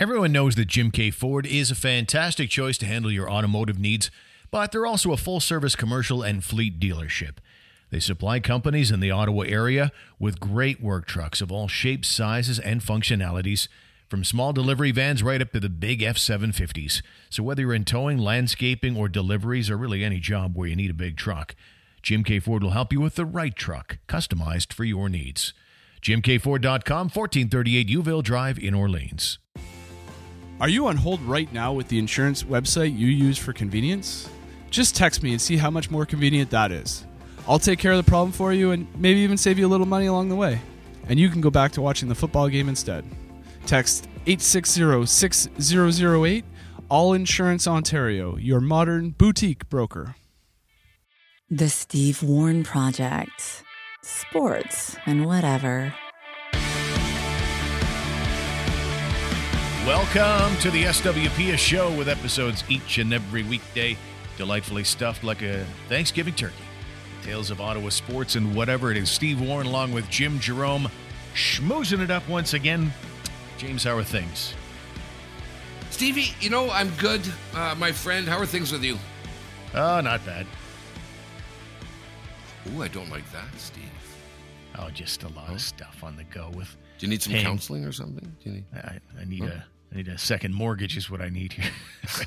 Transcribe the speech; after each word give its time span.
Everyone 0.00 0.32
knows 0.32 0.54
that 0.54 0.68
Jim 0.68 0.90
Keay 0.90 1.10
Ford 1.10 1.44
is 1.44 1.70
a 1.70 1.74
fantastic 1.74 2.48
choice 2.48 2.78
to 2.78 2.86
handle 2.86 3.10
your 3.10 3.30
automotive 3.30 3.78
needs, 3.78 4.10
but 4.50 4.72
they're 4.72 4.86
also 4.86 5.12
a 5.12 5.18
full 5.18 5.40
service 5.40 5.76
commercial 5.76 6.22
and 6.22 6.42
fleet 6.42 6.80
dealership. 6.80 7.36
They 7.90 8.00
supply 8.00 8.40
companies 8.40 8.90
in 8.90 9.00
the 9.00 9.10
Ottawa 9.10 9.42
area 9.42 9.92
with 10.18 10.40
great 10.40 10.80
work 10.80 11.06
trucks 11.06 11.42
of 11.42 11.52
all 11.52 11.68
shapes, 11.68 12.08
sizes, 12.08 12.58
and 12.58 12.80
functionalities, 12.80 13.68
from 14.08 14.24
small 14.24 14.54
delivery 14.54 14.90
vans 14.90 15.22
right 15.22 15.42
up 15.42 15.52
to 15.52 15.60
the 15.60 15.68
big 15.68 16.02
F 16.02 16.16
750s. 16.16 17.02
So, 17.28 17.42
whether 17.42 17.60
you're 17.60 17.74
in 17.74 17.84
towing, 17.84 18.16
landscaping, 18.16 18.96
or 18.96 19.06
deliveries, 19.06 19.68
or 19.68 19.76
really 19.76 20.02
any 20.02 20.18
job 20.18 20.56
where 20.56 20.66
you 20.66 20.76
need 20.76 20.90
a 20.90 20.94
big 20.94 21.18
truck, 21.18 21.54
Jim 22.02 22.24
Keay 22.24 22.40
Ford 22.40 22.62
will 22.62 22.70
help 22.70 22.90
you 22.90 23.02
with 23.02 23.16
the 23.16 23.26
right 23.26 23.54
truck, 23.54 23.98
customized 24.08 24.72
for 24.72 24.84
your 24.84 25.10
needs. 25.10 25.52
JimKeayFord.com, 26.00 27.10
1438 27.10 27.86
Youville 27.86 28.22
Drive 28.22 28.58
in 28.58 28.72
Orleans. 28.72 29.38
Are 30.60 30.68
you 30.68 30.88
on 30.88 30.96
hold 30.96 31.22
right 31.22 31.50
now 31.54 31.72
with 31.72 31.88
the 31.88 31.98
insurance 31.98 32.42
website 32.42 32.94
you 32.94 33.06
use 33.06 33.38
for 33.38 33.54
convenience? 33.54 34.28
Just 34.68 34.94
text 34.94 35.22
me 35.22 35.32
and 35.32 35.40
see 35.40 35.56
how 35.56 35.70
much 35.70 35.90
more 35.90 36.04
convenient 36.04 36.50
that 36.50 36.70
is. 36.70 37.06
I'll 37.48 37.58
take 37.58 37.78
care 37.78 37.92
of 37.92 37.96
the 37.96 38.08
problem 38.08 38.30
for 38.30 38.52
you 38.52 38.72
and 38.72 38.86
maybe 38.94 39.20
even 39.20 39.38
save 39.38 39.58
you 39.58 39.66
a 39.66 39.72
little 39.72 39.86
money 39.86 40.04
along 40.04 40.28
the 40.28 40.36
way. 40.36 40.60
And 41.08 41.18
you 41.18 41.30
can 41.30 41.40
go 41.40 41.48
back 41.48 41.72
to 41.72 41.80
watching 41.80 42.10
the 42.10 42.14
football 42.14 42.46
game 42.48 42.68
instead. 42.68 43.06
Text 43.64 44.06
860 44.26 45.06
6008 45.06 46.44
All 46.90 47.14
Insurance 47.14 47.66
Ontario, 47.66 48.36
your 48.36 48.60
modern 48.60 49.10
boutique 49.12 49.66
broker. 49.70 50.14
The 51.48 51.70
Steve 51.70 52.22
Warren 52.22 52.64
Project. 52.64 53.64
Sports 54.02 54.94
and 55.06 55.24
whatever. 55.24 55.94
Welcome 59.86 60.58
to 60.58 60.70
the 60.70 60.84
SWP 60.84 61.56
show 61.56 61.90
with 61.96 62.06
episodes 62.06 62.62
each 62.68 62.98
and 62.98 63.14
every 63.14 63.42
weekday, 63.42 63.96
delightfully 64.36 64.84
stuffed 64.84 65.24
like 65.24 65.40
a 65.40 65.64
Thanksgiving 65.88 66.34
turkey. 66.34 66.54
Tales 67.22 67.50
of 67.50 67.62
Ottawa 67.62 67.88
sports 67.88 68.36
and 68.36 68.54
whatever 68.54 68.90
it 68.90 68.98
is. 68.98 69.10
Steve 69.10 69.40
Warren 69.40 69.66
along 69.66 69.92
with 69.92 70.08
Jim 70.10 70.38
Jerome 70.38 70.90
schmoozing 71.34 72.00
it 72.00 72.10
up 72.10 72.28
once 72.28 72.52
again. 72.52 72.92
James, 73.56 73.82
how 73.84 73.96
are 73.96 74.04
things? 74.04 74.52
Stevie, 75.88 76.34
you 76.40 76.50
know, 76.50 76.70
I'm 76.70 76.90
good, 76.98 77.22
uh, 77.54 77.74
my 77.78 77.90
friend. 77.90 78.28
How 78.28 78.36
are 78.38 78.46
things 78.46 78.70
with 78.72 78.84
you? 78.84 78.98
Oh, 79.74 80.02
not 80.02 80.24
bad. 80.26 80.46
Ooh, 82.68 82.82
I 82.82 82.88
don't 82.88 83.10
like 83.10 83.30
that, 83.32 83.48
Steve. 83.56 83.84
Oh, 84.78 84.90
just 84.90 85.22
a 85.22 85.28
lot 85.28 85.48
of 85.48 85.62
stuff 85.62 86.04
on 86.04 86.16
the 86.16 86.24
go 86.24 86.50
with. 86.54 86.76
Do 87.00 87.06
you 87.06 87.10
need 87.10 87.22
some 87.22 87.32
Paying- 87.32 87.46
counseling 87.46 87.86
or 87.86 87.92
something? 87.92 88.36
Do 88.44 88.50
you 88.50 88.56
need... 88.56 88.66
I, 88.74 89.00
I 89.18 89.24
need 89.24 89.42
a 89.44 89.64
I 89.90 89.96
need 89.96 90.08
a 90.08 90.18
second 90.18 90.54
mortgage 90.54 90.96
is 90.96 91.10
what 91.10 91.20
I 91.22 91.30
need 91.30 91.54
here. 91.54 91.70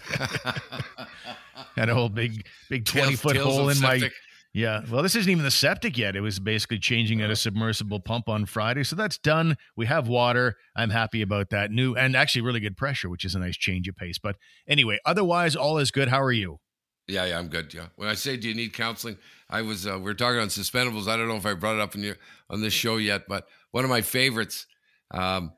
Got 1.76 1.90
a 1.90 1.94
whole 1.94 2.10
big 2.10 2.46
big 2.70 2.86
twenty 2.86 3.16
foot 3.16 3.38
hole 3.38 3.70
in 3.70 3.80
my 3.80 4.10
yeah. 4.52 4.82
Well, 4.92 5.04
this 5.04 5.16
isn't 5.16 5.32
even 5.32 5.44
the 5.44 5.52
septic 5.52 5.98
yet. 5.98 6.16
It 6.16 6.22
was 6.22 6.40
basically 6.40 6.80
changing 6.80 7.22
out 7.22 7.30
a 7.30 7.36
submersible 7.36 8.00
pump 8.00 8.28
on 8.28 8.46
Friday, 8.48 8.84
so 8.84 8.96
that's 8.96 9.20
done. 9.20 9.58
We 9.78 9.86
have 9.86 10.08
water. 10.08 10.58
I'm 10.76 10.90
happy 10.90 11.22
about 11.22 11.52
that. 11.52 11.72
New 11.72 11.96
and 11.96 12.16
actually 12.16 12.42
really 12.42 12.60
good 12.60 12.76
pressure, 12.76 13.10
which 13.10 13.24
is 13.24 13.36
a 13.36 13.40
nice 13.40 13.56
change 13.56 13.88
of 13.88 13.96
pace. 13.96 14.18
But 14.18 14.38
anyway, 14.68 15.00
otherwise 15.06 15.56
all 15.56 15.78
is 15.78 15.92
good. 15.92 16.08
How 16.08 16.22
are 16.22 16.32
you? 16.32 16.60
Yeah, 17.08 17.26
yeah, 17.26 17.38
I'm 17.38 17.48
good. 17.48 17.74
Yeah. 17.74 17.88
When 17.96 18.10
I 18.10 18.16
say, 18.16 18.38
do 18.38 18.48
you 18.48 18.56
need 18.56 18.74
counseling? 18.74 19.18
I 19.50 19.62
was 19.62 19.86
uh, 19.86 20.00
we 20.00 20.10
are 20.10 20.16
talking 20.16 20.40
on 20.40 20.48
suspendables. 20.48 21.08
I 21.08 21.16
don't 21.16 21.28
know 21.28 21.36
if 21.36 21.46
I 21.46 21.54
brought 21.54 21.76
it 21.76 21.82
up 21.82 21.96
in 21.96 22.02
your 22.02 22.16
on 22.50 22.62
this 22.62 22.74
show 22.74 22.98
yet, 22.98 23.24
but 23.28 23.48
one 23.74 23.84
of 23.84 23.90
my 23.90 24.02
favorites, 24.02 24.66
um, 25.12 25.52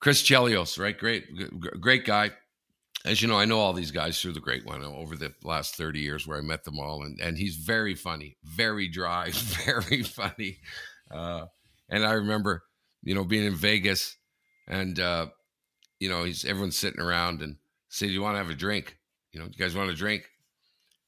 Chris 0.00 0.22
Chelios, 0.22 0.78
right? 0.78 0.98
Great, 0.98 1.24
great 1.80 2.04
guy. 2.04 2.32
As 3.04 3.22
you 3.22 3.28
know, 3.28 3.38
I 3.38 3.44
know 3.44 3.60
all 3.60 3.72
these 3.72 3.92
guys 3.92 4.20
through 4.20 4.32
the 4.32 4.40
Great 4.40 4.66
One 4.66 4.82
over 4.82 5.14
the 5.14 5.32
last 5.44 5.76
thirty 5.76 6.00
years, 6.00 6.26
where 6.26 6.36
I 6.36 6.40
met 6.40 6.64
them 6.64 6.80
all, 6.80 7.04
and 7.04 7.20
and 7.20 7.38
he's 7.38 7.54
very 7.54 7.94
funny, 7.94 8.36
very 8.42 8.88
dry, 8.88 9.30
very 9.64 10.02
funny. 10.02 10.58
Uh, 11.08 11.46
and 11.88 12.04
I 12.04 12.12
remember, 12.14 12.64
you 13.04 13.14
know, 13.14 13.24
being 13.24 13.46
in 13.46 13.54
Vegas, 13.54 14.16
and 14.66 14.98
uh, 14.98 15.28
you 16.00 16.08
know, 16.08 16.24
he's 16.24 16.44
everyone's 16.44 16.76
sitting 16.76 17.00
around 17.00 17.40
and 17.40 17.56
say, 17.88 18.08
"Do 18.08 18.12
you 18.12 18.20
want 18.22 18.34
to 18.34 18.38
have 18.38 18.50
a 18.50 18.54
drink? 18.54 18.98
You 19.32 19.38
know, 19.38 19.46
you 19.46 19.56
guys 19.56 19.76
want 19.76 19.90
a 19.90 19.94
drink?" 19.94 20.28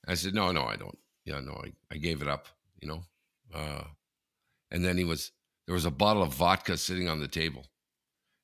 I 0.07 0.15
said, 0.15 0.35
no, 0.35 0.51
no, 0.53 0.65
I 0.65 0.77
don't. 0.77 0.99
Yeah, 1.25 1.41
no, 1.41 1.53
I, 1.53 1.73
I 1.93 1.99
gave 1.99 2.23
it 2.23 2.29
up, 2.29 2.49
you 2.81 2.89
know. 2.89 3.03
Uh, 3.55 3.85
and 4.71 4.85
then 4.85 4.97
he 4.97 5.05
was, 5.05 5.33
there 5.71 5.75
was 5.77 5.85
a 5.85 5.91
bottle 5.93 6.25
of 6.25 6.35
vodka 6.35 6.77
sitting 6.77 7.09
on 7.09 7.21
the 7.21 7.29
table. 7.29 7.65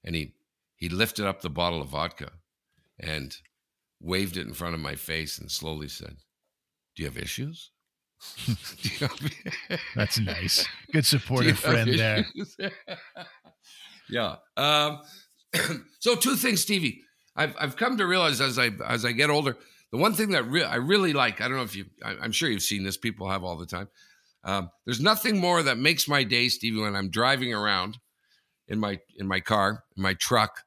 And 0.05 0.15
he, 0.15 0.35
he 0.77 0.89
lifted 0.89 1.27
up 1.27 1.41
the 1.41 1.51
bottle 1.51 1.83
of 1.83 1.89
vodka 1.89 2.31
and 3.01 3.35
waved 4.01 4.37
it 4.37 4.47
in 4.47 4.53
front 4.55 4.77
of 4.77 4.81
my 4.81 4.95
face 4.95 5.37
and 5.37 5.51
slowly 5.51 5.89
said, 5.89 6.19
Do 6.95 7.03
you 7.03 7.09
have 7.09 7.19
issues? 7.19 7.73
You 8.81 9.09
have- 9.09 9.81
That's 9.97 10.21
nice. 10.21 10.69
Good 10.93 11.05
supportive 11.05 11.59
friend 11.59 11.99
there. 11.99 12.27
yeah. 14.09 14.37
Um, 14.57 15.01
so 15.99 16.15
two 16.15 16.37
things, 16.37 16.61
Stevie. 16.63 17.03
I've 17.35 17.57
I've 17.59 17.77
come 17.77 17.97
to 17.97 18.07
realize 18.07 18.41
as 18.41 18.57
I 18.57 18.71
as 18.87 19.05
I 19.05 19.11
get 19.11 19.31
older, 19.31 19.57
the 19.91 19.99
one 19.99 20.15
thing 20.15 20.31
that 20.31 20.45
re- 20.45 20.63
I 20.63 20.77
really 20.77 21.13
like. 21.13 21.41
I 21.41 21.49
don't 21.49 21.57
know 21.57 21.65
if 21.65 21.75
you. 21.75 21.87
I, 22.05 22.15
I'm 22.23 22.31
sure 22.31 22.49
you've 22.49 22.63
seen 22.63 22.85
this. 22.85 22.97
People 22.97 23.29
have 23.29 23.43
all 23.43 23.57
the 23.57 23.67
time. 23.67 23.89
Um, 24.47 24.71
there's 24.85 25.01
nothing 25.01 25.39
more 25.41 25.63
that 25.65 25.77
makes 25.77 26.07
my 26.09 26.23
day, 26.23 26.49
Stevie, 26.49 26.81
when 26.81 26.95
I'm 26.95 27.11
driving 27.11 27.53
around 27.53 27.99
in 28.69 28.79
my 28.79 29.01
in 29.17 29.27
my 29.27 29.41
car, 29.41 29.85
in 29.97 30.03
my 30.03 30.15
truck, 30.15 30.63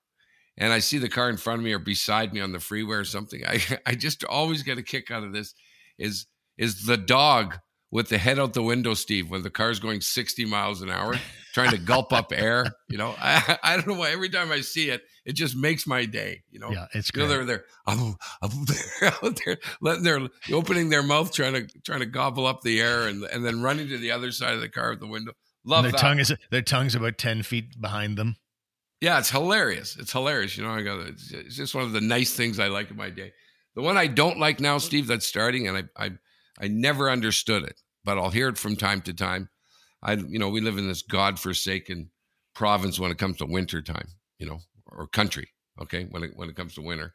and 0.57 0.73
I 0.73 0.79
see 0.79 0.97
the 0.97 1.09
car 1.09 1.29
in 1.29 1.37
front 1.37 1.59
of 1.59 1.63
me 1.63 1.71
or 1.71 1.79
beside 1.79 2.33
me 2.33 2.41
on 2.41 2.51
the 2.51 2.59
freeway 2.59 2.97
or 2.97 3.05
something. 3.05 3.43
I 3.47 3.61
I 3.85 3.95
just 3.95 4.23
always 4.25 4.61
get 4.63 4.77
a 4.77 4.83
kick 4.83 5.09
out 5.09 5.23
of 5.23 5.33
this. 5.33 5.53
Is 5.97 6.27
is 6.57 6.85
the 6.85 6.97
dog 6.97 7.57
with 7.89 8.09
the 8.09 8.17
head 8.17 8.37
out 8.37 8.53
the 8.53 8.61
window, 8.61 8.93
Steve, 8.93 9.31
when 9.31 9.41
the 9.41 9.49
car's 9.49 9.79
going 9.79 10.01
60 10.01 10.45
miles 10.45 10.81
an 10.81 10.91
hour, 10.91 11.15
trying 11.53 11.71
to 11.71 11.77
gulp 11.77 12.11
up 12.13 12.31
air. 12.33 12.65
You 12.87 12.97
know, 12.97 13.13
I, 13.19 13.57
I 13.63 13.75
don't 13.75 13.87
know 13.87 13.93
why. 13.95 14.11
Every 14.11 14.29
time 14.29 14.51
I 14.51 14.61
see 14.61 14.89
it, 14.89 15.01
it 15.25 15.33
just 15.33 15.55
makes 15.55 15.85
my 15.87 16.05
day. 16.05 16.43
You 16.49 16.59
know, 16.59 16.71
Yeah, 16.71 16.87
it's 16.93 17.11
good. 17.11 17.21
you 17.21 17.27
know 17.27 17.33
they're 17.33 17.45
there, 17.45 17.65
I'm, 17.85 18.15
I'm 18.41 18.65
there 18.65 19.13
out 19.23 19.39
there, 19.45 19.57
letting 19.81 20.03
their 20.03 20.27
opening 20.53 20.89
their 20.89 21.03
mouth, 21.03 21.33
trying 21.33 21.53
to 21.53 21.67
trying 21.85 21.99
to 21.99 22.05
gobble 22.05 22.45
up 22.47 22.61
the 22.61 22.81
air, 22.81 23.07
and 23.07 23.23
and 23.25 23.45
then 23.45 23.61
running 23.61 23.87
to 23.89 23.97
the 23.97 24.11
other 24.11 24.31
side 24.31 24.53
of 24.53 24.61
the 24.61 24.69
car 24.69 24.91
with 24.91 24.99
the 24.99 25.07
window. 25.07 25.33
Love 25.65 25.83
their 25.83 25.91
that. 25.91 25.99
tongue 26.01 26.19
is 26.19 26.33
their 26.51 26.61
tongue's 26.61 26.95
about 26.95 27.17
ten 27.17 27.43
feet 27.43 27.79
behind 27.79 28.17
them. 28.17 28.37
Yeah, 29.01 29.17
it's 29.19 29.29
hilarious. 29.29 29.95
It's 29.97 30.11
hilarious. 30.11 30.57
You 30.57 30.63
know, 30.65 30.71
I 30.71 30.81
got 30.81 30.99
it's, 31.07 31.31
it's 31.31 31.55
just 31.55 31.73
one 31.75 31.85
of 31.85 31.93
the 31.93 32.01
nice 32.01 32.33
things 32.33 32.59
I 32.59 32.67
like 32.67 32.91
in 32.91 32.97
my 32.97 33.09
day. 33.09 33.31
The 33.75 33.81
one 33.81 33.97
I 33.97 34.07
don't 34.07 34.39
like 34.39 34.59
now, 34.59 34.77
Steve, 34.77 35.07
that's 35.07 35.25
starting, 35.25 35.67
and 35.67 35.77
I 35.77 35.83
I 36.05 36.11
I 36.59 36.67
never 36.67 37.09
understood 37.09 37.63
it, 37.63 37.79
but 38.03 38.17
I'll 38.17 38.29
hear 38.31 38.49
it 38.49 38.57
from 38.57 38.75
time 38.75 39.01
to 39.03 39.13
time. 39.13 39.49
I 40.01 40.13
you 40.13 40.39
know 40.39 40.49
we 40.49 40.61
live 40.61 40.77
in 40.77 40.87
this 40.87 41.01
godforsaken 41.01 42.09
province 42.53 42.99
when 42.99 43.11
it 43.11 43.17
comes 43.17 43.37
to 43.37 43.45
winter 43.45 43.81
time, 43.81 44.07
you 44.37 44.47
know, 44.47 44.59
or 44.85 45.07
country. 45.07 45.49
Okay, 45.81 46.05
when 46.11 46.23
it 46.23 46.31
when 46.35 46.49
it 46.49 46.55
comes 46.55 46.75
to 46.75 46.81
winter, 46.81 47.13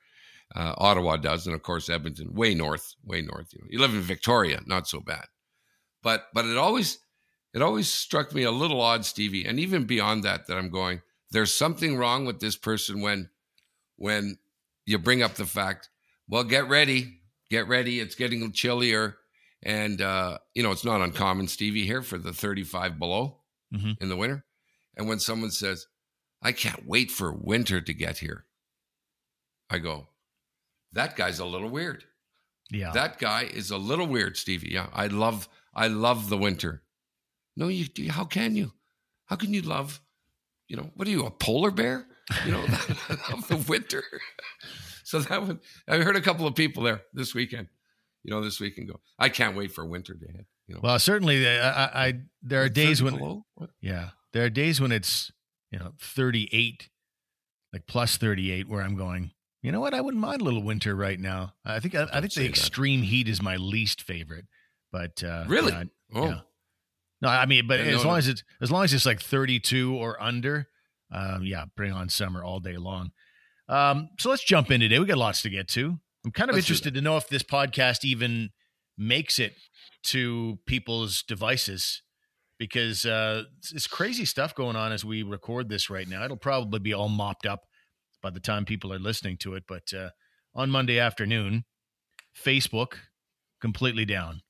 uh, 0.55 0.75
Ottawa 0.78 1.17
does, 1.17 1.47
and 1.47 1.55
of 1.55 1.62
course 1.62 1.89
Edmonton, 1.89 2.34
way 2.34 2.55
north, 2.55 2.95
way 3.05 3.22
north. 3.22 3.53
You 3.53 3.61
know, 3.61 3.67
you 3.71 3.78
live 3.78 3.95
in 3.95 4.00
Victoria, 4.00 4.61
not 4.67 4.89
so 4.89 5.00
bad, 5.00 5.27
but 6.03 6.27
but 6.33 6.47
it 6.47 6.56
always 6.56 6.99
it 7.53 7.62
always 7.62 7.89
struck 7.89 8.34
me 8.34 8.43
a 8.43 8.50
little 8.50 8.81
odd, 8.81 9.05
Stevie, 9.05 9.45
and 9.45 9.61
even 9.61 9.84
beyond 9.84 10.25
that, 10.25 10.47
that 10.47 10.59
I'm 10.59 10.71
going. 10.71 11.03
There's 11.31 11.55
something 11.55 11.97
wrong 11.97 12.25
with 12.25 12.41
this 12.41 12.56
person 12.56 13.01
when 13.01 13.31
when 13.97 14.39
you 14.87 14.99
bring 14.99 15.22
up 15.22 15.34
the 15.34 15.47
fact. 15.47 15.89
Well, 16.28 16.45
get 16.45 16.69
ready, 16.69 17.21
get 17.51 17.69
ready. 17.69 18.01
It's 18.01 18.15
getting 18.15 18.51
chillier, 18.53 19.16
and 19.64 20.00
uh, 20.00 20.38
you 20.54 20.62
know 20.62 20.70
it's 20.70 20.84
not 20.84 21.00
uncommon, 21.00 21.48
Stevie, 21.48 21.86
here 21.86 22.02
for 22.02 22.19
the 22.19 22.32
35 22.32 22.98
below 22.98 23.41
Mhm. 23.72 24.00
in 24.00 24.08
the 24.08 24.16
winter. 24.16 24.44
And 24.97 25.08
when 25.08 25.19
someone 25.19 25.50
says, 25.50 25.86
"I 26.42 26.52
can't 26.52 26.86
wait 26.86 27.10
for 27.10 27.32
winter 27.32 27.80
to 27.80 27.92
get 27.94 28.19
here," 28.19 28.47
I 29.71 29.78
go, 29.78 30.09
"That 30.92 31.16
guy's 31.16 31.39
a 31.41 31.44
little 31.47 31.71
weird." 31.71 32.04
Yeah, 32.71 32.92
That 32.92 33.18
guy 33.18 33.42
is 33.44 33.71
a 33.71 33.77
little 33.77 34.06
weird, 34.06 34.36
Stevie. 34.36 34.71
Yeah, 34.72 34.89
I 34.92 35.06
love 35.09 35.48
I 35.74 35.89
love 35.89 36.28
the 36.28 36.39
winter. 36.39 36.83
No, 37.56 37.68
you 37.68 37.86
how 38.10 38.24
can 38.24 38.54
you? 38.56 38.72
How 39.27 39.36
can 39.36 39.53
you 39.54 39.62
love, 39.62 40.00
you 40.68 40.77
know, 40.77 40.91
what 40.94 41.09
are 41.09 41.10
you, 41.10 41.24
a 41.27 41.30
polar 41.30 41.71
bear? 41.71 42.06
You 42.47 42.53
know, 42.53 42.60
love 43.30 43.48
the 43.48 43.65
winter. 43.68 44.04
So 45.06 45.21
that 45.21 45.42
one 45.42 45.60
I 45.86 45.98
heard 45.98 46.16
a 46.16 46.22
couple 46.22 46.47
of 46.47 46.54
people 46.54 46.83
there 46.83 47.03
this 47.12 47.34
weekend, 47.34 47.68
you 48.24 48.30
know, 48.30 48.42
this 48.42 48.59
week 48.59 48.78
and 48.78 48.88
go, 48.88 49.00
I 49.18 49.28
can't 49.28 49.56
wait 49.56 49.71
for 49.72 49.86
winter 49.86 50.15
to 50.15 50.26
hit. 50.26 50.47
You 50.66 50.74
know. 50.74 50.80
well, 50.82 50.98
certainly. 50.98 51.47
I, 51.47 52.06
I, 52.06 52.15
there 52.42 52.62
are 52.62 52.68
days 52.68 53.03
when? 53.03 53.42
Yeah. 53.80 54.10
There 54.32 54.44
are 54.44 54.50
days 54.50 54.80
when 54.80 54.91
it's, 54.91 55.30
you 55.71 55.78
know, 55.78 55.92
38, 56.00 56.88
like 57.72 57.86
plus 57.86 58.16
38, 58.16 58.68
where 58.68 58.82
I'm 58.82 58.97
going, 58.97 59.30
you 59.62 59.71
know 59.72 59.80
what? 59.80 59.94
I 59.94 60.00
wouldn't 60.00 60.21
mind 60.22 60.41
a 60.41 60.44
little 60.44 60.62
winter 60.62 60.94
right 60.94 61.21
now. 61.21 61.54
I 61.65 61.80
think, 61.80 61.94
I, 61.94 62.06
I 62.12 62.21
think 62.21 62.32
the 62.34 62.42
that. 62.42 62.48
extreme 62.48 63.03
heat 63.03 63.28
is 63.28 63.41
my 63.42 63.56
least 63.56 64.03
favorite. 64.03 64.47
But, 64.91 65.22
uh, 65.22 65.44
Really? 65.47 65.72
yeah, 65.72 65.84
Oh, 66.15 66.27
yeah. 66.27 66.41
No, 67.22 67.28
I 67.28 67.47
mean, 67.47 67.66
but 67.66 67.80
as 67.80 68.04
long 68.04 68.18
as 68.18 68.28
it's, 68.28 68.42
as 68.60 68.70
long 68.70 68.84
as 68.84 68.92
it's 68.92 69.06
like 69.06 69.20
32 69.20 69.94
or 69.94 70.20
under, 70.22 70.68
um, 71.10 71.44
yeah, 71.44 71.65
bring 71.77 71.92
on 71.92 72.09
summer 72.09 72.42
all 72.44 72.60
day 72.60 72.77
long. 72.77 73.12
Um, 73.68 74.10
so 74.18 74.28
let's 74.30 74.44
jump 74.44 74.70
in 74.70 74.80
today. 74.80 74.98
We 74.98 75.06
got 75.06 75.16
lots 75.16 75.41
to 75.42 75.50
get 75.50 75.68
to. 75.68 75.98
I'm 76.24 76.32
kind 76.32 76.50
of 76.50 76.56
Let's 76.56 76.66
interested 76.66 76.94
to 76.94 77.00
know 77.00 77.16
if 77.16 77.28
this 77.28 77.42
podcast 77.42 78.04
even 78.04 78.50
makes 78.97 79.38
it 79.38 79.54
to 80.04 80.59
people's 80.66 81.22
devices 81.22 82.03
because 82.59 83.04
uh, 83.04 83.44
it's, 83.72 83.86
crazy 83.86 84.24
stuff 84.24 84.54
going 84.54 84.76
on 84.76 84.92
as 84.92 85.04
we 85.04 85.22
record 85.22 85.68
this 85.68 85.91
right 85.91 86.09
now. 86.09 86.24
It'll 86.24 86.36
probably 86.36 86.78
be 86.78 86.94
all 86.94 87.09
mopped 87.09 87.47
up 87.47 87.62
by 88.22 88.30
the 88.30 88.41
time 88.41 88.65
people 88.65 88.92
are 88.92 88.98
listening 88.98 89.36
to 89.38 89.54
it. 89.54 89.65
But 89.66 89.92
uh, 89.92 90.10
on 90.54 90.71
Monday 90.71 90.98
afternoon, 90.98 91.65
Facebook 92.41 92.94
completely 93.60 94.04
down, 94.04 94.41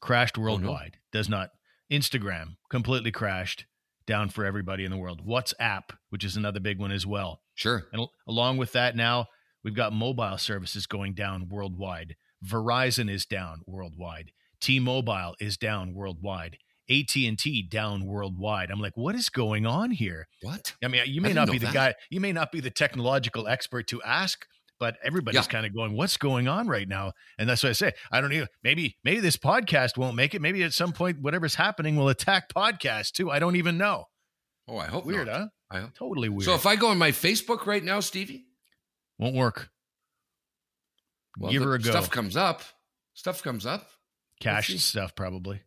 crashed 0.00 0.38
worldwide. 0.38 0.98
Does 1.12 1.28
not. 1.28 1.50
Instagram 1.90 2.56
completely 2.70 3.10
crashed, 3.10 3.66
down 4.06 4.28
for 4.28 4.44
everybody 4.44 4.84
in 4.84 4.90
the 4.90 4.96
world. 4.96 5.26
WhatsApp, 5.26 5.82
which 6.10 6.24
is 6.24 6.36
another 6.36 6.60
big 6.60 6.78
one 6.78 6.92
as 6.92 7.06
well. 7.06 7.40
Sure. 7.54 7.84
And 7.92 8.02
al- 8.02 8.12
along 8.28 8.58
with 8.58 8.72
that, 8.72 8.96
now 8.96 9.26
we've 9.64 9.74
got 9.74 9.92
mobile 9.92 10.38
services 10.38 10.86
going 10.86 11.14
down 11.14 11.48
worldwide. 11.48 12.14
Verizon 12.46 13.10
is 13.10 13.26
down 13.26 13.62
worldwide. 13.66 14.30
T-Mobile 14.60 15.34
is 15.40 15.56
down 15.56 15.94
worldwide. 15.94 16.58
AT&T 16.90 17.68
down 17.70 18.04
worldwide. 18.04 18.70
I'm 18.70 18.80
like, 18.80 18.96
what 18.96 19.14
is 19.14 19.28
going 19.30 19.66
on 19.66 19.90
here? 19.90 20.26
What? 20.42 20.74
I 20.82 20.88
mean, 20.88 21.02
you 21.06 21.20
may 21.20 21.32
didn't 21.32 21.50
be 21.50 21.58
the 21.58 21.66
that. 21.66 21.74
guy, 21.74 21.94
you 22.10 22.20
may 22.20 22.32
not 22.32 22.52
be 22.52 22.60
the 22.60 22.70
technological 22.70 23.48
expert 23.48 23.86
to 23.88 24.02
ask, 24.02 24.44
but 24.78 24.96
everybody's 25.02 25.40
Yeah. 25.46 25.50
kind 25.50 25.64
of 25.66 25.74
going, 25.74 25.94
what's 25.96 26.16
going 26.18 26.46
on 26.46 26.68
right 26.68 26.86
now? 26.88 27.12
And 27.38 27.48
that's 27.48 27.62
what 27.62 27.70
I 27.70 27.72
say. 27.72 27.92
I 28.12 28.20
don't 28.20 28.32
even 28.34 28.48
maybe 28.62 28.96
maybe 29.02 29.20
this 29.20 29.36
podcast 29.38 29.96
won't 29.96 30.14
make 30.16 30.34
it. 30.34 30.42
Maybe 30.42 30.62
at 30.62 30.74
some 30.74 30.92
point 30.92 31.20
whatever's 31.22 31.54
happening 31.54 31.96
will 31.96 32.08
attack 32.10 32.52
podcast 32.54 33.12
too. 33.12 33.30
I 33.30 33.38
don't 33.38 33.56
even 33.56 33.78
know. 33.78 34.04
Oh, 34.68 34.76
I 34.76 34.86
hope 34.86 35.06
Weird, 35.06 35.26
not. 35.28 35.36
huh? 35.36 35.46
I 35.70 35.80
hope. 35.80 35.94
Totally 35.94 36.28
weird. 36.28 36.44
So 36.44 36.54
if 36.54 36.66
I 36.66 36.76
go 36.76 36.88
on 36.88 36.98
my 36.98 37.12
Facebook 37.12 37.64
right 37.66 37.82
now, 37.84 38.00
Stevie, 38.00 38.44
won't 39.18 39.34
work. 39.34 39.70
well, 41.38 41.52
Give 41.52 41.62
her 41.62 41.74
a 41.74 41.78
go. 41.78 41.90
stuff 41.90 42.10
comes 42.10 42.36
up. 42.36 42.62
Stuff 43.14 43.42
comes 43.42 43.64
up. 43.66 43.88
Cache 44.40 44.78
stuff 44.80 45.14
probably. 45.14 45.62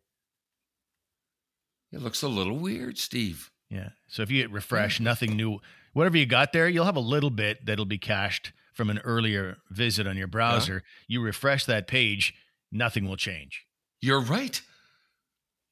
It 1.92 2.02
looks 2.02 2.22
a 2.22 2.28
little 2.28 2.56
weird, 2.58 2.98
Steve. 2.98 3.50
Yeah. 3.70 3.90
So 4.08 4.22
if 4.22 4.30
you 4.30 4.40
hit 4.42 4.50
refresh, 4.50 5.00
nothing 5.00 5.36
new. 5.36 5.58
Whatever 5.94 6.18
you 6.18 6.26
got 6.26 6.52
there, 6.52 6.68
you'll 6.68 6.84
have 6.84 6.96
a 6.96 7.00
little 7.00 7.30
bit 7.30 7.64
that'll 7.64 7.84
be 7.86 7.98
cached 7.98 8.52
from 8.74 8.90
an 8.90 8.98
earlier 9.00 9.56
visit 9.70 10.06
on 10.06 10.16
your 10.16 10.26
browser. 10.28 10.82
You 11.06 11.20
refresh 11.22 11.64
that 11.64 11.86
page, 11.86 12.34
nothing 12.70 13.08
will 13.08 13.16
change. 13.16 13.64
You're 14.00 14.20
right. 14.20 14.60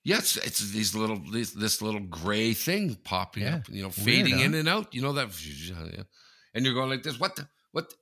Yes, 0.04 0.36
it's 0.36 0.60
these 0.70 0.94
little 0.94 1.20
this, 1.32 1.50
this 1.52 1.82
little 1.82 2.00
gray 2.00 2.54
thing 2.54 2.96
popping 3.04 3.42
Yeah. 3.42 3.56
up, 3.56 3.68
you 3.68 3.82
know, 3.82 3.88
Weird, 3.88 3.94
fading 3.94 4.38
huh? 4.38 4.44
in 4.44 4.54
and 4.54 4.68
out. 4.68 4.94
You 4.94 5.02
know 5.02 5.12
that, 5.14 5.28
and 6.54 6.64
you're 6.64 6.74
going 6.74 6.90
like 6.90 7.02
this. 7.02 7.18
What 7.20 7.36
the 7.36 7.46
what? 7.76 7.92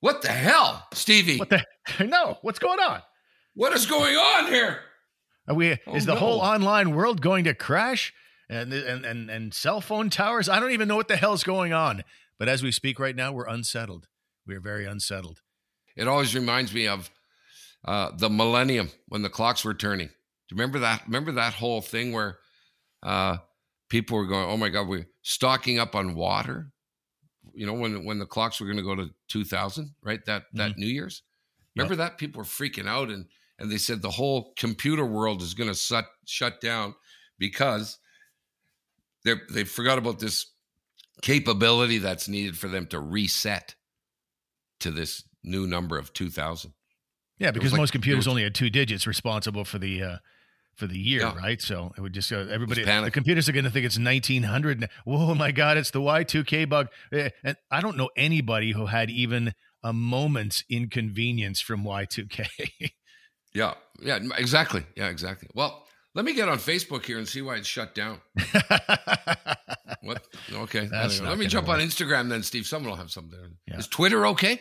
What 0.00 0.22
the 0.22 0.32
hell, 0.32 0.88
Stevie? 0.92 1.38
What 1.38 1.50
the 1.50 1.64
No, 2.04 2.38
what's 2.42 2.58
going 2.58 2.80
on? 2.80 3.00
what 3.54 3.72
is 3.74 3.86
going 3.86 4.16
on 4.16 4.50
here? 4.50 4.80
Are 5.46 5.54
we 5.54 5.78
Oh, 5.86 5.94
is 5.94 6.06
the 6.06 6.16
whole 6.16 6.40
online 6.40 6.94
world 6.94 7.20
going 7.20 7.44
to 7.44 7.54
crash? 7.54 8.12
And, 8.50 8.72
and 8.72 9.04
and 9.04 9.30
and 9.30 9.54
cell 9.54 9.80
phone 9.80 10.10
towers? 10.10 10.48
I 10.48 10.58
don't 10.58 10.72
even 10.72 10.88
know 10.88 10.96
what 10.96 11.06
the 11.06 11.16
hell's 11.16 11.44
going 11.44 11.72
on. 11.72 12.02
But 12.38 12.48
as 12.48 12.62
we 12.62 12.72
speak 12.72 12.98
right 12.98 13.14
now, 13.14 13.32
we're 13.32 13.46
unsettled. 13.46 14.08
We 14.46 14.56
are 14.56 14.60
very 14.60 14.84
unsettled. 14.84 15.40
It 15.96 16.08
always 16.08 16.34
reminds 16.34 16.74
me 16.74 16.88
of 16.88 17.08
uh, 17.84 18.10
the 18.16 18.28
millennium 18.28 18.90
when 19.06 19.22
the 19.22 19.30
clocks 19.30 19.64
were 19.64 19.74
turning. 19.74 20.08
Do 20.08 20.12
you 20.50 20.56
remember 20.56 20.80
that? 20.80 21.04
Remember 21.06 21.32
that 21.32 21.54
whole 21.54 21.80
thing 21.80 22.12
where 22.12 22.38
uh, 23.02 23.36
people 23.88 24.18
were 24.18 24.26
going, 24.26 24.50
"Oh 24.50 24.56
my 24.56 24.70
God, 24.70 24.88
we're 24.88 25.06
stocking 25.22 25.78
up 25.78 25.94
on 25.94 26.16
water." 26.16 26.72
You 27.54 27.66
know, 27.66 27.74
when 27.74 28.04
when 28.04 28.18
the 28.18 28.26
clocks 28.26 28.60
were 28.60 28.66
going 28.66 28.78
to 28.78 28.82
go 28.82 28.94
to 28.94 29.10
two 29.28 29.44
thousand, 29.44 29.94
right? 30.02 30.24
That 30.26 30.44
that 30.54 30.76
New 30.78 30.86
Year's. 30.86 31.22
Remember 31.76 31.96
that? 31.96 32.18
People 32.18 32.38
were 32.40 32.44
freaking 32.44 32.86
out, 32.86 33.08
and 33.08 33.26
and 33.58 33.70
they 33.70 33.78
said 33.78 34.02
the 34.02 34.10
whole 34.10 34.52
computer 34.56 35.04
world 35.06 35.40
is 35.42 35.54
going 35.54 35.68
to 35.70 35.74
shut 35.74 36.06
shut 36.26 36.60
down 36.60 36.94
because 37.38 37.98
they 39.24 39.34
they 39.50 39.64
forgot 39.64 39.98
about 39.98 40.18
this 40.18 40.46
capability 41.22 41.98
that's 41.98 42.28
needed 42.28 42.56
for 42.58 42.68
them 42.68 42.86
to 42.88 42.98
reset 42.98 43.74
to 44.80 44.90
this 44.90 45.22
new 45.44 45.66
number 45.66 45.96
of 45.98 46.12
2000 46.12 46.72
Yeah, 47.38 47.50
because 47.52 47.72
like- 47.72 47.78
most 47.80 47.92
computers 47.92 48.26
was- 48.26 48.28
only 48.28 48.42
had 48.42 48.54
two 48.54 48.70
digits 48.70 49.06
responsible 49.06 49.64
for 49.64 49.78
the 49.78 50.02
uh, 50.02 50.16
for 50.76 50.86
the 50.86 50.98
year, 50.98 51.20
Yeah. 51.20 51.36
right? 51.36 51.60
So 51.60 51.92
it 51.96 52.00
would 52.00 52.12
just 52.12 52.32
uh, 52.32 52.38
everybody. 52.50 52.84
panic. 52.84 53.06
The 53.06 53.10
computers 53.12 53.48
are 53.48 53.52
going 53.52 53.64
to 53.64 53.70
think 53.70 53.84
it's 53.86 53.98
1900. 53.98 54.88
Whoa, 55.04 55.34
my 55.34 55.52
God, 55.52 55.76
it's 55.76 55.90
the 55.90 56.00
Y2K 56.00 56.68
bug. 56.68 56.88
Eh, 57.12 57.30
And 57.44 57.56
I 57.70 57.80
don't 57.80 57.96
know 57.96 58.10
anybody 58.16 58.72
who 58.72 58.86
had 58.86 59.10
even 59.10 59.52
a 59.82 59.92
moment's 59.92 60.64
inconvenience 60.70 61.60
from 61.60 61.84
Y2K. 61.84 62.46
yeah 63.54 63.74
yeah 64.00 64.18
exactly 64.38 64.82
yeah 64.96 65.08
exactly 65.08 65.46
well 65.54 65.84
let 66.14 66.24
me 66.24 66.32
get 66.32 66.48
on 66.48 66.56
facebook 66.56 67.04
here 67.04 67.18
and 67.18 67.28
see 67.28 67.42
why 67.42 67.56
it's 67.56 67.66
shut 67.68 67.94
down 67.94 68.18
what 70.02 70.26
okay 70.54 70.88
let 70.90 71.38
me 71.38 71.46
jump 71.46 71.68
on 71.68 71.78
instagram 71.78 72.28
then 72.30 72.42
steve 72.42 72.66
someone 72.66 72.90
will 72.90 72.96
have 72.96 73.10
something 73.10 73.38
there 73.38 73.50
Yeah. 73.66 73.78
is 73.78 73.86
twitter 73.86 74.26
okay 74.28 74.60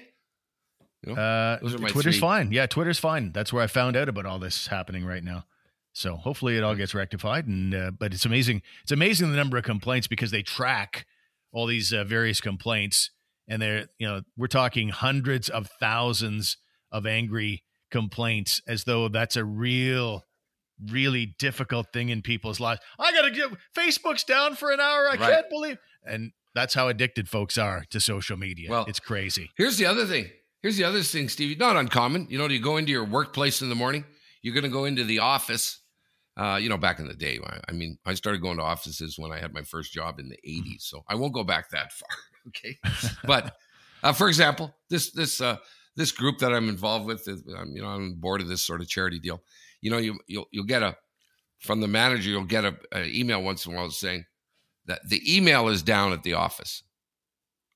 you 1.04 1.16
know 1.16 1.22
Uh, 1.22 1.60
Those 1.62 1.76
are 1.76 1.78
my 1.80 1.90
Twitter's 1.90 2.16
three. 2.16 2.20
fine. 2.22 2.52
Yeah, 2.52 2.68
Twitter's 2.68 3.00
fine. 3.00 3.32
That's 3.32 3.52
where 3.52 3.64
I 3.64 3.68
found 3.68 3.96
out 3.98 4.08
about 4.08 4.28
all 4.28 4.38
this 4.38 4.68
happening 4.68 5.04
right 5.04 5.24
now. 5.24 5.46
So 5.94 6.16
hopefully 6.16 6.58
it 6.58 6.64
all 6.64 6.76
gets 6.76 6.94
rectified. 6.94 7.48
And 7.48 7.74
uh, 7.76 7.92
but 7.92 8.14
it's 8.14 8.26
amazing. 8.26 8.62
It's 8.84 8.92
amazing 8.92 9.30
the 9.32 9.38
number 9.38 9.58
of 9.58 9.64
complaints 9.64 10.08
because 10.08 10.32
they 10.32 10.42
track 10.44 11.06
all 11.52 11.66
these 11.68 11.92
uh, 11.94 12.04
various 12.06 12.40
complaints, 12.40 13.12
and 13.48 13.62
they're 13.62 13.88
you 14.00 14.08
know 14.08 14.22
we're 14.38 14.48
talking 14.48 14.90
hundreds 14.90 15.50
of 15.50 15.68
thousands 15.80 16.58
of 16.92 17.06
angry 17.06 17.64
complaints 17.92 18.62
as 18.68 18.86
though 18.86 19.10
that's 19.10 19.36
a 19.36 19.44
real 19.44 20.24
really 20.90 21.36
difficult 21.38 21.88
thing 21.94 22.10
in 22.10 22.22
people's 22.24 22.60
lives 22.60 22.80
i 22.98 23.12
gotta 23.12 23.30
get 23.30 23.50
facebook's 23.78 24.24
down 24.24 24.56
for 24.56 24.72
an 24.72 24.80
hour 24.80 25.08
i 25.10 25.12
Right. 25.12 25.20
can't 25.20 25.50
believe 25.50 25.78
and 26.06 26.32
that's 26.56 26.74
how 26.74 26.88
addicted 26.88 27.28
folks 27.30 27.58
are 27.58 27.84
to 27.92 28.00
social 28.00 28.36
media 28.38 28.70
Well, 28.72 28.86
it's 28.88 29.00
crazy 29.00 29.52
Here's 29.58 29.78
the 29.78 29.86
other 29.86 30.06
thing. 30.06 30.30
Here's 30.64 30.78
the 30.78 30.84
other 30.86 31.02
thing, 31.04 31.28
Stevie. 31.28 31.56
Not 31.56 31.76
uncommon. 31.76 32.28
You 32.30 32.38
know, 32.38 32.48
you 32.48 32.60
go 32.62 32.78
into 32.78 32.92
your 32.92 33.04
workplace 33.04 33.62
in 33.62 33.70
the 33.70 33.76
morning. 33.76 34.06
You're 34.42 34.54
going 34.54 34.64
to 34.64 34.70
go 34.70 34.86
into 34.86 35.04
the 35.04 35.20
office. 35.20 35.80
Uh, 36.42 36.58
you 36.58 36.70
know, 36.70 36.78
back 36.78 37.00
in 37.00 37.08
the 37.08 37.14
day, 37.14 37.38
I- 37.46 37.60
I 37.70 37.72
mean, 37.74 38.00
I 38.06 38.16
started 38.16 38.42
going 38.42 38.58
to 38.58 38.64
offices 38.64 39.20
when 39.20 39.32
I 39.32 39.40
had 39.40 39.54
my 39.54 39.62
first 39.62 39.94
job 39.94 40.20
in 40.20 40.28
the 40.30 40.40
'80s. 40.44 40.84
So 40.90 41.04
I 41.08 41.16
won't 41.16 41.34
go 41.34 41.44
back 41.44 41.70
that 41.70 41.92
far. 42.00 42.10
Okay, 42.48 42.78
but 43.26 43.58
uh, 44.02 44.14
for 44.14 44.28
example, 44.28 44.74
this 44.90 45.12
this 45.12 45.40
uh, 45.42 45.58
this 45.96 46.12
group 46.12 46.40
that 46.40 46.52
I'm 46.54 46.70
involved 46.70 47.06
with, 47.06 47.28
is, 47.28 47.44
um, 47.56 47.72
you 47.76 47.82
know, 47.82 47.90
I'm 47.90 48.04
on 48.04 48.14
board 48.16 48.42
of 48.42 48.48
this 48.48 48.64
sort 48.64 48.82
of 48.82 48.88
charity 48.88 49.20
deal. 49.20 49.44
You 49.82 49.92
know, 49.92 49.98
you 50.00 50.20
you'll 50.28 50.48
you'll 50.52 50.66
get 50.66 50.82
a 50.82 50.96
from 51.60 51.80
the 51.82 51.88
manager. 51.88 52.30
You'll 52.32 52.46
get 52.46 52.66
a, 52.66 52.76
a 52.94 53.06
email 53.06 53.44
once 53.44 53.66
in 53.66 53.74
a 53.74 53.76
while 53.76 53.92
saying 53.92 54.26
that 54.88 55.02
the 55.08 55.22
email 55.38 55.68
is 55.68 55.84
down 55.84 56.12
at 56.12 56.24
the 56.24 56.34
office. 56.34 56.82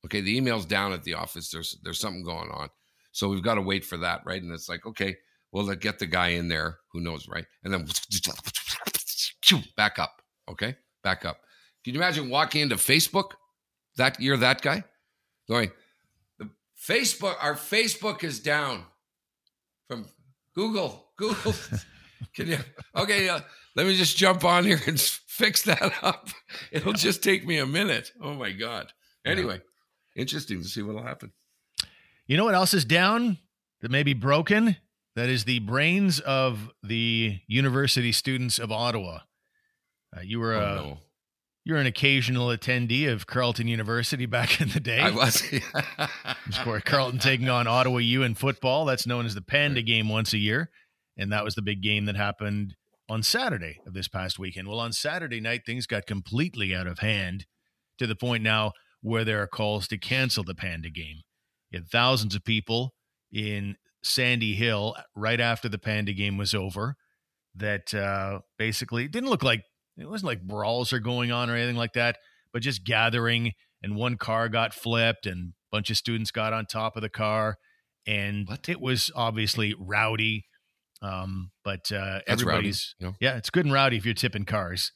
Okay, 0.06 0.22
the 0.22 0.36
email's 0.38 0.66
down 0.66 0.94
at 0.94 1.04
the 1.04 1.14
office. 1.16 1.52
There's 1.52 1.78
there's 1.84 2.00
something 2.00 2.24
going 2.24 2.50
on. 2.50 2.70
So 3.12 3.30
we've 3.30 3.44
got 3.44 3.56
to 3.56 3.62
wait 3.62 3.86
for 3.86 3.98
that, 3.98 4.22
right? 4.26 4.42
And 4.42 4.52
it's 4.52 4.70
like, 4.70 4.86
okay, 4.86 5.16
well, 5.56 5.64
let 5.64 5.80
get 5.80 6.00
the 6.00 6.06
guy 6.06 6.30
in 6.32 6.50
there 6.50 6.80
who 6.92 7.00
knows, 7.00 7.30
right? 7.30 7.46
And 7.64 7.74
then 7.74 7.88
back 9.78 10.00
up. 10.00 10.22
Okay, 10.52 10.76
back 11.02 11.24
up. 11.24 11.38
Can 11.86 11.94
you 11.94 12.02
imagine 12.02 12.30
walking 12.30 12.60
into 12.60 12.76
Facebook? 12.76 13.32
That 13.96 14.20
you're 14.20 14.36
that 14.36 14.62
guy 14.62 14.84
going. 15.48 15.72
The 16.40 16.50
Facebook, 16.78 17.36
our 17.40 17.54
Facebook 17.54 18.26
is 18.26 18.42
down 18.42 18.84
from 19.88 20.10
Google. 20.56 21.08
Google. 21.18 21.54
Can 22.36 22.48
you? 22.48 22.58
Okay, 22.94 23.30
uh, 23.30 23.40
let 23.78 23.88
me 23.88 23.96
just 23.96 24.18
jump 24.18 24.44
on 24.44 24.66
here 24.66 24.82
and 24.86 25.00
fix 25.28 25.62
that 25.62 25.94
up. 26.02 26.28
It'll 26.70 26.92
just 26.92 27.24
take 27.24 27.48
me 27.48 27.60
a 27.60 27.66
minute. 27.66 28.12
Oh 28.22 28.34
my 28.34 28.52
god. 28.52 28.92
Anyway, 29.26 29.62
interesting 30.18 30.62
to 30.62 30.68
see 30.68 30.82
what'll 30.82 31.02
happen. 31.02 31.32
You 32.28 32.36
know 32.36 32.44
what 32.44 32.56
else 32.56 32.74
is 32.74 32.84
down 32.84 33.38
that 33.80 33.90
may 33.90 34.04
be 34.04 34.14
broken? 34.14 34.76
That 35.16 35.30
is 35.30 35.46
the 35.46 35.60
brains 35.60 36.20
of 36.20 36.72
the 36.84 37.40
university 37.48 38.12
students 38.12 38.60
of 38.60 38.72
Ottawa. 38.72 39.20
Uh, 40.16 40.22
you 40.22 40.40
were 40.40 40.54
Oh, 40.56 40.60
a, 40.60 40.76
no. 40.76 40.98
you're 41.64 41.78
an 41.78 41.88
occasional 41.88 42.48
attendee 42.48 43.12
of 43.12 43.26
Carleton 43.26 43.68
University 43.68 44.26
back 44.38 44.60
in 44.60 44.70
the 44.70 44.80
day. 44.80 45.00
I 45.00 45.12
was. 45.12 45.44
Of 46.48 46.64
course, 46.64 46.84
Carleton 46.86 47.20
taking 47.20 47.50
on 47.50 47.66
Ottawa 47.68 47.98
U 47.98 48.24
in 48.24 48.36
football. 48.36 48.86
That's 48.86 49.08
known 49.08 49.26
as 49.26 49.34
the 49.36 49.42
Panda 49.42 49.82
Game 49.82 50.10
once 50.10 50.32
a 50.34 50.38
year, 50.38 50.70
and 51.18 51.32
that 51.32 51.44
was 51.44 51.56
the 51.56 51.62
big 51.62 51.82
game 51.82 52.06
that 52.06 52.16
happened 52.16 52.76
on 53.10 53.24
Saturday 53.24 53.80
of 53.88 53.94
this 53.94 54.08
past 54.08 54.38
weekend. 54.40 54.68
Well, 54.68 54.80
on 54.80 54.94
Saturday 54.94 55.40
night, 55.42 55.62
things 55.66 55.88
got 55.88 56.06
completely 56.06 56.74
out 56.76 56.88
of 56.88 57.00
hand 57.00 57.46
to 57.98 58.06
the 58.08 58.16
point 58.16 58.44
now 58.44 58.74
where 59.02 59.24
there 59.24 59.42
are 59.42 59.48
calls 59.48 59.88
to 59.90 59.98
cancel 59.98 60.44
the 60.44 60.56
Panda 60.56 60.90
Game. 60.90 61.22
You 61.72 61.80
had 61.80 61.88
thousands 61.90 62.36
of 62.36 62.44
people 62.44 62.94
in 63.32 63.76
Sandy 64.06 64.54
Hill 64.56 64.96
right 65.16 65.40
after 65.40 65.68
the 65.68 65.78
Panda 65.80 66.14
Game 66.14 66.38
was 66.38 66.54
over. 66.54 66.96
That 67.56 67.94
uh, 67.94 68.40
basically 68.58 69.06
it 69.06 69.12
didn't 69.12 69.30
look 69.30 69.44
like 69.44 69.64
it 69.98 70.10
wasn't 70.10 70.28
like 70.28 70.42
brawls 70.42 70.92
are 70.92 71.00
going 71.00 71.32
on 71.32 71.50
or 71.50 71.56
anything 71.56 71.78
like 71.78 71.94
that, 71.94 72.18
but 72.52 72.62
just 72.62 72.84
gathering 72.84 73.54
and 73.82 73.96
one 73.96 74.18
car 74.18 74.50
got 74.50 74.74
flipped 74.74 75.26
and 75.26 75.50
a 75.50 75.54
bunch 75.72 75.90
of 75.90 75.96
students 75.98 76.32
got 76.32 76.52
on 76.54 76.66
top 76.66 76.96
of 76.98 77.02
the 77.02 77.10
car, 77.10 77.58
and 78.06 78.48
What? 78.48 78.68
it 78.68 78.82
was 78.82 79.10
obviously 79.16 79.74
rowdy. 79.80 80.46
Um, 81.02 81.52
but 81.64 81.92
uh, 81.92 82.20
That's 82.28 82.44
rowdy, 82.44 82.58
everybody's 82.58 82.96
you 83.00 83.08
know? 83.08 83.14
yeah, 83.22 83.38
it's 83.38 83.50
good 83.50 83.66
and 83.66 83.74
rowdy 83.74 83.98
if 83.98 84.06
you're 84.06 84.14
tipping 84.14 84.46
cars. 84.46 84.92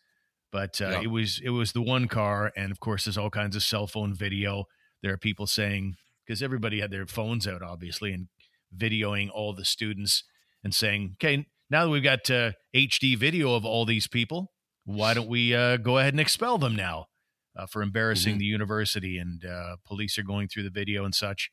But 0.51 0.81
uh, 0.81 0.89
Yeah. 0.89 1.01
it 1.03 1.07
was 1.11 1.39
it 1.43 1.49
was 1.51 1.71
the 1.71 1.81
one 1.81 2.07
car, 2.07 2.51
and 2.57 2.71
of 2.71 2.79
course, 2.79 3.05
there's 3.05 3.17
all 3.17 3.29
kinds 3.29 3.55
of 3.55 3.63
cell 3.63 3.87
phone 3.87 4.13
video. 4.13 4.65
There 5.01 5.13
are 5.13 5.17
people 5.17 5.47
saying 5.47 5.95
because 6.25 6.43
everybody 6.43 6.79
had 6.81 6.91
their 6.91 7.05
phones 7.05 7.47
out, 7.47 7.61
obviously, 7.61 8.11
and 8.11 8.27
videoing 8.75 9.29
all 9.33 9.53
the 9.53 9.65
students 9.65 10.23
and 10.63 10.73
saying, 10.73 11.15
"Okay, 11.15 11.45
now 11.69 11.85
that 11.85 11.91
we've 11.91 12.03
got 12.03 12.29
uh, 12.29 12.51
HD 12.75 13.15
video 13.17 13.53
of 13.55 13.65
all 13.65 13.85
these 13.85 14.07
people, 14.07 14.51
why 14.85 15.13
don't 15.13 15.29
we 15.29 15.53
uh, 15.55 15.77
go 15.77 15.97
ahead 15.97 16.13
and 16.13 16.19
expel 16.19 16.57
them 16.57 16.75
now 16.75 17.07
uh, 17.55 17.65
for 17.65 17.81
embarrassing 17.81 18.35
Mhm. 18.35 18.39
the 18.39 18.45
university?" 18.45 19.17
And 19.17 19.45
uh, 19.45 19.77
police 19.85 20.17
are 20.17 20.23
going 20.23 20.47
through 20.47 20.63
the 20.63 20.69
video 20.69 21.05
and 21.05 21.13
such. 21.15 21.51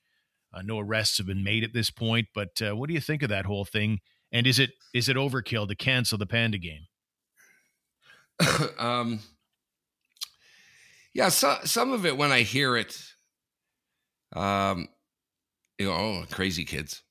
Uh, 0.53 0.63
no 0.63 0.79
arrests 0.79 1.19
have 1.19 1.27
been 1.27 1.45
made 1.45 1.65
at 1.65 1.73
this 1.73 1.91
point, 1.91 2.29
but 2.35 2.61
uh, 2.63 2.75
what 2.77 2.89
do 2.89 2.95
you 2.95 3.01
think 3.01 3.23
of 3.23 3.29
that 3.29 3.47
whole 3.47 3.65
thing? 3.65 4.01
And 4.33 4.47
is 4.47 4.59
it 4.59 4.71
is 4.95 5.09
it 5.09 5.17
overkill 5.17 5.69
to 5.69 5.75
cancel 5.75 6.19
the 6.19 6.27
Panda 6.27 6.59
game? 6.59 6.87
um, 8.79 9.21
yeah, 11.15 11.29
so, 11.31 11.59
some 11.65 11.93
of 11.93 12.05
it 12.05 12.17
when 12.17 12.33
I 12.33 12.43
hear 12.43 12.77
it, 12.77 13.01
um, 14.35 14.89
you 15.79 15.87
know, 15.87 15.93
oh, 15.93 16.25
crazy 16.31 16.65
kids, 16.65 17.03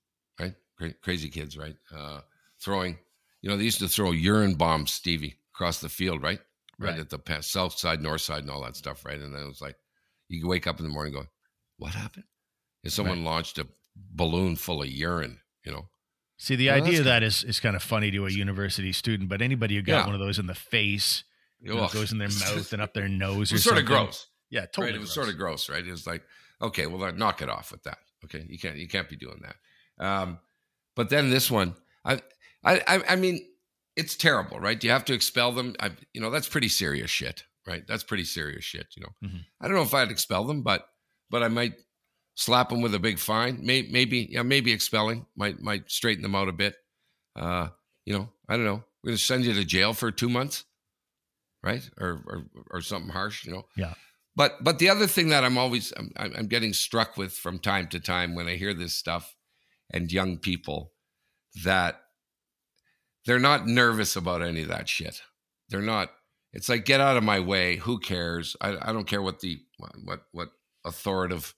crazy 1.02 1.30
kids, 1.30 1.58
right? 1.58 1.76
Uh, 1.96 2.22
throwing, 2.62 2.98
you 3.42 3.50
know, 3.50 3.58
they 3.58 3.64
used 3.64 3.80
to 3.80 3.88
throw 3.88 4.12
urine 4.12 4.56
bombs, 4.56 4.92
Stevie, 4.92 5.38
across 5.54 5.80
the 5.80 5.90
field, 5.90 6.22
right? 6.22 6.40
Right, 6.78 6.92
Right. 6.92 7.00
at 7.00 7.10
the 7.10 7.20
pa- 7.20 7.40
south 7.42 7.78
side, 7.78 8.02
north 8.02 8.22
side, 8.22 8.42
and 8.42 8.50
all 8.52 8.62
that 8.64 8.76
stuff, 8.76 9.06
right? 9.06 9.20
And 9.20 9.34
then 9.34 9.42
it 9.44 9.48
was 9.48 9.62
like, 9.62 9.78
you 10.28 10.42
could 10.42 10.50
wake 10.50 10.68
up 10.68 10.80
in 10.80 10.86
the 10.86 10.92
morning 10.92 11.14
going, 11.14 11.30
what 11.78 11.94
happened? 11.94 12.26
And 12.84 12.92
someone 12.92 13.24
launched 13.24 13.58
a 13.60 13.68
balloon 13.96 14.56
full 14.58 14.82
of 14.84 14.90
urine, 14.90 15.40
you 15.64 15.72
know? 15.72 15.88
See, 16.38 16.58
the 16.58 16.68
Well, 16.68 16.76
idea 16.78 16.88
that's 16.92 17.00
of 17.00 17.06
that 17.06 17.24
is 17.24 17.44
is 17.46 17.60
kind 17.62 17.78
of 17.78 17.84
funny 17.84 18.12
to 18.12 18.26
a 18.26 18.30
university 18.30 18.92
student, 18.92 19.30
but 19.30 19.42
anybody 19.42 19.76
who 19.76 19.82
got 19.82 20.00
Yeah. 20.00 20.06
one 20.06 20.16
of 20.16 20.20
those 20.20 20.38
in 20.38 20.48
the 20.48 20.56
face, 20.56 21.24
you 21.62 21.74
know, 21.74 21.88
goes 21.88 22.12
in 22.12 22.18
their 22.18 22.28
mouth 22.40 22.74
and 22.74 22.82
up 22.82 22.94
their 22.94 23.08
nose, 23.08 23.54
It 23.54 23.56
or 23.56 23.60
sort 23.60 23.78
something. 23.78 23.84
of 23.86 23.88
gross. 24.06 24.28
Yeah, 24.50 24.62
totally. 24.66 24.88
right? 24.88 24.96
It 24.96 25.00
was 25.00 25.14
sort 25.14 25.30
of 25.30 25.38
gross, 25.38 25.70
right? 25.70 25.86
It 25.86 25.92
was 25.92 26.06
like, 26.06 26.24
okay, 26.62 26.88
well, 26.88 27.14
knock 27.14 27.42
it 27.42 27.48
off 27.50 27.72
with 27.72 27.84
that. 27.84 28.00
Okay, 28.26 28.46
you 28.50 28.60
can't 28.60 28.76
you 28.78 28.88
can't 28.90 29.08
be 29.08 29.16
doing 29.16 29.42
that. 29.44 29.56
Um, 30.06 30.40
but 30.96 31.10
then 31.10 31.30
this 31.30 31.50
one, 31.52 31.76
I, 32.04 32.22
I, 32.64 33.04
I 33.10 33.16
mean, 33.16 33.46
it's 33.96 34.16
terrible, 34.16 34.60
right? 34.60 34.80
Do 34.80 34.88
You 34.88 34.92
have 34.94 35.06
to 35.06 35.14
expel 35.14 35.52
them. 35.52 35.76
I, 35.80 35.92
you 36.14 36.22
know, 36.22 36.30
that's 36.32 36.50
pretty 36.50 36.68
serious 36.70 37.10
shit, 37.12 37.44
right? 37.68 37.86
That's 37.88 38.04
pretty 38.04 38.24
serious 38.26 38.64
shit. 38.64 38.88
You 38.96 39.04
know, 39.04 39.28
Mhm. 39.30 39.46
I 39.62 39.68
don't 39.68 39.76
know 39.78 39.84
if 39.84 39.94
I'd 39.94 40.12
expel 40.12 40.46
them, 40.46 40.62
but 40.64 40.88
but 41.30 41.44
I 41.44 41.48
might 41.48 41.74
slap 42.36 42.70
them 42.70 42.82
with 42.82 42.94
a 42.94 43.00
big 43.00 43.18
fine. 43.20 43.60
Maybe, 43.64 43.90
maybe, 43.92 44.28
yeah, 44.32 44.44
maybe 44.44 44.72
expelling 44.72 45.26
might 45.36 45.60
might 45.62 45.90
straighten 45.90 46.24
them 46.24 46.36
out 46.36 46.50
a 46.50 46.54
bit. 46.54 46.76
Uh, 47.36 47.70
you 48.06 48.14
know, 48.18 48.30
I 48.50 48.56
don't 48.58 48.66
know. 48.66 48.84
We're 49.04 49.10
gonna 49.12 49.18
send 49.18 49.46
you 49.46 49.54
to 49.54 49.64
jail 49.66 49.94
for 49.94 50.12
two 50.12 50.30
months, 50.30 50.66
right? 51.64 51.88
Or 52.00 52.22
or 52.28 52.46
or 52.72 52.82
something 52.82 53.12
harsh, 53.12 53.46
you 53.46 53.52
know. 53.54 53.66
Yeah. 53.76 53.94
But 54.36 54.64
but 54.64 54.80
the 54.80 54.90
other 54.90 55.08
thing 55.08 55.30
that 55.30 55.44
I'm 55.44 55.58
always 55.58 55.94
I'm 55.98 56.12
I'm 56.18 56.48
getting 56.48 56.74
struck 56.74 57.18
with 57.18 57.34
from 57.34 57.60
time 57.60 57.88
to 57.90 58.00
time 58.00 58.36
when 58.36 58.48
I 58.48 58.56
hear 58.56 58.74
this 58.74 58.94
stuff 58.94 59.35
and 59.96 60.12
young 60.12 60.38
people 60.38 60.92
that 61.64 62.02
they're 63.26 63.40
not 63.40 63.66
nervous 63.66 64.16
about 64.16 64.44
any 64.44 64.64
of 64.64 64.68
that 64.68 64.90
shit. 64.90 65.22
They're 65.70 65.82
not. 65.82 66.12
It's 66.54 66.70
like 66.70 66.86
get 66.86 67.02
out 67.02 67.18
of 67.18 67.24
my 67.24 67.40
way. 67.40 67.78
Who 67.78 67.98
cares? 68.00 68.56
I, 68.62 68.78
I 68.82 68.94
don't 68.94 69.08
care 69.08 69.22
what 69.22 69.40
the 69.40 69.60
what 70.04 70.22
what 70.32 70.50
authoritative 70.86 71.56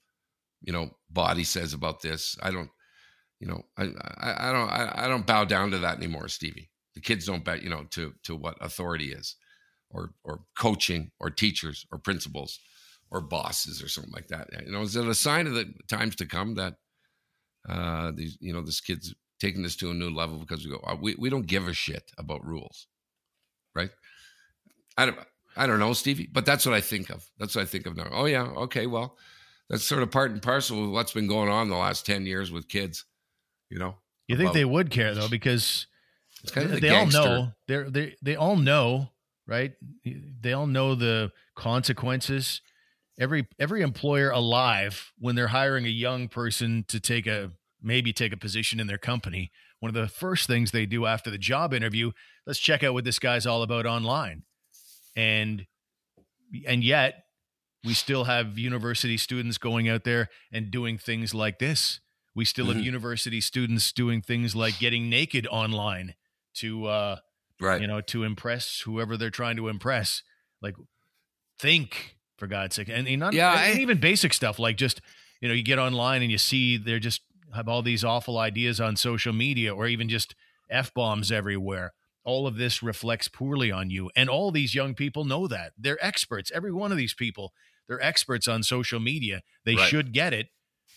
you 0.61 0.71
know 0.71 0.91
body 1.09 1.43
says 1.43 1.73
about 1.73 2.01
this. 2.01 2.37
I 2.41 2.51
don't. 2.51 2.69
You 3.39 3.47
know, 3.47 3.63
I 3.77 3.83
I, 3.83 4.49
I 4.49 4.51
don't 4.51 4.69
I, 4.69 4.93
I 4.95 5.07
don't 5.07 5.27
bow 5.27 5.43
down 5.43 5.71
to 5.71 5.79
that 5.79 5.97
anymore, 5.97 6.27
Stevie. 6.27 6.69
The 6.95 7.01
kids 7.01 7.25
don't 7.25 7.43
bet 7.43 7.63
you 7.63 7.69
know 7.69 7.85
to 7.91 8.13
to 8.23 8.35
what 8.35 8.57
authority 8.61 9.11
is, 9.11 9.35
or 9.89 10.11
or 10.23 10.41
coaching, 10.57 11.11
or 11.19 11.29
teachers, 11.29 11.85
or 11.91 11.97
principals, 11.97 12.59
or 13.11 13.21
bosses, 13.21 13.83
or 13.83 13.89
something 13.89 14.13
like 14.13 14.27
that. 14.27 14.49
You 14.65 14.71
know, 14.71 14.81
is 14.81 14.95
it 14.95 15.07
a 15.07 15.13
sign 15.13 15.47
of 15.47 15.53
the 15.53 15.73
times 15.87 16.15
to 16.17 16.25
come 16.25 16.55
that 16.55 16.75
uh 17.67 18.11
these 18.15 18.37
you 18.39 18.53
know 18.53 18.61
this 18.61 18.81
kid's 18.81 19.13
taking 19.39 19.63
this 19.63 19.75
to 19.75 19.91
a 19.91 19.93
new 19.93 20.09
level 20.09 20.37
because 20.39 20.65
we 20.65 20.71
go 20.71 20.79
uh, 20.85 20.95
we 20.99 21.15
we 21.15 21.29
don't 21.29 21.47
give 21.47 21.67
a 21.67 21.73
shit 21.73 22.11
about 22.17 22.45
rules, 22.45 22.87
right? 23.75 23.89
I 24.97 25.05
don't 25.05 25.17
I 25.55 25.65
don't 25.65 25.79
know, 25.79 25.93
Stevie, 25.93 26.29
but 26.31 26.45
that's 26.45 26.65
what 26.65 26.75
I 26.75 26.81
think 26.81 27.09
of. 27.09 27.27
That's 27.39 27.55
what 27.55 27.63
I 27.63 27.65
think 27.65 27.85
of 27.87 27.97
now. 27.97 28.07
Oh 28.11 28.25
yeah, 28.25 28.43
okay, 28.43 28.85
well, 28.85 29.17
that's 29.69 29.83
sort 29.83 30.03
of 30.03 30.11
part 30.11 30.31
and 30.31 30.41
parcel 30.41 30.83
of 30.83 30.91
what's 30.91 31.13
been 31.13 31.27
going 31.27 31.49
on 31.49 31.69
the 31.69 31.75
last 31.75 32.05
ten 32.05 32.25
years 32.25 32.51
with 32.51 32.67
kids. 32.67 33.05
You 33.69 33.79
know, 33.79 33.95
You 34.27 34.37
think 34.37 34.53
they 34.53 34.65
would 34.65 34.89
care 34.91 35.13
though, 35.13 35.27
because 35.27 35.87
kind 36.51 36.67
of 36.67 36.73
the 36.73 36.79
they 36.81 36.89
all 36.89 37.07
know 37.07 37.49
they're 37.67 37.89
they 37.89 38.15
they 38.21 38.35
all 38.35 38.55
know 38.55 39.09
right 39.47 39.73
they 40.03 40.53
all 40.53 40.67
know 40.67 40.93
the 40.93 41.31
consequences 41.55 42.61
every 43.19 43.47
every 43.59 43.81
employer 43.81 44.29
alive 44.29 45.11
when 45.17 45.35
they're 45.35 45.47
hiring 45.47 45.85
a 45.85 45.89
young 45.89 46.27
person 46.27 46.85
to 46.87 46.99
take 46.99 47.27
a 47.27 47.51
maybe 47.81 48.11
take 48.13 48.33
a 48.33 48.37
position 48.37 48.79
in 48.79 48.87
their 48.87 48.97
company 48.97 49.51
one 49.79 49.89
of 49.89 49.93
the 49.95 50.07
first 50.07 50.47
things 50.47 50.71
they 50.71 50.85
do 50.85 51.05
after 51.05 51.29
the 51.29 51.37
job 51.37 51.73
interview 51.73 52.11
let's 52.45 52.59
check 52.59 52.83
out 52.83 52.93
what 52.93 53.03
this 53.03 53.19
guy's 53.19 53.45
all 53.45 53.61
about 53.61 53.85
online 53.85 54.43
and 55.15 55.65
and 56.65 56.83
yet 56.83 57.25
we 57.83 57.93
still 57.93 58.23
have 58.23 58.57
university 58.57 59.17
students 59.17 59.57
going 59.57 59.87
out 59.87 60.03
there 60.03 60.29
and 60.51 60.71
doing 60.71 60.97
things 60.97 61.33
like 61.33 61.59
this 61.59 61.99
we 62.35 62.45
still 62.45 62.67
have 62.67 62.77
Mhm. 62.77 62.83
university 62.83 63.41
students 63.41 63.91
doing 63.91 64.21
things 64.21 64.55
like 64.55 64.77
getting 64.79 65.09
naked 65.09 65.45
online 65.47 66.15
to 66.55 66.85
uh 66.87 67.17
right? 67.59 67.81
you 67.81 67.87
know 67.87 68.01
to 68.01 68.23
impress 68.23 68.81
whoever 68.81 69.17
they're 69.17 69.29
trying 69.29 69.55
to 69.57 69.67
impress 69.67 70.23
like 70.61 70.75
think 71.59 72.17
for 72.37 72.47
god's 72.47 72.75
sake 72.75 72.89
and, 72.89 73.07
and 73.07 73.19
not, 73.19 73.33
Yeah, 73.33 73.51
and 73.51 73.77
I- 73.77 73.81
even 73.81 73.99
basic 73.99 74.33
stuff 74.33 74.59
like 74.59 74.77
just 74.77 75.01
you 75.41 75.47
know 75.47 75.53
you 75.53 75.63
get 75.63 75.79
online 75.79 76.21
and 76.21 76.31
you 76.31 76.37
see 76.37 76.77
they're 76.77 76.99
just 76.99 77.21
have 77.55 77.67
all 77.67 77.81
these 77.81 78.03
awful 78.03 78.37
ideas 78.37 78.79
on 78.81 78.95
social 78.95 79.33
media 79.33 79.73
or 79.73 79.87
even 79.87 80.09
just 80.09 80.35
f-bombs 80.69 81.31
everywhere. 81.31 81.93
All 82.23 82.45
of 82.45 82.57
this 82.57 82.83
reflects 82.83 83.27
poorly 83.29 83.71
on 83.71 83.89
you. 83.89 84.09
And 84.15 84.29
all 84.29 84.51
these 84.51 84.75
young 84.75 84.93
people 84.95 85.23
know 85.23 85.47
that. 85.47 85.71
They're 85.77 86.03
experts. 86.05 86.51
Every 86.53 86.71
one 86.73 86.91
of 86.91 86.97
these 86.97 87.13
people 87.13 87.53
they're 87.87 88.03
experts 88.03 88.49
on 88.49 88.63
social 88.63 88.99
media. 88.99 89.43
They 89.63 89.75
Right. 89.75 89.89
should 89.89 90.11
get 90.13 90.33
it 90.33 90.49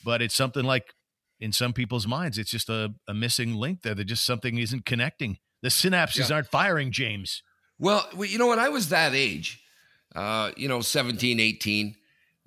but 0.05 0.21
it's 0.23 0.35
something 0.35 0.65
like 0.65 0.95
in 1.39 1.53
some 1.53 1.73
people's 1.73 2.07
minds 2.07 2.37
it's 2.39 2.51
just 2.51 2.69
a, 2.69 2.95
a 3.07 3.15
missing 3.15 3.55
link 3.55 3.83
there. 3.83 3.95
That 3.95 4.05
just 4.07 4.25
something 4.27 4.59
isn't 4.59 4.85
connecting. 4.87 5.39
The 5.63 5.69
synapses 5.69 6.31
Yeah. 6.31 6.37
aren't 6.37 6.49
firing 6.51 6.91
james. 6.91 7.43
Well, 7.79 8.09
well, 8.15 8.29
you 8.29 8.39
know, 8.39 8.49
when 8.49 8.59
I 8.59 8.69
was 8.71 8.89
that 8.89 9.15
age, 9.15 9.61
uh, 10.17 10.51
you 10.57 10.69
know, 10.69 10.81
17, 10.81 11.39
18, 11.39 11.95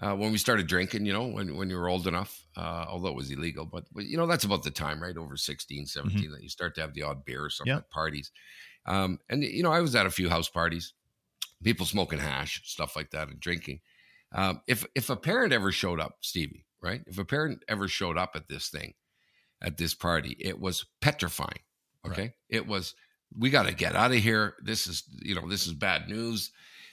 uh, 0.04 0.16
when 0.16 0.32
we 0.32 0.38
started 0.38 0.68
drinking, 0.68 1.06
you 1.06 1.14
know, 1.14 1.28
when, 1.28 1.56
when 1.56 1.70
you 1.70 1.78
were 1.78 1.88
old 1.88 2.08
enough, 2.08 2.46
uh, 2.58 2.86
although 2.90 3.08
it 3.10 3.16
was 3.16 3.32
illegal, 3.32 3.66
but, 3.66 3.86
but, 3.94 4.04
you 4.06 4.18
know, 4.18 4.28
that's 4.28 4.44
about 4.44 4.64
the 4.64 4.72
time, 4.72 5.02
right? 5.02 5.16
Over 5.18 5.38
16, 5.38 5.86
17, 5.86 6.32
that 6.32 6.44
you 6.44 6.50
start 6.50 6.76
to 6.76 6.82
have 6.82 6.94
the 6.94 7.04
odd 7.04 7.24
beer 7.24 7.46
or 7.46 7.50
something 7.50 7.72
Yeah. 7.72 7.78
at 7.78 7.90
parties. 7.90 8.32
Um, 8.86 9.20
and, 9.30 9.44
you 9.44 9.64
know, 9.64 9.72
I 9.72 9.80
was 9.80 9.96
at 9.96 10.06
a 10.06 10.12
few 10.12 10.30
house 10.30 10.50
parties, 10.50 10.94
people 11.64 11.86
smoking 11.86 12.20
hash, 12.20 12.62
stuff 12.66 12.96
like 12.96 13.12
that, 13.12 13.30
and 13.30 13.40
drinking. 13.40 13.80
Um, 14.34 14.62
if, 14.68 14.86
if 14.96 15.10
a 15.10 15.16
parent 15.16 15.54
ever 15.54 15.72
showed 15.72 16.00
up, 16.02 16.18
Stevie, 16.22 16.66
right? 16.82 17.02
If 17.08 17.18
a 17.18 17.26
parent 17.26 17.64
ever 17.70 17.88
showed 17.88 18.18
up 18.18 18.32
at 18.36 18.50
this 18.50 18.68
thing, 18.70 18.96
at 19.62 19.78
this 19.78 19.94
party, 19.94 20.36
it 20.40 20.60
was 20.60 20.86
petrifying. 21.00 21.62
Okay. 22.06 22.22
Right. 22.22 22.32
It 22.50 22.68
was, 22.68 22.96
we 23.38 23.50
got 23.50 23.68
to 23.68 23.74
get 23.74 23.96
out 23.96 24.12
of 24.12 24.18
here. 24.18 24.56
This 24.62 24.88
is, 24.88 25.04
you 25.22 25.36
know, 25.36 25.48
this 25.48 25.66
is 25.66 25.74
bad 25.74 26.10
news. 26.10 26.52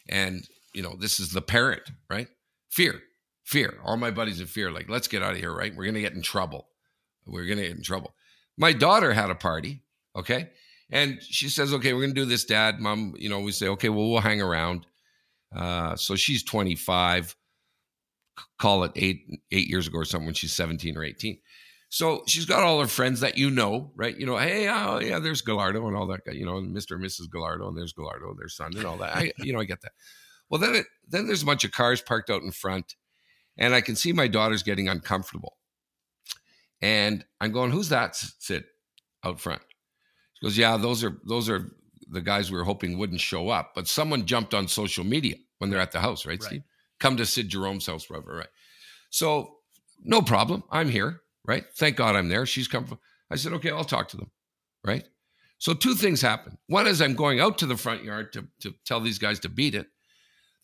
And, 0.08 0.46
you 0.72 0.82
know, 0.82 0.94
this 0.96 1.18
is 1.18 1.32
the 1.32 1.42
parent, 1.42 1.82
right? 2.08 2.28
Fear, 2.70 3.02
fear. 3.44 3.78
All 3.84 3.96
my 3.96 4.10
buddies 4.10 4.40
in 4.40 4.46
fear, 4.46 4.70
like, 4.70 4.88
let's 4.88 5.08
get 5.08 5.22
out 5.22 5.32
of 5.32 5.38
here, 5.38 5.52
right? 5.52 5.74
We're 5.74 5.84
going 5.84 5.94
to 5.94 6.00
get 6.00 6.14
in 6.14 6.22
trouble. 6.22 6.68
We're 7.26 7.46
going 7.46 7.58
to 7.58 7.66
get 7.66 7.76
in 7.76 7.82
trouble. 7.82 8.14
My 8.56 8.72
daughter 8.72 9.12
had 9.12 9.30
a 9.30 9.34
party. 9.34 9.82
Okay. 10.16 10.50
And 10.90 11.22
she 11.22 11.48
says, 11.48 11.72
okay, 11.74 11.92
we're 11.92 12.00
going 12.00 12.14
to 12.14 12.20
do 12.20 12.26
this, 12.26 12.44
dad, 12.44 12.80
mom. 12.80 13.14
You 13.16 13.28
know, 13.28 13.40
we 13.40 13.52
say, 13.52 13.68
okay, 13.68 13.88
well, 13.88 14.10
we'll 14.10 14.20
hang 14.20 14.40
around. 14.40 14.86
Uh, 15.54 15.96
so 15.96 16.16
she's 16.16 16.42
25, 16.42 17.36
call 18.58 18.84
it 18.84 18.92
eight, 18.96 19.26
eight 19.50 19.68
years 19.68 19.86
ago 19.86 19.98
or 19.98 20.04
something 20.04 20.26
when 20.26 20.34
she's 20.34 20.52
17 20.52 20.96
or 20.96 21.04
18. 21.04 21.38
So 21.88 22.22
she's 22.26 22.44
got 22.44 22.62
all 22.62 22.80
her 22.80 22.86
friends 22.86 23.20
that 23.20 23.36
you 23.36 23.50
know, 23.50 23.90
right? 23.96 24.16
You 24.16 24.24
know, 24.24 24.36
hey, 24.36 24.68
oh 24.68 25.00
yeah, 25.00 25.18
there's 25.18 25.42
Gallardo 25.42 25.88
and 25.88 25.96
all 25.96 26.06
that, 26.06 26.20
you 26.32 26.46
know, 26.46 26.54
Mr. 26.54 26.92
and 26.92 27.04
Mrs. 27.04 27.28
Gallardo, 27.28 27.66
and 27.66 27.76
there's 27.76 27.92
Gallardo, 27.92 28.32
their 28.38 28.48
son, 28.48 28.72
and 28.76 28.84
all 28.84 28.96
that. 28.98 29.16
I, 29.16 29.32
you 29.38 29.52
know, 29.52 29.58
I 29.58 29.64
get 29.64 29.80
that. 29.82 29.92
Well, 30.50 30.60
then, 30.60 30.74
it, 30.74 30.86
then 31.08 31.26
there's 31.26 31.42
a 31.42 31.46
bunch 31.46 31.64
of 31.64 31.72
cars 31.72 32.02
parked 32.02 32.28
out 32.28 32.42
in 32.42 32.50
front, 32.50 32.96
and 33.56 33.74
I 33.74 33.80
can 33.80 33.96
see 33.96 34.12
my 34.12 34.26
daughter's 34.26 34.62
getting 34.62 34.88
uncomfortable, 34.88 35.56
and 36.82 37.24
I'm 37.40 37.52
going, 37.52 37.70
"Who's 37.70 37.88
that, 37.90 38.16
Sid, 38.16 38.64
out 39.24 39.40
front?" 39.40 39.62
She 40.34 40.46
goes, 40.46 40.58
"Yeah, 40.58 40.76
those 40.76 41.04
are 41.04 41.18
those 41.24 41.48
are 41.48 41.70
the 42.08 42.20
guys 42.20 42.50
we 42.50 42.56
were 42.58 42.64
hoping 42.64 42.98
wouldn't 42.98 43.20
show 43.20 43.48
up, 43.50 43.72
but 43.74 43.86
someone 43.86 44.26
jumped 44.26 44.52
on 44.54 44.66
social 44.66 45.04
media 45.04 45.36
when 45.58 45.70
they're 45.70 45.80
at 45.80 45.92
the 45.92 46.00
house, 46.00 46.26
right, 46.26 46.40
Right. 46.40 46.48
Steve? 46.48 46.62
Come 46.98 47.16
to 47.16 47.24
Sid 47.26 47.48
Jerome's 47.48 47.86
house, 47.86 48.10
whatever, 48.10 48.36
right?" 48.36 48.48
So 49.10 49.56
no 50.02 50.22
problem. 50.22 50.64
I'm 50.70 50.88
here, 50.88 51.20
right? 51.46 51.64
Thank 51.76 51.96
God 51.96 52.16
I'm 52.16 52.28
there. 52.28 52.46
She's 52.46 52.68
come. 52.68 52.98
I 53.30 53.36
said, 53.36 53.52
okay, 53.54 53.70
I'll 53.70 53.84
talk 53.84 54.08
to 54.08 54.16
them, 54.16 54.30
right? 54.84 55.04
So 55.58 55.74
two 55.74 55.94
things 55.94 56.20
happen. 56.22 56.56
One 56.68 56.86
is 56.86 57.02
I'm 57.02 57.14
going 57.14 57.40
out 57.40 57.58
to 57.58 57.66
the 57.66 57.76
front 57.76 58.02
yard 58.02 58.32
to, 58.32 58.46
to 58.60 58.74
tell 58.86 59.00
these 59.00 59.18
guys 59.18 59.38
to 59.40 59.48
beat 59.48 59.74
it. 59.74 59.86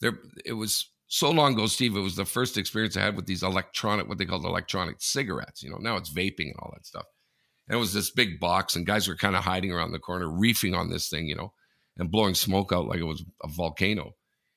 There, 0.01 0.19
it 0.45 0.53
was 0.55 0.91
so 1.09 1.31
long 1.31 1.55
ago, 1.55 1.67
Steve. 1.67 1.97
It 1.97 2.01
was 2.01 2.17
the 2.17 2.25
first 2.25 2.57
experience 2.59 2.97
I 2.97 3.03
had 3.03 3.17
with 3.17 3.27
these 3.27 3.43
electronic, 3.43 4.09
what 4.09 4.19
they 4.19 4.27
called 4.27 4.45
electronic 4.45 4.97
cigarettes. 4.99 5.63
You 5.63 5.71
know, 5.71 5.79
now 5.79 5.97
it's 5.97 6.11
vaping 6.13 6.49
and 6.51 6.57
all 6.59 6.73
that 6.75 6.87
stuff. 6.87 7.07
And 7.69 7.77
it 7.77 7.81
was 7.81 7.93
this 7.93 8.11
big 8.11 8.39
box, 8.39 8.77
and 8.77 8.87
guys 8.87 9.09
were 9.09 9.17
kind 9.17 9.35
of 9.37 9.45
hiding 9.45 9.73
around 9.73 9.93
the 9.93 9.99
corner, 9.99 10.29
reefing 10.29 10.75
on 10.75 10.91
this 10.91 11.09
thing, 11.09 11.27
you 11.27 11.35
know, 11.35 11.53
and 11.97 12.11
blowing 12.11 12.35
smoke 12.35 12.73
out 12.73 12.87
like 12.87 13.01
it 13.01 13.05
was 13.05 13.25
a 13.43 13.49
volcano. 13.49 14.15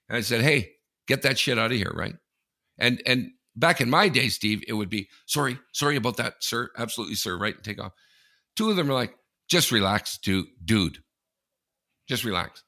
And 0.09 0.17
I 0.17 0.21
said, 0.21 0.41
"Hey, 0.41 0.73
get 1.07 1.21
that 1.23 1.39
shit 1.39 1.57
out 1.57 1.71
of 1.71 1.77
here, 1.77 1.91
right?" 1.95 2.15
And 2.77 3.01
and 3.05 3.31
back 3.55 3.81
in 3.81 3.89
my 3.89 4.09
day, 4.09 4.29
Steve, 4.29 4.63
it 4.67 4.73
would 4.73 4.89
be 4.89 5.09
sorry, 5.25 5.57
sorry 5.73 5.95
about 5.95 6.17
that, 6.17 6.35
sir. 6.43 6.69
Absolutely, 6.77 7.15
sir. 7.15 7.37
Right, 7.37 7.55
and 7.55 7.63
take 7.63 7.81
off. 7.81 7.93
Two 8.55 8.69
of 8.69 8.75
them 8.75 8.89
are 8.89 8.93
like, 8.93 9.15
just 9.49 9.71
relax, 9.71 10.17
dude. 10.17 10.47
Dude, 10.63 10.99
just 12.07 12.23
relax. 12.23 12.63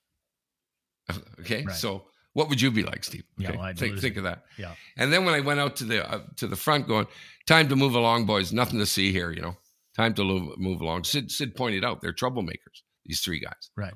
Okay, 1.41 1.65
Right. 1.65 1.75
so 1.75 2.05
what 2.33 2.49
would 2.49 2.61
you 2.61 2.71
be 2.71 2.83
like, 2.83 3.03
Steve? 3.03 3.23
Yeah, 3.37 3.51
well, 3.51 3.61
I'd 3.61 3.77
think 3.77 3.99
think 3.99 4.15
it. 4.15 4.19
of 4.19 4.23
that. 4.23 4.43
Yeah. 4.57 4.73
And 4.97 5.11
then 5.11 5.25
when 5.25 5.33
I 5.33 5.39
went 5.41 5.59
out 5.59 5.75
to 5.77 5.83
the 5.83 6.09
uh, 6.09 6.21
to 6.37 6.47
the 6.47 6.55
front, 6.55 6.87
going, 6.87 7.07
time 7.47 7.67
to 7.69 7.75
move 7.75 7.95
along, 7.95 8.25
boys. 8.25 8.53
Nothing 8.53 8.79
to 8.79 8.85
see 8.85 9.11
here, 9.11 9.31
you 9.31 9.41
know. 9.41 9.55
Time 9.97 10.13
to 10.13 10.23
move, 10.23 10.57
move 10.57 10.81
along. 10.81 11.03
Sid 11.03 11.29
Sid 11.31 11.55
pointed 11.55 11.83
out 11.83 12.01
they're 12.01 12.13
troublemakers. 12.13 12.83
These 13.05 13.19
three 13.21 13.39
guys. 13.39 13.69
Right. 13.75 13.93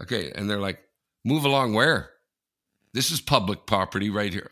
Okay, 0.00 0.30
and 0.34 0.48
they're 0.48 0.60
like, 0.60 0.78
move 1.24 1.44
along 1.44 1.74
where? 1.74 2.10
This 2.94 3.10
is 3.10 3.20
public 3.20 3.66
property 3.66 4.10
right 4.10 4.32
here, 4.32 4.50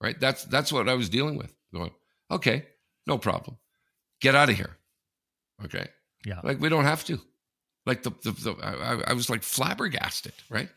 right? 0.00 0.18
That's 0.20 0.44
that's 0.44 0.72
what 0.72 0.88
I 0.88 0.94
was 0.94 1.08
dealing 1.08 1.36
with. 1.36 1.54
Going, 1.74 1.90
okay, 2.30 2.66
no 3.06 3.18
problem. 3.18 3.56
Get 4.20 4.34
out 4.34 4.50
of 4.50 4.56
here. 4.56 4.76
Okay, 5.64 5.88
Yeah. 6.24 6.40
like 6.44 6.60
we 6.60 6.68
don't 6.68 6.84
have 6.84 7.04
to. 7.06 7.18
Like 7.86 8.02
the 8.02 8.10
the, 8.22 8.32
the 8.32 8.52
I, 8.62 9.10
I 9.10 9.12
was 9.14 9.28
like 9.30 9.42
flabbergasted, 9.42 10.34
right? 10.50 10.68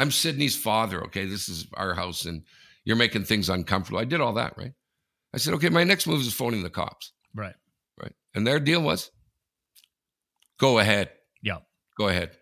I'm 0.00 0.10
Sydney's 0.10 0.56
father. 0.56 1.04
Okay, 1.04 1.26
this 1.26 1.48
is 1.48 1.66
our 1.74 1.94
house, 1.94 2.24
and 2.24 2.42
you're 2.84 2.96
making 2.96 3.24
things 3.24 3.48
uncomfortable. 3.50 4.00
I 4.00 4.04
did 4.04 4.20
all 4.20 4.32
that, 4.34 4.56
right? 4.56 4.72
I 5.34 5.38
said, 5.38 5.54
okay, 5.54 5.68
my 5.68 5.84
next 5.84 6.06
move 6.06 6.20
is 6.20 6.32
phoning 6.32 6.62
the 6.62 6.70
cops, 6.70 7.12
Right. 7.34 7.54
right? 8.02 8.12
And 8.34 8.46
their 8.46 8.58
deal 8.58 8.80
was, 8.82 9.10
go 10.58 10.78
ahead, 10.78 11.10
Yeah. 11.42 11.58
go 11.96 12.08
ahead. 12.08 12.36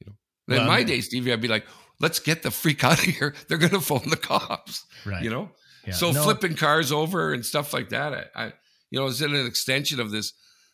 You 0.00 0.06
know, 0.08 0.54
in 0.56 0.60
Well, 0.62 0.66
my 0.66 0.82
day, 0.82 1.00
Stevie, 1.02 1.32
I'd 1.32 1.40
be 1.40 1.48
like, 1.48 1.66
let's 2.00 2.18
get 2.18 2.42
the 2.42 2.50
freak 2.50 2.82
out 2.82 2.98
of 2.98 3.04
here. 3.04 3.34
They're 3.48 3.58
going 3.58 3.72
to 3.72 3.80
phone 3.80 4.08
the 4.10 4.16
cops. 4.16 4.84
Right. 5.04 5.22
You 5.22 5.30
know, 5.30 5.50
Yeah. 5.86 5.92
so 5.94 6.10
No, 6.12 6.22
flipping 6.24 6.54
cars 6.56 6.90
over 6.92 7.32
and 7.32 7.44
stuff 7.44 7.72
like 7.72 7.90
that. 7.90 8.12
I, 8.34 8.44
I 8.46 8.52
you 8.90 8.98
know, 9.00 9.06
is 9.06 9.20
it 9.22 9.30
an 9.30 9.46
extension 9.46 10.00
of 10.00 10.10
this 10.10 10.32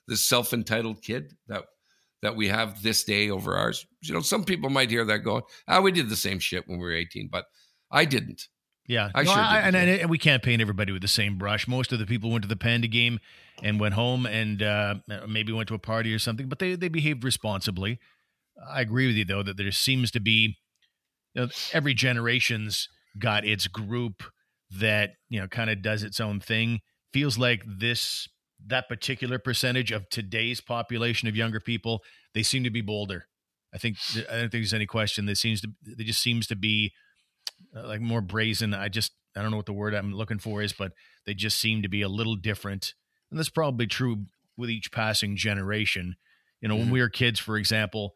this 0.08 0.24
self 0.24 0.52
entitled 0.52 1.00
kid 1.02 1.36
that 1.48 1.64
that 2.22 2.36
we 2.36 2.48
have 2.48 2.82
this 2.82 3.04
day 3.04 3.30
over 3.30 3.56
ours? 3.56 3.86
You 4.02 4.14
know, 4.14 4.20
some 4.20 4.44
people 4.44 4.70
might 4.70 4.90
hear 4.90 5.04
that 5.04 5.18
going, 5.18 5.42
ah, 5.68 5.80
we 5.80 5.92
did 5.92 6.08
the 6.08 6.16
same 6.16 6.38
shit 6.38 6.66
when 6.68 6.78
we 6.78 6.84
were 6.84 6.92
eighteen, 6.92 7.28
but 7.30 7.46
I 7.90 8.04
didn't. 8.04 8.48
Yeah, 8.88 9.10
I 9.14 9.22
No, 9.22 9.32
sure 9.32 9.40
I- 9.42 9.60
and, 9.60 9.76
and 9.76 10.10
we 10.10 10.18
can't 10.18 10.42
paint 10.42 10.60
everybody 10.60 10.92
with 10.92 11.02
the 11.02 11.08
same 11.08 11.38
brush. 11.38 11.68
Most 11.68 11.92
of 11.92 11.98
the 12.00 12.06
people 12.06 12.30
went 12.30 12.42
to 12.42 12.48
the 12.48 12.56
Panda 12.56 12.88
game 12.88 13.20
and 13.62 13.78
went 13.78 13.94
home 13.94 14.26
and 14.26 14.60
uh, 14.62 14.96
maybe 15.28 15.52
went 15.52 15.68
to 15.68 15.74
a 15.74 15.78
party 15.78 16.12
or 16.12 16.18
something, 16.18 16.48
but 16.48 16.58
they 16.58 16.74
they 16.74 16.88
behaved 16.88 17.22
responsibly. 17.24 17.98
I 18.70 18.80
agree 18.80 19.06
with 19.06 19.16
you 19.16 19.24
though 19.24 19.42
that 19.42 19.56
there 19.56 19.70
seems 19.72 20.10
to 20.12 20.20
be 20.20 20.58
you 21.34 21.42
know, 21.42 21.48
every 21.72 21.94
generation's 21.94 22.88
got 23.18 23.44
its 23.44 23.66
group 23.66 24.22
that 24.70 25.10
you 25.28 25.40
know 25.40 25.46
kind 25.46 25.70
of 25.70 25.80
does 25.82 26.02
its 26.02 26.18
own 26.20 26.40
thing. 26.40 26.80
Feels 27.12 27.38
like 27.38 27.62
this 27.66 28.28
that 28.66 28.88
particular 28.88 29.38
percentage 29.38 29.90
of 29.90 30.08
today's 30.08 30.60
population 30.60 31.28
of 31.28 31.36
younger 31.36 31.60
people 31.60 32.02
they 32.34 32.42
seem 32.42 32.64
to 32.64 32.70
be 32.70 32.80
bolder. 32.80 33.26
I 33.74 33.78
think 33.78 33.96
I 34.16 34.32
don't 34.32 34.40
think 34.50 34.52
there's 34.52 34.74
any 34.74 34.86
question. 34.86 35.26
That 35.26 35.36
seems 35.36 35.60
to 35.62 35.68
there 35.82 36.06
just 36.06 36.22
seems 36.22 36.46
to 36.48 36.56
be 36.56 36.92
uh, 37.76 37.86
like 37.86 38.00
more 38.00 38.20
brazen. 38.20 38.74
I 38.74 38.88
just 38.88 39.12
I 39.36 39.42
don't 39.42 39.50
know 39.50 39.56
what 39.56 39.66
the 39.66 39.72
word 39.72 39.94
I'm 39.94 40.12
looking 40.14 40.38
for 40.38 40.62
is, 40.62 40.72
but 40.72 40.92
they 41.26 41.34
just 41.34 41.58
seem 41.58 41.82
to 41.82 41.88
be 41.88 42.02
a 42.02 42.08
little 42.08 42.36
different, 42.36 42.94
and 43.30 43.38
that's 43.38 43.48
probably 43.48 43.86
true 43.86 44.26
with 44.56 44.68
each 44.70 44.92
passing 44.92 45.36
generation. 45.36 46.16
You 46.60 46.68
know, 46.68 46.76
when 46.76 46.88
Mhm. 46.88 46.92
we 46.92 47.00
were 47.00 47.08
kids, 47.08 47.40
for 47.40 47.56
example, 47.56 48.14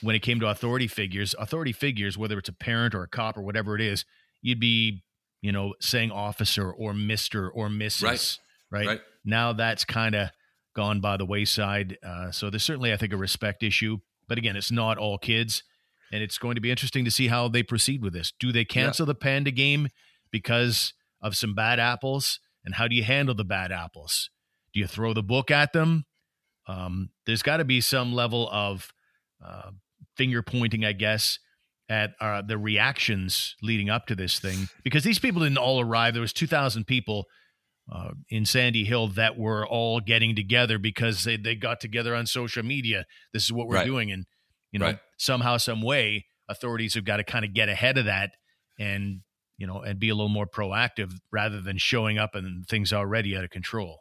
when 0.00 0.16
it 0.16 0.20
came 0.20 0.40
to 0.40 0.48
authority 0.48 0.88
figures, 0.88 1.34
authority 1.38 1.72
figures, 1.72 2.16
whether 2.18 2.38
it's 2.38 2.48
a 2.48 2.52
parent 2.54 2.94
or 2.94 3.02
a 3.02 3.08
cop 3.08 3.36
or 3.36 3.42
whatever 3.42 3.74
it 3.76 3.80
is, 3.82 4.04
you'd 4.42 4.58
be, 4.58 5.02
you 5.42 5.52
know, 5.52 5.74
saying 5.80 6.10
officer 6.10 6.70
or 6.70 6.94
Mister 6.94 7.48
or 7.48 7.68
Mrs. 7.68 8.02
Right. 8.02 8.38
Right. 8.70 8.86
Right. 8.86 9.00
Now 9.24 9.52
that's 9.52 9.84
kind 9.84 10.14
of 10.14 10.30
gone 10.74 11.00
by 11.00 11.16
the 11.16 11.26
wayside. 11.26 11.98
Uh, 12.02 12.30
so 12.30 12.50
there's 12.50 12.62
certainly, 12.62 12.92
I 12.92 12.96
think, 12.96 13.12
a 13.12 13.16
respect 13.16 13.62
issue. 13.62 13.98
But 14.28 14.38
again, 14.38 14.56
it's 14.56 14.70
not 14.70 14.98
all 14.98 15.18
kids. 15.18 15.62
And 16.12 16.22
it's 16.22 16.38
going 16.38 16.56
to 16.56 16.60
be 16.60 16.70
interesting 16.70 17.04
to 17.04 17.10
see 17.10 17.28
how 17.28 17.48
they 17.48 17.62
proceed 17.62 18.02
with 18.02 18.12
this. 18.12 18.32
Do 18.38 18.52
they 18.52 18.64
cancel 18.64 19.06
the 19.06 19.14
Panda 19.14 19.50
game 19.50 19.88
because 20.32 20.92
of 21.20 21.36
some 21.36 21.54
bad 21.54 21.78
apples? 21.78 22.40
And 22.64 22.74
how 22.74 22.88
do 22.88 22.96
you 22.96 23.04
handle 23.04 23.34
the 23.34 23.44
bad 23.44 23.70
apples? 23.72 24.30
Do 24.72 24.80
you 24.80 24.86
throw 24.86 25.14
the 25.14 25.22
book 25.22 25.50
at 25.50 25.72
them? 25.72 26.06
Um, 26.66 27.10
there's 27.26 27.42
got 27.42 27.58
to 27.58 27.64
be 27.64 27.80
some 27.80 28.12
level 28.12 28.48
of 28.50 28.92
uh, 29.44 29.70
finger 30.16 30.42
pointing, 30.42 30.84
I 30.84 30.92
guess, 30.92 31.38
at 31.88 32.12
uh, 32.20 32.42
the 32.42 32.58
reactions 32.58 33.56
leading 33.62 33.90
up 33.90 34.06
to 34.06 34.14
this 34.14 34.38
thing 34.38 34.68
because 34.84 35.02
these 35.02 35.18
people 35.18 35.42
didn't 35.42 35.58
all 35.58 35.80
arrive. 35.80 36.14
There 36.14 36.20
was 36.20 36.32
2,000 36.32 36.86
people 36.86 37.26
uh, 37.90 38.10
in 38.28 38.46
Sandy 38.46 38.84
Hill 38.84 39.08
that 39.08 39.36
were 39.36 39.66
all 39.66 40.00
getting 40.00 40.36
together 40.36 40.78
because 40.78 41.24
they, 41.24 41.36
they 41.36 41.54
got 41.54 41.80
together 41.80 42.14
on 42.14 42.26
social 42.26 42.62
media. 42.62 43.04
This 43.32 43.44
is 43.44 43.52
what 43.52 43.66
we're 43.66 43.76
Right. 43.76 43.86
doing, 43.86 44.12
and 44.12 44.26
you 44.72 44.78
know 44.78 44.86
Right. 44.86 44.98
somehow, 45.18 45.56
some 45.56 45.82
way, 45.82 46.26
authorities 46.48 46.94
have 46.94 47.04
got 47.04 47.16
to 47.18 47.24
kind 47.24 47.44
of 47.44 47.52
get 47.54 47.68
ahead 47.68 47.98
of 47.98 48.04
that 48.06 48.32
and 48.78 49.20
you 49.58 49.66
know 49.66 49.80
and 49.82 49.98
be 49.98 50.08
a 50.08 50.14
little 50.14 50.28
more 50.28 50.46
proactive 50.46 51.12
rather 51.32 51.60
than 51.60 51.78
showing 51.78 52.18
up 52.18 52.34
and 52.34 52.66
things 52.66 52.92
already 52.92 53.36
out 53.36 53.44
of 53.44 53.50
control. 53.50 54.00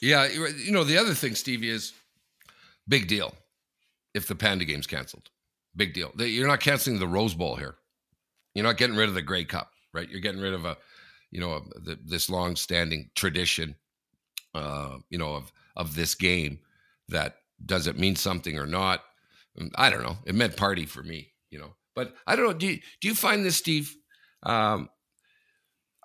Yeah, 0.00 0.26
you 0.28 0.70
know 0.72 0.84
the 0.84 0.98
other 0.98 1.14
thing, 1.14 1.34
Stevie, 1.34 1.70
is 1.70 1.92
big 2.86 3.08
deal 3.08 3.34
if 4.14 4.26
the 4.26 4.34
Panda 4.34 4.64
game's 4.64 4.86
canceled. 4.86 5.30
Big 5.76 5.92
deal. 5.94 6.12
You're 6.18 6.48
not 6.48 6.60
canceling 6.60 6.98
the 6.98 7.06
Rose 7.06 7.34
Bowl 7.34 7.56
here. 7.56 7.76
You're 8.54 8.64
not 8.64 8.76
getting 8.78 8.96
rid 8.96 9.08
of 9.08 9.14
the 9.14 9.22
Grey 9.22 9.44
Cup, 9.44 9.70
right? 9.92 10.08
You're 10.08 10.20
getting 10.20 10.40
rid 10.40 10.54
of 10.54 10.64
a, 10.64 10.76
you 11.30 11.40
know, 11.40 11.62
this 12.04 12.30
long-standing 12.30 13.10
tradition, 13.14 13.74
uh, 14.54 14.98
you 15.10 15.18
know, 15.18 15.34
of 15.34 15.52
of 15.76 15.94
this 15.94 16.14
game. 16.14 16.60
That 17.08 17.36
does 17.64 17.86
it 17.86 17.98
mean 17.98 18.16
something 18.16 18.58
or 18.58 18.66
not? 18.66 19.02
Mm, 19.58 19.70
I 19.76 19.90
don't 19.90 20.02
know. 20.02 20.18
It 20.26 20.34
meant 20.34 20.56
party 20.56 20.86
for 20.86 21.02
me, 21.02 21.32
you 21.50 21.58
know. 21.58 21.74
But 21.94 22.14
I 22.26 22.36
don't 22.36 22.46
know. 22.46 22.52
Do 22.52 22.66
you, 22.66 22.78
do 23.00 23.08
you 23.08 23.14
find 23.14 23.44
this, 23.44 23.56
Steve? 23.56 23.94
Um, 24.44 24.88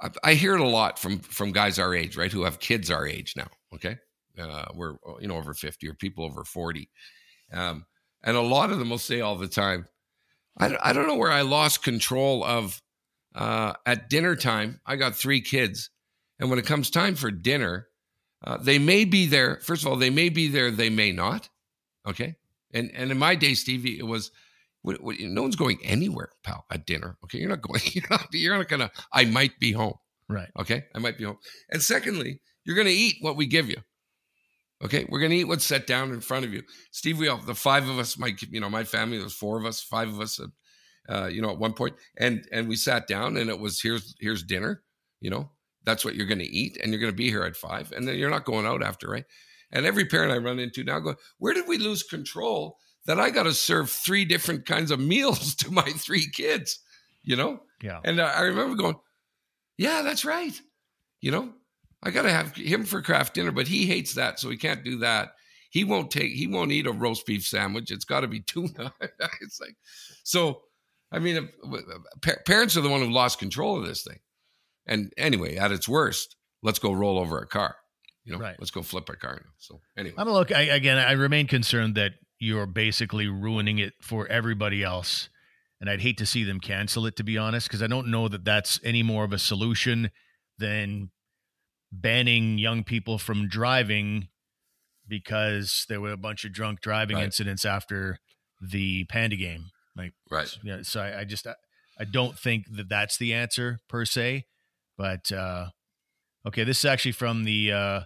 I, 0.01 0.09
I 0.23 0.33
hear 0.33 0.55
it 0.55 0.61
a 0.61 0.67
lot 0.67 0.99
from 0.99 1.19
from 1.19 1.51
guys 1.51 1.79
our 1.79 1.93
age, 1.93 2.17
right, 2.17 2.31
who 2.31 2.43
have 2.43 2.59
kids 2.59 2.89
our 2.91 3.07
age 3.07 3.33
now. 3.35 3.47
Okay, 3.73 3.97
uh, 4.39 4.65
we're 4.73 4.95
you 5.19 5.27
know 5.27 5.37
over 5.37 5.53
fifty 5.53 5.87
or 5.87 5.93
people 5.93 6.25
over 6.25 6.43
forty, 6.43 6.89
um, 7.51 7.85
and 8.23 8.35
a 8.35 8.41
lot 8.41 8.71
of 8.71 8.79
them 8.79 8.89
will 8.89 8.97
say 8.97 9.21
all 9.21 9.35
the 9.35 9.47
time, 9.47 9.87
I 10.57 10.75
I 10.81 10.93
don't 10.93 11.07
know 11.07 11.15
where 11.15 11.31
I 11.31 11.41
lost 11.41 11.83
control 11.83 12.43
of. 12.43 12.81
Uh, 13.33 13.73
at 13.85 14.09
dinner 14.09 14.35
time, 14.35 14.79
I 14.85 14.95
got 14.95 15.15
three 15.15 15.41
kids, 15.41 15.89
and 16.39 16.49
when 16.49 16.59
it 16.59 16.65
comes 16.65 16.89
time 16.89 17.15
for 17.15 17.31
dinner, 17.31 17.87
uh, 18.43 18.57
they 18.57 18.77
may 18.79 19.05
be 19.05 19.25
there. 19.25 19.59
First 19.63 19.83
of 19.83 19.87
all, 19.89 19.95
they 19.97 20.09
may 20.09 20.29
be 20.29 20.47
there, 20.47 20.69
they 20.71 20.89
may 20.89 21.11
not. 21.11 21.49
Okay, 22.07 22.35
and 22.73 22.91
and 22.93 23.11
in 23.11 23.17
my 23.17 23.35
day, 23.35 23.53
Stevie, 23.53 23.99
it 23.99 24.07
was. 24.07 24.31
What, 24.81 25.01
what, 25.01 25.17
no 25.17 25.43
one's 25.43 25.55
going 25.55 25.79
anywhere, 25.81 26.31
pal, 26.43 26.65
at 26.69 26.85
dinner. 26.85 27.15
Okay, 27.23 27.37
you're 27.37 27.47
not 27.47 27.61
going. 27.61 27.79
You're 27.93 28.03
not. 28.09 28.27
You're 28.33 28.57
not 28.57 28.67
gonna. 28.67 28.91
I 29.13 29.23
might 29.23 29.57
be 29.57 29.71
home. 29.71 29.93
Right. 30.27 30.49
Okay, 30.59 30.85
I 30.93 30.99
might 30.99 31.17
be 31.17 31.23
home. 31.23 31.37
And 31.69 31.81
secondly, 31.81 32.41
you're 32.63 32.75
going 32.75 32.87
to 32.87 32.93
eat 32.93 33.17
what 33.21 33.35
we 33.35 33.45
give 33.45 33.69
you. 33.69 33.77
Okay, 34.83 35.05
we're 35.07 35.19
going 35.19 35.31
to 35.31 35.37
eat 35.37 35.47
what's 35.47 35.65
set 35.65 35.87
down 35.87 36.11
in 36.11 36.19
front 36.19 36.45
of 36.45 36.53
you. 36.53 36.63
Steve, 36.91 37.17
we 37.17 37.27
all 37.27 37.37
the 37.37 37.55
five 37.55 37.87
of 37.87 37.99
us, 37.99 38.17
my 38.17 38.35
you 38.49 38.59
know 38.59 38.69
my 38.69 38.83
family, 38.83 39.17
There's 39.17 39.33
four 39.33 39.57
of 39.57 39.65
us, 39.65 39.81
five 39.81 40.09
of 40.09 40.19
us, 40.19 40.41
uh, 41.09 41.27
you 41.27 41.41
know, 41.41 41.51
at 41.51 41.59
one 41.59 41.73
point, 41.73 41.95
and 42.17 42.47
and 42.51 42.67
we 42.67 42.75
sat 42.75 43.07
down, 43.07 43.37
and 43.37 43.49
it 43.49 43.59
was 43.59 43.81
here's 43.81 44.15
here's 44.19 44.43
dinner. 44.43 44.83
You 45.19 45.29
know, 45.29 45.49
that's 45.83 46.03
what 46.03 46.15
you're 46.15 46.27
going 46.27 46.39
to 46.39 46.45
eat, 46.45 46.77
and 46.81 46.91
you're 46.91 47.01
going 47.01 47.11
to 47.11 47.15
be 47.15 47.29
here 47.29 47.43
at 47.43 47.55
five, 47.55 47.91
and 47.91 48.07
then 48.07 48.17
you're 48.17 48.29
not 48.29 48.45
going 48.45 48.65
out 48.65 48.83
after, 48.83 49.07
right? 49.07 49.25
And 49.71 49.85
every 49.85 50.05
parent 50.05 50.31
I 50.31 50.37
run 50.37 50.59
into 50.59 50.83
now 50.83 50.99
going, 50.99 51.15
where 51.39 51.53
did 51.53 51.67
we 51.67 51.77
lose 51.77 52.03
control? 52.03 52.77
That 53.05 53.19
I 53.19 53.31
got 53.31 53.43
to 53.43 53.53
serve 53.53 53.89
three 53.89 54.23
different 54.23 54.65
kinds 54.65 54.91
of 54.91 54.99
meals 54.99 55.55
to 55.55 55.71
my 55.71 55.83
three 55.83 56.27
kids, 56.31 56.79
you 57.23 57.35
know? 57.35 57.61
Yeah. 57.81 57.99
And 58.05 58.21
I 58.21 58.31
I 58.31 58.41
remember 58.41 58.75
going, 58.75 58.95
yeah, 59.77 60.03
that's 60.03 60.23
right. 60.23 60.53
You 61.19 61.31
know, 61.31 61.53
I 62.03 62.11
got 62.11 62.23
to 62.23 62.31
have 62.31 62.55
him 62.55 62.85
for 62.85 63.01
Kraft 63.01 63.33
Dinner, 63.33 63.51
but 63.51 63.67
he 63.67 63.87
hates 63.87 64.13
that, 64.15 64.39
so 64.39 64.49
he 64.49 64.57
can't 64.57 64.83
do 64.83 64.99
that. 64.99 65.33
He 65.69 65.83
won't 65.83 66.11
take, 66.11 66.33
he 66.33 66.47
won't 66.47 66.71
eat 66.71 66.85
a 66.85 66.91
roast 66.91 67.25
beef 67.25 67.47
sandwich. 67.47 67.89
It's 67.89 68.05
got 68.05 68.19
to 68.19 68.27
be 68.27 68.41
tuna. 68.41 68.93
it's 69.41 69.59
like, 69.59 69.75
so, 70.23 70.61
I 71.13 71.19
mean, 71.19 71.49
uh, 71.63 72.31
parents 72.45 72.75
are 72.75 72.81
the 72.81 72.89
one 72.89 73.01
who 73.01 73.09
lost 73.11 73.37
control 73.39 73.79
of 73.79 73.85
this 73.85 74.03
thing. 74.03 74.19
And 74.87 75.13
anyway, 75.17 75.55
at 75.57 75.71
its 75.71 75.87
worst, 75.87 76.35
let's 76.61 76.79
go 76.79 76.91
roll 76.91 77.17
over 77.19 77.37
a 77.39 77.47
car. 77.47 77.75
You 78.25 78.33
know, 78.33 78.39
Right. 78.39 78.55
let's 78.59 78.71
go 78.71 78.81
flip 78.81 79.07
a 79.09 79.15
car. 79.15 79.41
So 79.59 79.79
anyway, 79.97 80.15
I'm 80.17 80.27
a 80.27 80.33
look. 80.33 80.51
I, 80.51 80.61
again, 80.61 80.97
I 80.97 81.11
remain 81.11 81.45
concerned 81.47 81.95
that 81.95 82.13
you're 82.39 82.65
basically 82.65 83.27
ruining 83.27 83.77
it 83.79 83.93
for 84.01 84.27
everybody 84.27 84.81
else, 84.83 85.29
and 85.79 85.89
I'd 85.89 86.01
hate 86.01 86.17
to 86.17 86.25
see 86.25 86.43
them 86.43 86.59
cancel 86.59 87.05
it. 87.05 87.15
To 87.17 87.23
be 87.23 87.37
honest, 87.37 87.67
because 87.67 87.83
I 87.83 87.87
don't 87.87 88.07
know 88.07 88.27
that 88.27 88.43
that's 88.43 88.79
any 88.83 89.03
more 89.03 89.23
of 89.23 89.31
a 89.33 89.39
solution 89.39 90.09
than 90.57 91.11
banning 91.91 92.57
young 92.57 92.83
people 92.83 93.17
from 93.19 93.47
driving 93.47 94.29
because 95.07 95.85
there 95.89 96.01
were 96.01 96.11
a 96.11 96.17
bunch 96.17 96.45
of 96.45 96.53
drunk 96.53 96.81
driving 96.81 97.17
Right. 97.17 97.25
incidents 97.25 97.65
after 97.65 98.17
the 98.61 99.03
Panda 99.05 99.35
game. 99.35 99.69
Like, 99.95 100.13
right. 100.31 100.49
yeah. 100.63 100.79
So 100.81 101.01
I, 101.01 101.21
I 101.21 101.23
just 101.23 101.45
I, 101.47 101.55
I 101.99 102.05
don't 102.05 102.37
think 102.37 102.65
that 102.75 102.89
that's 102.89 103.17
the 103.17 103.33
answer 103.33 103.79
per 103.87 104.05
se, 104.05 104.45
but 104.97 105.31
uh, 105.31 105.67
okay. 106.47 106.63
This 106.63 106.79
is 106.79 106.85
actually 106.85 107.11
from 107.11 107.43
the 107.43 107.71
uh, 107.71 108.01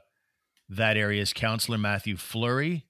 that 0.69 0.97
area's 0.97 1.33
counselor 1.33 1.77
Mathieu 1.77 2.17
Fleury. 2.17 2.85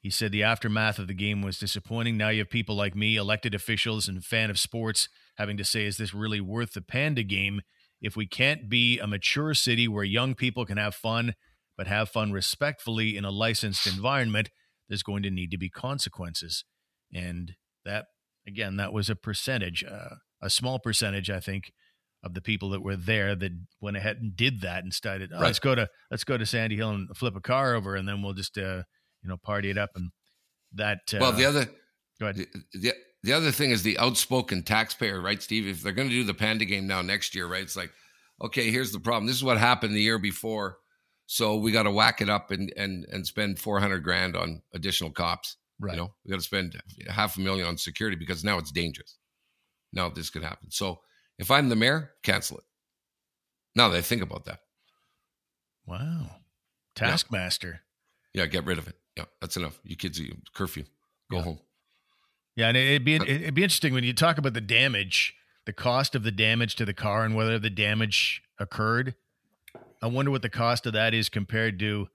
He 0.00 0.10
said 0.10 0.30
the 0.30 0.44
aftermath 0.44 0.98
of 0.98 1.08
the 1.08 1.14
game 1.14 1.42
was 1.42 1.58
disappointing. 1.58 2.16
Now 2.16 2.28
you 2.28 2.38
have 2.40 2.50
people 2.50 2.76
like 2.76 2.94
me, 2.94 3.16
elected 3.16 3.54
officials 3.54 4.08
and 4.08 4.24
fan 4.24 4.48
of 4.48 4.58
sports, 4.58 5.08
having 5.36 5.56
to 5.56 5.64
say, 5.64 5.84
is 5.84 5.96
this 5.96 6.14
really 6.14 6.40
worth 6.40 6.72
the 6.72 6.80
Panda 6.80 7.24
game? 7.24 7.62
If 8.00 8.16
we 8.16 8.26
can't 8.26 8.68
be 8.68 9.00
a 9.00 9.08
mature 9.08 9.54
city 9.54 9.88
where 9.88 10.04
young 10.04 10.34
people 10.36 10.64
can 10.64 10.78
have 10.78 10.94
fun, 10.94 11.34
but 11.76 11.88
have 11.88 12.08
fun 12.08 12.30
respectfully 12.30 13.16
in 13.16 13.24
a 13.24 13.30
licensed 13.30 13.86
environment, 13.86 14.50
there's 14.88 15.02
going 15.02 15.24
to 15.24 15.30
need 15.30 15.50
to 15.50 15.58
be 15.58 15.68
consequences. 15.68 16.64
And 17.12 17.54
that, 17.84 18.06
again, 18.48 18.76
that 18.76 18.92
was 18.92 19.08
a 19.08 19.14
percentage, 19.14 19.84
uh, 19.84 20.16
a 20.42 20.50
small 20.50 20.78
percentage, 20.78 21.30
I 21.30 21.38
think, 21.38 21.72
of 22.24 22.34
the 22.34 22.40
people 22.40 22.70
that 22.70 22.82
were 22.82 22.96
there 22.96 23.36
that 23.36 23.52
went 23.80 23.96
ahead 23.96 24.16
and 24.20 24.34
did 24.34 24.62
that 24.62 24.82
and 24.82 24.92
started. 24.92 25.30
Oh, 25.32 25.36
Right. 25.36 25.46
Let's 25.46 25.60
go 25.60 25.74
to 25.74 25.88
let's 26.10 26.24
go 26.24 26.36
to 26.36 26.46
Sandy 26.46 26.76
Hill 26.76 26.90
and 26.90 27.16
flip 27.16 27.36
a 27.36 27.40
car 27.40 27.74
over, 27.74 27.94
and 27.94 28.08
then 28.08 28.22
we'll 28.22 28.32
just 28.32 28.58
uh, 28.58 28.82
you 29.22 29.28
know 29.28 29.36
party 29.36 29.70
it 29.70 29.78
up. 29.78 29.90
And 29.94 30.10
that 30.72 30.98
uh, 31.14 31.18
well, 31.20 31.32
the 31.32 31.44
other 31.44 31.66
go 32.18 32.26
ahead. 32.26 32.36
the, 32.36 32.46
the 32.78 32.92
the 33.22 33.32
other 33.32 33.50
thing 33.50 33.70
is 33.70 33.82
the 33.82 33.98
outspoken 33.98 34.62
taxpayer, 34.62 35.20
right, 35.20 35.42
Steve? 35.42 35.66
If 35.66 35.82
they're 35.82 35.92
going 35.92 36.08
to 36.08 36.14
do 36.14 36.24
the 36.24 36.34
Panda 36.34 36.64
game 36.64 36.86
now 36.86 37.02
next 37.02 37.34
year, 37.34 37.46
right? 37.46 37.62
It's 37.62 37.76
like, 37.76 37.90
okay, 38.42 38.70
here's 38.70 38.92
the 38.92 39.00
problem. 39.00 39.26
This 39.26 39.36
is 39.36 39.44
what 39.44 39.58
happened 39.58 39.94
the 39.94 40.02
year 40.02 40.18
before, 40.18 40.78
so 41.26 41.56
we 41.56 41.72
got 41.72 41.84
to 41.84 41.90
whack 41.90 42.20
it 42.20 42.30
up 42.30 42.50
and 42.50 42.72
and 42.76 43.06
and 43.12 43.26
spend 43.26 43.58
four 43.58 43.80
hundred 43.80 44.00
grand 44.00 44.36
on 44.36 44.62
additional 44.74 45.10
cops. 45.10 45.56
Right. 45.80 45.92
You 45.94 46.00
know, 46.02 46.14
we 46.24 46.30
got 46.30 46.38
to 46.38 46.42
spend 46.42 46.80
half 47.08 47.36
a 47.36 47.40
million 47.40 47.66
on 47.66 47.76
security 47.78 48.16
because 48.16 48.42
now 48.44 48.58
it's 48.58 48.72
dangerous. 48.72 49.16
Now 49.92 50.08
this 50.08 50.28
could 50.30 50.42
happen. 50.42 50.70
So 50.70 51.00
if 51.38 51.50
I'm 51.50 51.68
the 51.68 51.76
mayor, 51.76 52.12
cancel 52.22 52.58
it. 52.58 52.64
Now 53.76 53.88
that 53.90 53.96
I 53.98 54.00
think 54.02 54.22
about 54.22 54.44
that, 54.46 54.60
Wow, 55.86 56.30
Taskmaster. 56.94 57.80
yeah, 58.34 58.46
get 58.46 58.64
rid 58.66 58.78
of 58.78 58.88
it. 58.88 58.96
Yeah, 59.16 59.24
that's 59.40 59.56
enough. 59.56 59.78
You 59.84 59.96
kids, 59.96 60.18
you 60.18 60.36
curfew, 60.54 60.84
go 61.30 61.38
Yeah. 61.38 61.42
home. 61.44 61.60
Yeah, 62.56 62.68
and 62.68 62.76
it'd 62.76 63.04
be 63.04 63.18
uh, 63.18 63.24
it'd 63.24 63.54
be 63.54 63.62
interesting 63.62 63.94
when 63.94 64.04
you 64.04 64.12
talk 64.12 64.36
about 64.36 64.52
the 64.54 64.60
damage, 64.60 65.34
the 65.64 65.72
cost 65.72 66.14
of 66.14 66.24
the 66.24 66.32
damage 66.32 66.74
to 66.76 66.84
the 66.84 66.92
car, 66.94 67.24
and 67.24 67.34
whether 67.36 67.58
the 67.58 67.70
damage 67.70 68.42
occurred. 68.58 69.14
I 70.02 70.06
wonder 70.08 70.30
what 70.30 70.42
the 70.42 70.50
cost 70.50 70.84
of 70.86 70.92
that 70.92 71.14
is 71.14 71.28
compared 71.28 71.78
to 71.80 72.08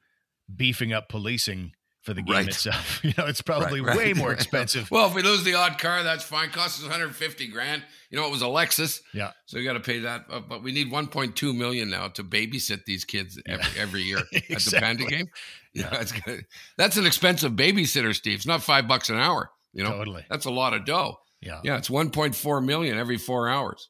beefing 0.53 0.91
up 0.93 1.07
policing 1.09 1.73
for 2.03 2.13
the 2.13 2.21
game 2.21 2.35
Right. 2.35 2.47
itself. 2.47 2.99
You 3.03 3.13
know, 3.17 3.25
it's 3.25 3.41
probably 3.41 3.81
Right, 3.81 3.97
way 3.97 4.05
right. 4.07 4.15
more 4.17 4.31
expensive. 4.39 4.89
well, 4.91 5.07
if 5.07 5.15
we 5.15 5.21
lose 5.23 5.43
the 5.43 5.55
odd 5.55 5.79
car, 5.79 6.03
that's 6.03 6.23
fine. 6.23 6.49
Costs 6.51 6.79
us 6.79 6.83
150 6.83 7.47
grand. 7.47 7.83
You 8.11 8.19
know, 8.19 8.25
it 8.27 8.31
was 8.31 8.41
a 8.41 8.45
Lexus, 8.45 9.01
yeah, 9.13 9.31
so 9.47 9.57
you 9.57 9.63
got 9.65 9.73
to 9.73 9.79
pay 9.79 9.99
that. 9.99 10.25
Uh, 10.29 10.39
but 10.39 10.61
we 10.61 10.71
need 10.71 10.91
1.2 10.91 11.55
million 11.57 11.89
now 11.89 12.09
to 12.09 12.23
babysit 12.23 12.85
these 12.85 13.03
kids 13.05 13.41
every, 13.47 13.79
every 13.81 14.01
year 14.03 14.17
at 14.33 14.59
the 14.59 14.77
Panda 14.79 15.05
game. 15.05 15.27
Yeah, 15.73 15.89
that's 15.89 16.11
good. 16.11 16.45
That's 16.77 16.97
an 16.97 17.05
expensive 17.07 17.53
babysitter, 17.53 18.13
Steve. 18.13 18.35
It's 18.35 18.45
not 18.45 18.61
five 18.61 18.87
bucks 18.87 19.09
an 19.09 19.17
hour. 19.17 19.49
You 19.73 19.83
know, 19.83 19.89
totally. 19.91 20.23
that's 20.29 20.45
a 20.45 20.51
lot 20.51 20.73
of 20.73 20.85
dough. 20.85 21.17
Yeah, 21.41 21.61
Yeah, 21.63 21.77
it's 21.77 21.89
1.4 21.89 22.63
million 22.63 22.97
every 22.97 23.17
four 23.17 23.49
hours. 23.49 23.89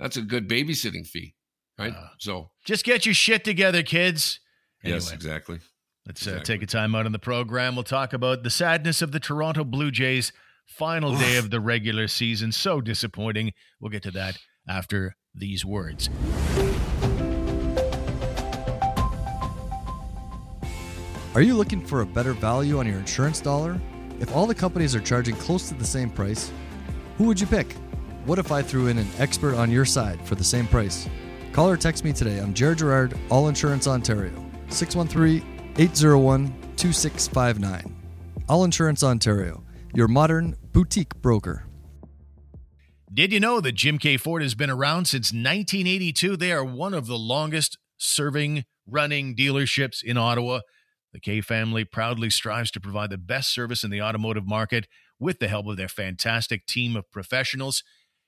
That's 0.00 0.16
a 0.16 0.22
good 0.22 0.48
babysitting 0.48 1.06
fee, 1.06 1.34
right? 1.78 1.94
Uh, 1.94 2.08
so 2.18 2.50
Just 2.64 2.84
get 2.84 3.06
your 3.06 3.14
shit 3.14 3.44
together, 3.44 3.82
kids. 3.84 4.40
yes, 4.82 5.12
exactly. 5.12 5.60
Let's 6.10 6.26
uh, 6.26 6.30
Exactly. 6.30 6.54
take 6.56 6.62
a 6.64 6.66
time 6.66 6.96
out 6.96 7.06
on 7.06 7.12
the 7.12 7.20
program. 7.20 7.76
We'll 7.76 7.84
talk 7.84 8.12
about 8.12 8.42
the 8.42 8.50
sadness 8.50 9.00
of 9.00 9.12
the 9.12 9.20
Toronto 9.20 9.62
Blue 9.62 9.92
Jays' 9.92 10.32
final 10.66 11.16
day 11.16 11.36
of 11.36 11.50
the 11.50 11.60
regular 11.60 12.08
season. 12.08 12.50
So 12.50 12.80
disappointing. 12.80 13.52
We'll 13.78 13.92
get 13.92 14.02
to 14.02 14.10
that 14.10 14.36
after 14.68 15.14
these 15.32 15.64
words. 15.64 16.10
Are 21.36 21.42
you 21.42 21.54
looking 21.54 21.86
for 21.86 22.00
a 22.00 22.06
better 22.06 22.32
value 22.32 22.80
on 22.80 22.88
your 22.88 22.98
insurance 22.98 23.40
dollar? 23.40 23.80
If 24.18 24.34
all 24.34 24.48
the 24.48 24.54
companies 24.54 24.96
are 24.96 25.00
charging 25.00 25.36
close 25.36 25.68
to 25.68 25.74
the 25.74 25.84
same 25.84 26.10
price, 26.10 26.50
who 27.18 27.24
would 27.28 27.40
you 27.40 27.46
pick? 27.46 27.72
What 28.24 28.40
if 28.40 28.50
I 28.50 28.62
threw 28.62 28.88
in 28.88 28.98
an 28.98 29.06
expert 29.18 29.54
on 29.54 29.70
your 29.70 29.84
side 29.84 30.20
for 30.26 30.34
the 30.34 30.42
same 30.42 30.66
price? 30.66 31.08
Call 31.52 31.70
or 31.70 31.76
text 31.76 32.02
me 32.02 32.12
today. 32.12 32.38
I'm 32.38 32.52
Jared 32.52 32.78
Gerard, 32.78 33.16
All 33.30 33.46
Insurance 33.46 33.86
Ontario, 33.86 34.32
613 34.70 35.59
801 35.76 36.46
2659. 36.76 37.96
All 38.48 38.64
Insurance 38.64 39.02
Ontario, 39.02 39.62
your 39.94 40.08
modern 40.08 40.56
boutique 40.72 41.14
broker. 41.22 41.66
Did 43.12 43.32
you 43.32 43.40
know 43.40 43.60
that 43.60 43.72
Jim 43.72 43.98
Keay 43.98 44.18
Ford 44.18 44.42
has 44.42 44.54
been 44.54 44.70
around 44.70 45.06
since 45.06 45.32
1982? 45.32 46.36
They 46.36 46.52
are 46.52 46.64
one 46.64 46.94
of 46.94 47.06
the 47.06 47.18
longest 47.18 47.78
serving, 47.96 48.64
running 48.86 49.34
dealerships 49.34 50.02
in 50.02 50.16
Ottawa. 50.16 50.60
The 51.12 51.20
Keay 51.20 51.40
family 51.40 51.84
proudly 51.84 52.30
strives 52.30 52.70
to 52.72 52.80
provide 52.80 53.10
the 53.10 53.18
best 53.18 53.52
service 53.52 53.82
in 53.82 53.90
the 53.90 54.00
automotive 54.00 54.46
market 54.46 54.86
with 55.18 55.38
the 55.38 55.48
help 55.48 55.66
of 55.66 55.76
their 55.76 55.88
fantastic 55.88 56.66
team 56.66 56.94
of 56.96 57.10
professionals. 57.10 57.82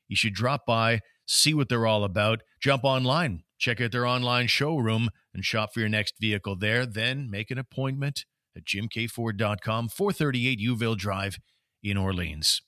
You 0.09 0.16
should 0.16 0.35
drop 0.35 0.66
by, 0.66 1.00
see 1.26 1.55
what 1.55 1.68
they're 1.68 1.87
all 1.87 2.05
about, 2.05 2.42
jump 2.61 2.85
online, 2.85 3.44
check 3.59 3.81
out 3.81 3.92
their 3.92 4.07
online 4.07 4.48
showroom, 4.48 5.11
and 5.35 5.45
shop 5.45 5.71
for 5.73 5.81
your 5.81 5.88
next 5.88 6.14
vehicle 6.21 6.57
there. 6.57 6.87
Then 6.87 7.31
make 7.31 7.51
an 7.51 7.59
appointment 7.59 8.25
at 8.57 8.64
jimkeayford.com, 8.64 9.88
438 9.88 10.61
Youville 10.61 10.97
Drive 10.97 11.38
in 11.83 11.97
Orleans. 11.97 12.62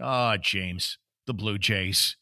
Ah, 0.00 0.36
James, 0.36 0.98
the 1.26 1.34
Blue 1.34 1.58
Jays. 1.58 2.16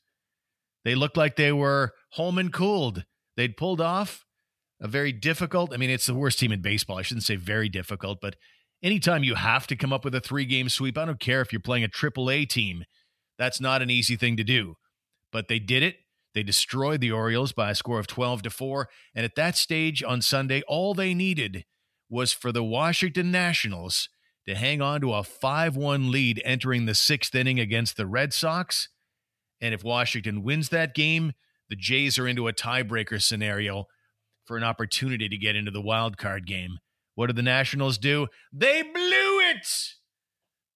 They 0.85 0.95
looked 0.95 1.17
like 1.17 1.37
they 1.37 1.53
were 1.53 1.93
home 2.13 2.39
and 2.39 2.53
cooled. 2.53 3.05
They'd 3.37 3.57
pulled 3.57 3.81
off 3.81 4.25
a 4.81 4.89
very 4.89 5.13
difficult, 5.13 5.73
I 5.73 5.77
mean, 5.77 5.91
it's 5.91 6.07
the 6.07 6.15
worst 6.15 6.39
team 6.39 6.53
in 6.53 6.61
baseball. 6.61 6.99
I 6.99 7.03
shouldn't 7.03 7.25
say 7.25 7.37
very 7.37 7.69
difficult, 7.69 8.19
but 8.21 8.37
anytime 8.83 9.25
you 9.25 9.35
have 9.35 9.67
to 9.69 9.77
come 9.77 9.93
up 9.93 10.05
with 10.05 10.15
a 10.15 10.21
three 10.21 10.45
game 10.45 10.69
sweep, 10.69 10.99
I 10.99 11.05
don't 11.05 11.21
care 11.21 11.41
if 11.41 11.53
you're 11.53 11.61
playing 11.61 11.85
a 11.85 11.89
triple 11.89 12.31
A 12.31 12.45
team, 12.45 12.85
that's 13.39 13.61
not 13.61 13.83
an 13.83 13.91
easy 13.91 14.17
thing 14.17 14.37
to 14.37 14.45
do. 14.45 14.75
But 15.33 15.49
they 15.49 15.59
did 15.59 15.83
it. 15.83 15.97
They 16.35 16.43
destroyed 16.43 17.01
the 17.01 17.13
Orioles 17.13 17.53
by 17.53 17.71
a 17.71 17.75
score 17.75 17.99
of 17.99 18.07
12 18.07 18.43
to 18.43 18.51
4. 18.51 18.89
And 19.15 19.25
at 19.25 19.37
that 19.37 19.57
stage 19.57 20.03
on 20.03 20.21
Sunday, 20.21 20.63
all 20.67 20.93
they 20.93 21.15
needed 21.15 21.65
was 22.11 22.33
for 22.33 22.53
the 22.53 22.65
Washington 22.65 23.31
Nationals 23.31 24.09
to 24.47 24.55
hang 24.55 24.83
on 24.83 25.01
to 25.01 25.15
a 25.15 25.23
5 25.23 25.77
1 25.77 26.11
lead 26.11 26.43
entering 26.45 26.87
the 26.87 26.95
sixth 26.95 27.35
inning 27.35 27.61
against 27.61 27.97
the 27.97 28.07
Red 28.07 28.33
Sox. 28.33 28.89
And 29.61 29.73
if 29.73 29.85
Washington 29.85 30.43
wins 30.43 30.69
that 30.69 30.95
game, 30.95 31.33
the 31.71 31.77
Jays 31.77 32.19
are 32.19 32.29
into 32.29 32.49
a 32.49 32.53
tiebreaker 32.53 33.23
scenario 33.23 33.87
for 34.45 34.57
an 34.57 34.65
opportunity 34.65 35.29
to 35.29 35.39
get 35.39 35.57
into 35.57 35.71
the 35.71 35.81
wild 35.81 36.19
card 36.19 36.47
game. 36.47 36.79
What 37.15 37.29
did 37.29 37.37
the 37.37 37.43
Nationals 37.43 37.97
do? 37.97 38.27
They 38.53 38.83
blew 38.83 39.41
it. 39.41 39.67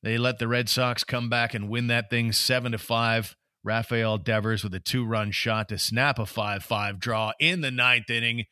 They 0.03 0.16
let 0.16 0.38
the 0.38 0.49
Red 0.49 0.68
Sox 0.68 1.05
come 1.05 1.29
back 1.29 1.53
and 1.53 1.68
win 1.68 1.88
that 1.88 2.09
thing 2.09 2.33
7 2.33 2.73
to 2.73 2.79
5. 2.79 3.37
Rafael 3.69 4.17
Devers 4.17 4.65
with 4.65 4.73
a 4.73 4.81
two-run 4.81 5.31
shot 5.31 5.69
to 5.69 5.77
snap 5.77 6.19
a 6.19 6.23
5-5 6.23 6.99
draw 6.99 7.33
in 7.39 7.61
the 7.61 7.71
ninth 7.71 8.09
inning. 8.09 8.47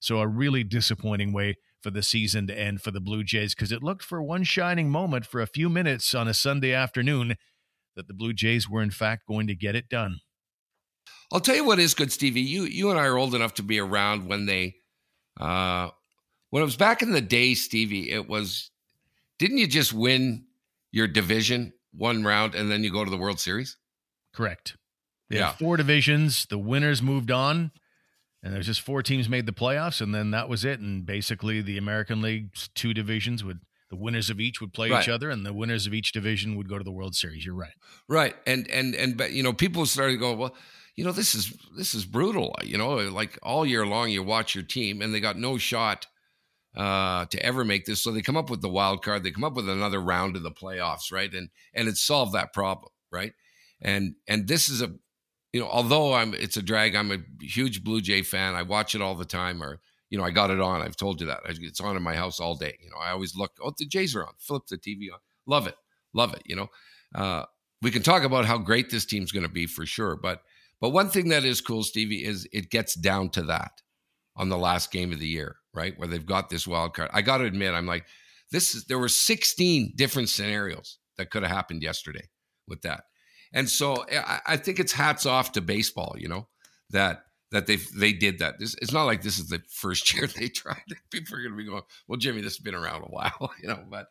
So 0.00 0.18
a 0.20 0.26
really 0.26 0.64
disappointing 0.64 1.34
way 1.34 1.58
for 1.82 1.90
the 1.90 2.02
season 2.02 2.46
to 2.46 2.58
end 2.58 2.80
for 2.80 2.90
the 2.90 3.00
Blue 3.00 3.22
Jays 3.22 3.54
because 3.54 3.70
it 3.70 3.82
looked 3.82 4.02
for 4.02 4.22
one 4.22 4.44
shining 4.44 4.88
moment 4.88 5.26
for 5.26 5.42
a 5.42 5.46
few 5.46 5.68
minutes 5.68 6.14
on 6.14 6.26
a 6.26 6.32
Sunday 6.32 6.72
afternoon 6.72 7.36
that 7.96 8.08
the 8.08 8.14
Blue 8.14 8.32
Jays 8.32 8.66
were 8.66 8.82
in 8.82 8.90
fact 8.90 9.28
going 9.28 9.46
to 9.46 9.54
get 9.54 9.76
it 9.76 9.90
done. 9.90 10.20
I'll 11.30 11.40
tell 11.40 11.54
you 11.56 11.66
what 11.66 11.78
is 11.78 11.92
good, 11.92 12.10
Stevie. 12.10 12.40
You 12.40 12.62
you 12.62 12.90
and 12.90 12.98
I 12.98 13.04
are 13.04 13.18
old 13.18 13.34
enough 13.34 13.52
to 13.54 13.62
be 13.62 13.78
around 13.78 14.26
when 14.26 14.46
they 14.46 14.76
uh 15.38 15.90
when 16.48 16.62
it 16.62 16.66
was 16.66 16.76
back 16.76 17.02
in 17.02 17.12
the 17.12 17.20
day, 17.20 17.52
Stevie, 17.52 18.10
it 18.10 18.26
was 18.26 18.70
didn't 19.38 19.58
you 19.58 19.66
just 19.66 19.92
win 19.92 20.46
your 20.92 21.08
division 21.08 21.74
one 21.92 22.24
round 22.24 22.54
and 22.54 22.70
then 22.70 22.82
you 22.82 22.90
go 22.90 23.04
to 23.04 23.10
the 23.10 23.18
World 23.18 23.38
Series? 23.38 23.76
Correct. 24.32 24.76
They 25.28 25.38
Yeah. 25.38 25.52
four 25.52 25.76
divisions. 25.76 26.46
The 26.46 26.58
winners 26.58 27.00
moved 27.02 27.30
on, 27.30 27.72
and 28.42 28.52
there's 28.54 28.66
just 28.66 28.80
four 28.80 29.02
teams 29.02 29.28
made 29.28 29.46
the 29.46 29.52
playoffs, 29.52 30.00
and 30.00 30.14
then 30.14 30.30
that 30.32 30.48
was 30.48 30.64
it. 30.64 30.80
And 30.80 31.04
basically, 31.06 31.60
the 31.62 31.78
American 31.78 32.20
League's 32.22 32.68
two 32.74 32.92
divisions 32.94 33.42
would 33.44 33.60
the 33.90 33.96
winners 33.96 34.30
of 34.30 34.40
each 34.40 34.58
would 34.62 34.72
play 34.72 34.88
Right. 34.90 35.02
each 35.02 35.08
other, 35.10 35.28
and 35.30 35.44
the 35.44 35.52
winners 35.52 35.86
of 35.86 35.92
each 35.92 36.12
division 36.12 36.56
would 36.56 36.66
go 36.68 36.78
to 36.78 36.84
the 36.84 36.90
World 36.92 37.14
Series. 37.14 37.44
You're 37.44 37.54
right. 37.54 37.74
Right. 38.08 38.34
And 38.46 38.66
and 38.70 38.94
and 38.94 39.16
but 39.18 39.32
you 39.32 39.42
know, 39.42 39.52
people 39.52 39.84
started 39.84 40.16
going, 40.16 40.38
well, 40.38 40.56
you 40.96 41.04
know, 41.04 41.12
this 41.12 41.34
is 41.34 41.52
this 41.76 41.94
is 41.94 42.06
brutal. 42.06 42.54
You 42.64 42.78
know, 42.78 42.94
like 42.96 43.38
all 43.42 43.66
year 43.66 43.86
long, 43.86 44.08
you 44.10 44.22
watch 44.22 44.54
your 44.54 44.64
team, 44.64 45.02
and 45.02 45.12
they 45.14 45.20
got 45.20 45.36
no 45.38 45.58
shot 45.58 46.06
uh, 46.74 47.26
to 47.26 47.42
ever 47.44 47.64
make 47.64 47.84
this. 47.84 48.02
So 48.02 48.12
they 48.12 48.22
come 48.22 48.36
up 48.38 48.48
with 48.48 48.62
the 48.62 48.68
wild 48.68 49.02
card. 49.04 49.22
They 49.24 49.30
come 49.30 49.44
up 49.44 49.54
with 49.54 49.68
another 49.68 50.00
round 50.00 50.36
of 50.36 50.42
the 50.42 50.50
playoffs, 50.50 51.12
right? 51.12 51.32
And 51.32 51.50
and 51.74 51.86
it 51.86 51.96
solved 51.98 52.32
that 52.32 52.54
problem, 52.54 52.90
right? 53.10 53.32
And 53.82 54.14
and 54.26 54.48
this 54.48 54.68
is 54.68 54.80
a, 54.80 54.92
you 55.52 55.60
know, 55.60 55.68
although 55.68 56.14
I'm 56.14 56.34
it's 56.34 56.56
a 56.56 56.62
drag. 56.62 56.94
I'm 56.94 57.10
a 57.10 57.18
huge 57.40 57.84
Blue 57.84 58.00
Jay 58.00 58.22
fan. 58.22 58.54
I 58.54 58.62
watch 58.62 58.94
it 58.94 59.02
all 59.02 59.14
the 59.14 59.24
time. 59.24 59.62
Or 59.62 59.80
you 60.08 60.18
know, 60.18 60.24
I 60.24 60.30
got 60.30 60.50
it 60.50 60.60
on. 60.60 60.82
I've 60.82 60.96
told 60.96 61.20
you 61.20 61.26
that 61.26 61.40
it's 61.46 61.80
on 61.80 61.96
in 61.96 62.02
my 62.02 62.14
house 62.14 62.40
all 62.40 62.54
day. 62.54 62.78
You 62.82 62.90
know, 62.90 62.96
I 62.96 63.10
always 63.10 63.36
look. 63.36 63.52
Oh, 63.62 63.72
the 63.76 63.86
Jays 63.86 64.14
are 64.14 64.24
on. 64.24 64.32
Flip 64.38 64.62
the 64.68 64.78
TV 64.78 65.12
on. 65.12 65.18
Love 65.46 65.66
it, 65.66 65.76
love 66.14 66.34
it. 66.34 66.42
You 66.46 66.56
know, 66.56 66.68
uh, 67.14 67.44
we 67.82 67.90
can 67.90 68.02
talk 68.02 68.22
about 68.22 68.44
how 68.44 68.58
great 68.58 68.90
this 68.90 69.04
team's 69.04 69.32
going 69.32 69.46
to 69.46 69.52
be 69.52 69.66
for 69.66 69.84
sure, 69.84 70.16
but 70.16 70.42
but 70.80 70.90
one 70.90 71.10
thing 71.10 71.28
that 71.28 71.44
is 71.44 71.60
cool, 71.60 71.84
Stevie, 71.84 72.24
is 72.24 72.48
it 72.52 72.68
gets 72.70 72.94
down 72.94 73.30
to 73.30 73.42
that 73.44 73.82
on 74.36 74.48
the 74.48 74.58
last 74.58 74.90
game 74.90 75.12
of 75.12 75.20
the 75.20 75.28
year, 75.28 75.56
right? 75.72 75.96
Where 75.96 76.08
they've 76.08 76.26
got 76.26 76.50
this 76.50 76.66
wild 76.66 76.94
card. 76.94 77.10
I 77.12 77.22
got 77.22 77.38
to 77.38 77.44
admit, 77.44 77.74
I'm 77.74 77.86
like, 77.86 78.04
this 78.50 78.74
is 78.74 78.84
there 78.86 78.98
were 78.98 79.08
16 79.08 79.92
different 79.96 80.28
scenarios 80.28 80.98
that 81.16 81.30
could 81.30 81.42
have 81.42 81.52
happened 81.52 81.82
yesterday 81.82 82.28
with 82.66 82.82
that. 82.82 83.04
And 83.52 83.68
so 83.68 84.04
I, 84.10 84.40
I 84.46 84.56
think 84.56 84.78
it's 84.78 84.92
hats 84.92 85.26
off 85.26 85.52
to 85.52 85.60
baseball, 85.60 86.16
you 86.18 86.28
know, 86.28 86.48
that 86.90 87.24
that 87.50 87.66
they 87.66 87.76
they 87.76 88.12
did 88.12 88.38
that. 88.38 88.58
This, 88.58 88.74
it's 88.80 88.92
not 88.92 89.04
like 89.04 89.22
this 89.22 89.38
is 89.38 89.48
the 89.48 89.62
first 89.68 90.14
year 90.14 90.26
they 90.26 90.48
tried 90.48 90.82
it. 90.88 90.98
People 91.10 91.36
are 91.36 91.42
going 91.42 91.52
to 91.52 91.56
be 91.56 91.66
going, 91.66 91.82
well, 92.08 92.18
Jimmy, 92.18 92.40
this 92.40 92.56
has 92.56 92.62
been 92.62 92.74
around 92.74 93.02
a 93.02 93.10
while, 93.10 93.52
you 93.62 93.68
know, 93.68 93.84
but 93.88 94.06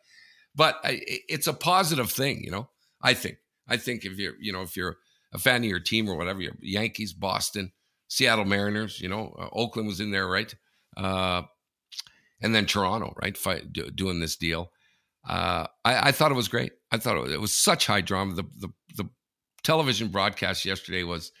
but 0.54 0.78
I, 0.84 1.00
it's 1.28 1.46
a 1.46 1.54
positive 1.54 2.10
thing, 2.10 2.42
you 2.44 2.50
know. 2.50 2.68
I 3.02 3.14
think 3.14 3.38
I 3.68 3.76
think 3.76 4.04
if 4.04 4.18
you're 4.18 4.34
you 4.40 4.52
know 4.52 4.62
if 4.62 4.76
you're 4.76 4.96
a 5.32 5.38
fan 5.38 5.62
of 5.62 5.68
your 5.68 5.80
team 5.80 6.08
or 6.08 6.16
whatever, 6.16 6.40
Yankees, 6.60 7.12
Boston, 7.12 7.72
Seattle 8.08 8.44
Mariners, 8.44 9.00
you 9.00 9.08
know, 9.08 9.34
uh, 9.38 9.48
Oakland 9.52 9.88
was 9.88 10.00
in 10.00 10.10
there, 10.10 10.28
right? 10.28 10.54
Uh, 10.96 11.42
and 12.42 12.54
then 12.54 12.66
Toronto, 12.66 13.14
right? 13.22 13.38
Do, 13.72 13.90
doing 13.90 14.20
this 14.20 14.36
deal. 14.36 14.70
Uh, 15.26 15.66
I, 15.84 16.08
I, 16.08 16.12
thought 16.12 16.32
it 16.32 16.36
was 16.36 16.48
great. 16.48 16.72
I 16.90 16.98
thought 16.98 17.16
it 17.16 17.22
was, 17.22 17.32
it 17.32 17.40
was 17.40 17.52
such 17.52 17.86
high 17.86 18.00
drama. 18.00 18.34
The, 18.34 18.42
the, 18.56 18.68
the 18.96 19.08
television 19.62 20.08
broadcast 20.08 20.64
yesterday 20.64 21.02
was 21.02 21.32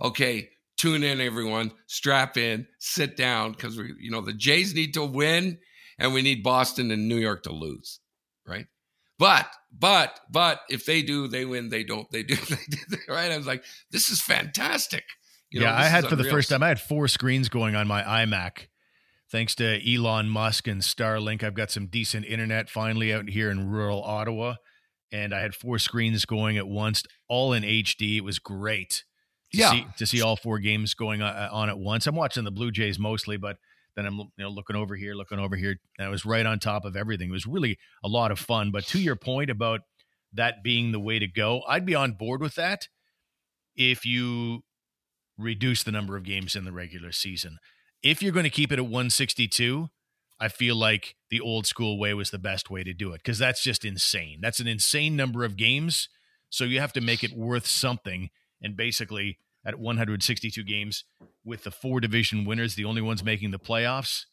okay. 0.00 0.50
Tune 0.76 1.02
in, 1.02 1.20
everyone. 1.20 1.72
Strap 1.86 2.36
in, 2.36 2.68
sit 2.78 3.16
down, 3.16 3.50
because 3.52 3.76
we, 3.76 3.94
you 3.98 4.12
know, 4.12 4.20
the 4.20 4.32
Jays 4.32 4.74
need 4.74 4.94
to 4.94 5.04
win, 5.04 5.58
and 5.98 6.14
we 6.14 6.22
need 6.22 6.44
Boston 6.44 6.92
and 6.92 7.08
New 7.08 7.16
York 7.16 7.42
to 7.44 7.52
lose, 7.52 7.98
right? 8.46 8.66
But, 9.18 9.48
but, 9.76 10.20
but 10.30 10.60
if 10.70 10.86
they 10.86 11.02
do, 11.02 11.26
they 11.26 11.44
win. 11.44 11.68
They 11.68 11.82
don't, 11.82 12.08
they 12.12 12.22
do, 12.22 12.36
they 12.48 12.56
do, 12.88 12.96
right? 13.08 13.32
I 13.32 13.36
was 13.36 13.46
like, 13.46 13.64
this 13.90 14.10
is 14.10 14.20
fantastic. 14.20 15.04
You 15.50 15.62
yeah, 15.62 15.76
I 15.76 15.84
had 15.84 16.06
for 16.06 16.16
the 16.16 16.24
first 16.24 16.50
time, 16.50 16.62
I 16.62 16.68
had 16.68 16.80
four 16.80 17.08
screens 17.08 17.48
going 17.48 17.74
on 17.74 17.88
my 17.88 18.02
iMac. 18.02 18.68
Thanks 19.30 19.54
to 19.56 19.94
Elon 19.94 20.28
Musk 20.28 20.66
and 20.68 20.80
Starlink, 20.80 21.42
I've 21.42 21.54
got 21.54 21.70
some 21.70 21.86
decent 21.86 22.24
internet 22.26 22.70
finally 22.70 23.12
out 23.12 23.28
here 23.28 23.50
in 23.50 23.68
rural 23.68 24.02
Ottawa. 24.02 24.54
And 25.10 25.34
I 25.34 25.40
had 25.40 25.54
four 25.54 25.78
screens 25.78 26.24
going 26.24 26.58
at 26.58 26.68
once, 26.68 27.02
all 27.28 27.52
in 27.52 27.62
HD. 27.62 28.18
It 28.18 28.24
was 28.24 28.38
great. 28.38 29.04
To 29.52 29.58
yeah. 29.58 29.70
See, 29.70 29.86
to 29.96 30.06
see 30.06 30.20
all 30.20 30.36
four 30.36 30.58
games 30.58 30.94
going 30.94 31.22
uh, 31.22 31.48
on 31.50 31.70
at 31.70 31.78
once. 31.78 32.06
I'm 32.06 32.14
watching 32.14 32.44
the 32.44 32.50
Blue 32.50 32.70
Jays 32.70 32.98
mostly, 32.98 33.38
but 33.38 33.56
then 33.96 34.04
I'm 34.04 34.18
you 34.18 34.30
know 34.38 34.50
looking 34.50 34.76
over 34.76 34.94
here, 34.94 35.14
looking 35.14 35.38
over 35.38 35.56
here. 35.56 35.76
And 35.98 36.06
I 36.06 36.10
was 36.10 36.26
right 36.26 36.44
on 36.44 36.58
top 36.58 36.84
of 36.84 36.96
everything. 36.96 37.30
It 37.30 37.32
was 37.32 37.46
really 37.46 37.78
a 38.04 38.08
lot 38.08 38.30
of 38.30 38.38
fun. 38.38 38.70
But 38.70 38.84
to 38.88 39.00
your 39.00 39.16
point 39.16 39.48
about 39.48 39.80
that 40.34 40.62
being 40.62 40.92
the 40.92 41.00
way 41.00 41.18
to 41.18 41.26
go, 41.26 41.62
I'd 41.66 41.86
be 41.86 41.94
on 41.94 42.12
board 42.12 42.42
with 42.42 42.54
that 42.56 42.88
if 43.74 44.04
you 44.04 44.64
reduce 45.38 45.82
the 45.82 45.92
number 45.92 46.16
of 46.16 46.24
games 46.24 46.54
in 46.54 46.64
the 46.64 46.72
regular 46.72 47.12
season. 47.12 47.58
If 48.02 48.22
you're 48.22 48.32
going 48.32 48.44
to 48.44 48.50
keep 48.50 48.70
it 48.70 48.78
at 48.78 48.84
162, 48.84 49.88
I 50.40 50.48
feel 50.48 50.76
like 50.76 51.16
the 51.30 51.40
old 51.40 51.66
school 51.66 51.98
way 51.98 52.14
was 52.14 52.30
the 52.30 52.38
best 52.38 52.70
way 52.70 52.84
to 52.84 52.94
do 52.94 53.12
it 53.12 53.18
because 53.18 53.38
that's 53.38 53.62
just 53.62 53.84
insane. 53.84 54.38
That's 54.40 54.60
an 54.60 54.68
insane 54.68 55.16
number 55.16 55.44
of 55.44 55.56
games. 55.56 56.08
So 56.50 56.64
you 56.64 56.80
have 56.80 56.92
to 56.94 57.00
make 57.00 57.24
it 57.24 57.36
worth 57.36 57.66
something. 57.66 58.30
And 58.62 58.76
basically, 58.76 59.38
at 59.64 59.78
162 59.78 60.62
games, 60.64 61.04
with 61.44 61.64
the 61.64 61.70
four 61.70 62.00
division 62.00 62.44
winners, 62.44 62.74
the 62.74 62.84
only 62.84 63.02
ones 63.02 63.24
making 63.24 63.50
the 63.50 63.58
playoffs, 63.58 64.24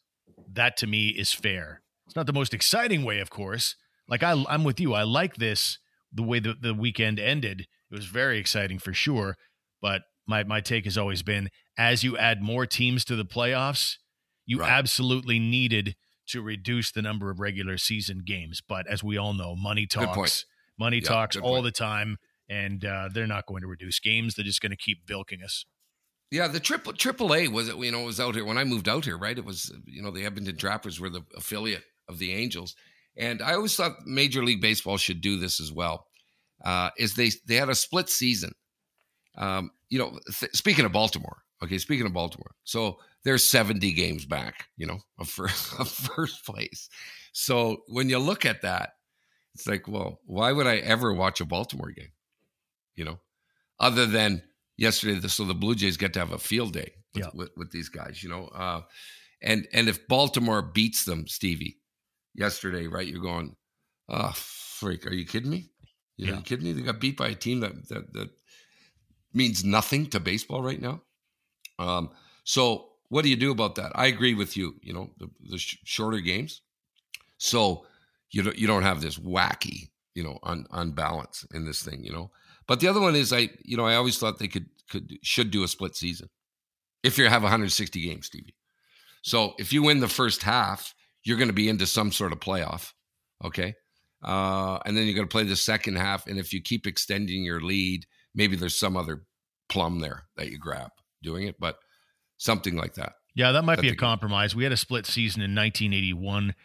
that 0.52 0.78
to 0.78 0.88
me 0.88 1.10
is 1.10 1.34
fair. 1.34 1.82
It's 2.06 2.16
not 2.16 2.28
the 2.28 2.34
most 2.34 2.54
exciting 2.54 3.04
way, 3.04 3.20
of 3.20 3.30
course. 3.30 3.76
Like 4.08 4.24
I, 4.24 4.44
I'm 4.48 4.64
with 4.64 4.80
you. 4.80 4.94
I 4.94 5.04
like 5.04 5.36
this 5.36 5.80
the 6.14 6.24
way 6.24 6.40
the, 6.40 6.56
the 6.60 6.74
weekend 6.74 7.20
ended. 7.20 7.62
It 7.62 7.96
was 7.96 8.06
very 8.06 8.38
exciting 8.38 8.80
for 8.80 8.94
sure. 8.94 9.38
But 9.82 10.04
my 10.28 10.44
my 10.44 10.62
take 10.62 10.86
has 10.86 10.98
always 10.98 11.24
been 11.24 11.50
as 11.78 12.04
you 12.04 12.18
add 12.18 12.42
more 12.42 12.66
teams 12.66 13.04
to 13.06 13.16
the 13.16 13.26
playoffs, 13.26 13.98
you 14.46 14.60
right. 14.60 14.72
absolutely 14.72 15.40
needed 15.40 15.96
to 16.28 16.42
reduce 16.42 16.92
the 16.92 17.02
number 17.02 17.30
of 17.30 17.40
regular 17.40 17.78
season 17.78 18.24
games. 18.26 18.62
But 18.68 18.88
as 18.88 19.04
we 19.04 19.18
all 19.18 19.34
know, 19.34 19.56
money 19.56 19.86
talks. 19.86 20.46
Money 20.78 20.98
yeah, 20.98 21.08
talks 21.08 21.38
all 21.38 21.62
the 21.62 21.72
time, 21.72 22.18
and 22.50 22.84
uh, 22.84 23.08
they're 23.10 23.28
not 23.28 23.46
going 23.46 23.62
to 23.62 23.68
reduce 23.68 24.00
games. 24.00 24.36
They're 24.36 24.44
just 24.44 24.60
going 24.60 24.72
to 24.72 24.78
keep 24.78 25.06
bilking 25.08 25.42
us. 25.42 25.66
Yeah, 26.32 26.48
the 26.48 26.60
triple 26.60 26.92
triple 26.92 27.34
A 27.34 27.48
was 27.48 27.70
you 27.70 27.92
know 27.92 28.04
was 28.04 28.20
out 28.20 28.36
here 28.36 28.44
when 28.44 28.58
I 28.58 28.64
moved 28.64 28.90
out 28.90 29.06
here, 29.06 29.18
right? 29.18 29.38
It 29.38 29.46
was 29.46 29.72
you 29.86 30.02
know 30.02 30.12
the 30.12 30.26
Edmonton 30.26 30.58
Trappers 30.58 31.00
were 31.00 31.10
the 31.10 31.22
affiliate 31.38 31.84
of 32.10 32.18
the 32.18 32.34
Angels, 32.34 32.76
and 33.16 33.42
I 33.42 33.54
always 33.54 33.76
thought 33.76 34.06
Major 34.06 34.44
League 34.44 34.62
Baseball 34.62 34.98
should 34.98 35.22
do 35.22 35.40
this 35.40 35.62
as 35.62 35.72
well. 35.72 36.08
Uh, 36.64 36.90
is 36.98 37.16
they 37.16 37.32
they 37.48 37.56
had 37.56 37.70
a 37.70 37.76
split 37.76 38.10
season, 38.10 38.52
um, 39.38 39.72
you 39.90 40.00
know, 40.00 40.20
th- 40.40 40.52
speaking 40.54 40.84
of 40.84 40.92
Baltimore, 40.92 41.44
okay, 41.66 41.78
speaking 41.78 42.06
of 42.06 42.14
Baltimore, 42.14 42.56
so 42.64 43.00
there's 43.24 43.44
70 43.44 43.92
games 43.94 44.26
back, 44.26 44.68
you 44.78 44.86
know, 44.86 45.00
of 45.20 45.28
first, 45.30 45.74
of 45.80 45.90
first 45.90 46.46
place. 46.46 46.90
So 47.34 47.84
when 47.88 48.10
you 48.10 48.20
look 48.20 48.46
at 48.46 48.62
that, 48.62 48.92
it's 49.54 49.68
like, 49.68 49.88
well, 49.88 50.20
why 50.26 50.52
would 50.52 50.68
I 50.68 50.78
ever 50.78 51.14
watch 51.14 51.42
a 51.42 51.46
Baltimore 51.46 51.92
game? 51.92 52.12
You 52.96 53.06
know, 53.06 53.20
other 53.80 54.06
than 54.06 54.42
yesterday, 54.78 55.26
so 55.28 55.46
the 55.46 55.54
Blue 55.54 55.76
Jays 55.76 55.98
get 55.98 56.14
to 56.14 56.20
have 56.20 56.32
a 56.32 56.38
field 56.38 56.74
day 56.74 56.94
with, 57.14 57.24
yeah. 57.24 57.30
with, 57.34 57.50
with 57.58 57.72
these 57.72 57.90
guys, 57.90 58.24
you 58.24 58.30
know, 58.30 58.46
uh, 58.48 58.82
and 59.42 59.68
and 59.74 59.90
if 59.90 60.08
Baltimore 60.08 60.62
beats 60.62 61.06
them, 61.06 61.28
Stevie, 61.28 61.78
yesterday, 62.34 62.88
right? 62.88 63.08
You're 63.08 63.22
going, 63.22 63.56
oh 64.10 64.32
freak, 64.34 65.06
are 65.08 65.14
you 65.14 65.26
kidding 65.26 65.52
me? 65.52 65.70
You 66.18 66.28
yeah. 66.28 66.36
you 66.38 66.42
kidding 66.42 66.66
me? 66.66 66.74
They 66.74 66.82
got 66.82 67.00
beat 67.00 67.18
by 67.18 67.30
a 67.30 67.36
team 67.36 67.60
that 67.62 67.90
that 67.90 68.14
that 68.14 68.30
means 69.34 69.64
nothing 69.64 70.08
to 70.08 70.20
baseball 70.20 70.62
right 70.62 70.82
now. 70.82 71.02
Um, 71.80 72.10
so 72.44 72.90
what 73.10 73.24
do 73.24 73.30
you 73.30 73.36
do 73.36 73.52
about 73.52 73.76
that? 73.76 73.92
I 73.96 74.08
agree 74.08 74.34
with 74.34 74.58
you. 74.58 74.76
You 74.82 74.94
know, 74.94 75.10
the, 75.18 75.30
the 75.50 75.58
sh- 75.58 75.78
shorter 75.84 76.20
games, 76.20 76.62
so 77.38 77.86
you 78.32 78.44
don't 78.44 78.58
you 78.58 78.68
don't 78.68 78.84
have 78.84 79.02
this 79.02 79.18
wacky, 79.18 79.90
you 80.14 80.24
know, 80.24 80.40
un, 80.44 80.66
unbalance 80.72 81.46
in 81.54 81.66
this 81.66 81.82
thing. 81.84 82.04
You 82.04 82.14
know, 82.14 82.32
but 82.68 82.80
the 82.80 82.88
other 82.88 83.02
one 83.02 83.16
is 83.16 83.32
I, 83.32 83.50
you 83.64 83.78
know, 83.78 83.86
I 83.86 83.96
always 83.96 84.18
thought 84.18 84.40
they 84.40 84.48
could 84.48 84.68
could 84.90 85.18
should 85.22 85.52
do 85.52 85.64
a 85.64 85.68
split 85.68 85.96
season 85.96 86.30
if 87.04 87.18
you 87.18 87.28
have 87.30 87.44
160 87.44 88.02
games, 88.02 88.26
Stevie. 88.26 88.56
So 89.22 89.54
if 89.60 89.72
you 89.72 89.84
win 89.84 90.00
the 90.00 90.08
first 90.08 90.44
half, 90.44 90.94
you're 91.24 91.38
going 91.38 91.50
to 91.50 91.54
be 91.54 91.70
into 91.70 91.86
some 91.86 92.12
sort 92.12 92.32
of 92.32 92.40
playoff. 92.40 92.94
Okay. 93.44 93.76
Uh, 94.24 94.80
and 94.86 94.98
then 94.98 95.06
you're 95.06 95.16
going 95.16 95.28
to 95.28 95.32
play 95.32 95.44
the 95.44 95.56
second 95.56 95.98
half. 95.98 96.26
And 96.26 96.40
if 96.40 96.52
you 96.52 96.62
keep 96.62 96.88
extending 96.88 97.44
your 97.44 97.62
lead, 97.62 98.06
maybe 98.34 98.56
there's 98.56 98.78
some 98.78 98.98
other 98.98 99.24
plum 99.70 100.00
there 100.00 100.24
that 100.36 100.50
you 100.50 100.58
grab 100.58 100.90
doing 101.26 101.48
it, 101.48 101.56
but 101.60 101.78
something 102.38 102.76
like 102.76 102.94
that. 102.96 103.14
Yeah, 103.36 103.52
that 103.52 103.66
might 103.66 103.78
that 103.78 103.82
be 103.82 103.90
a 103.90 103.96
compromise. 103.96 104.56
We 104.56 104.64
had 104.64 104.72
a 104.72 104.78
split 104.78 105.06
season 105.06 105.42
in 105.42 105.54
1981 105.54 106.56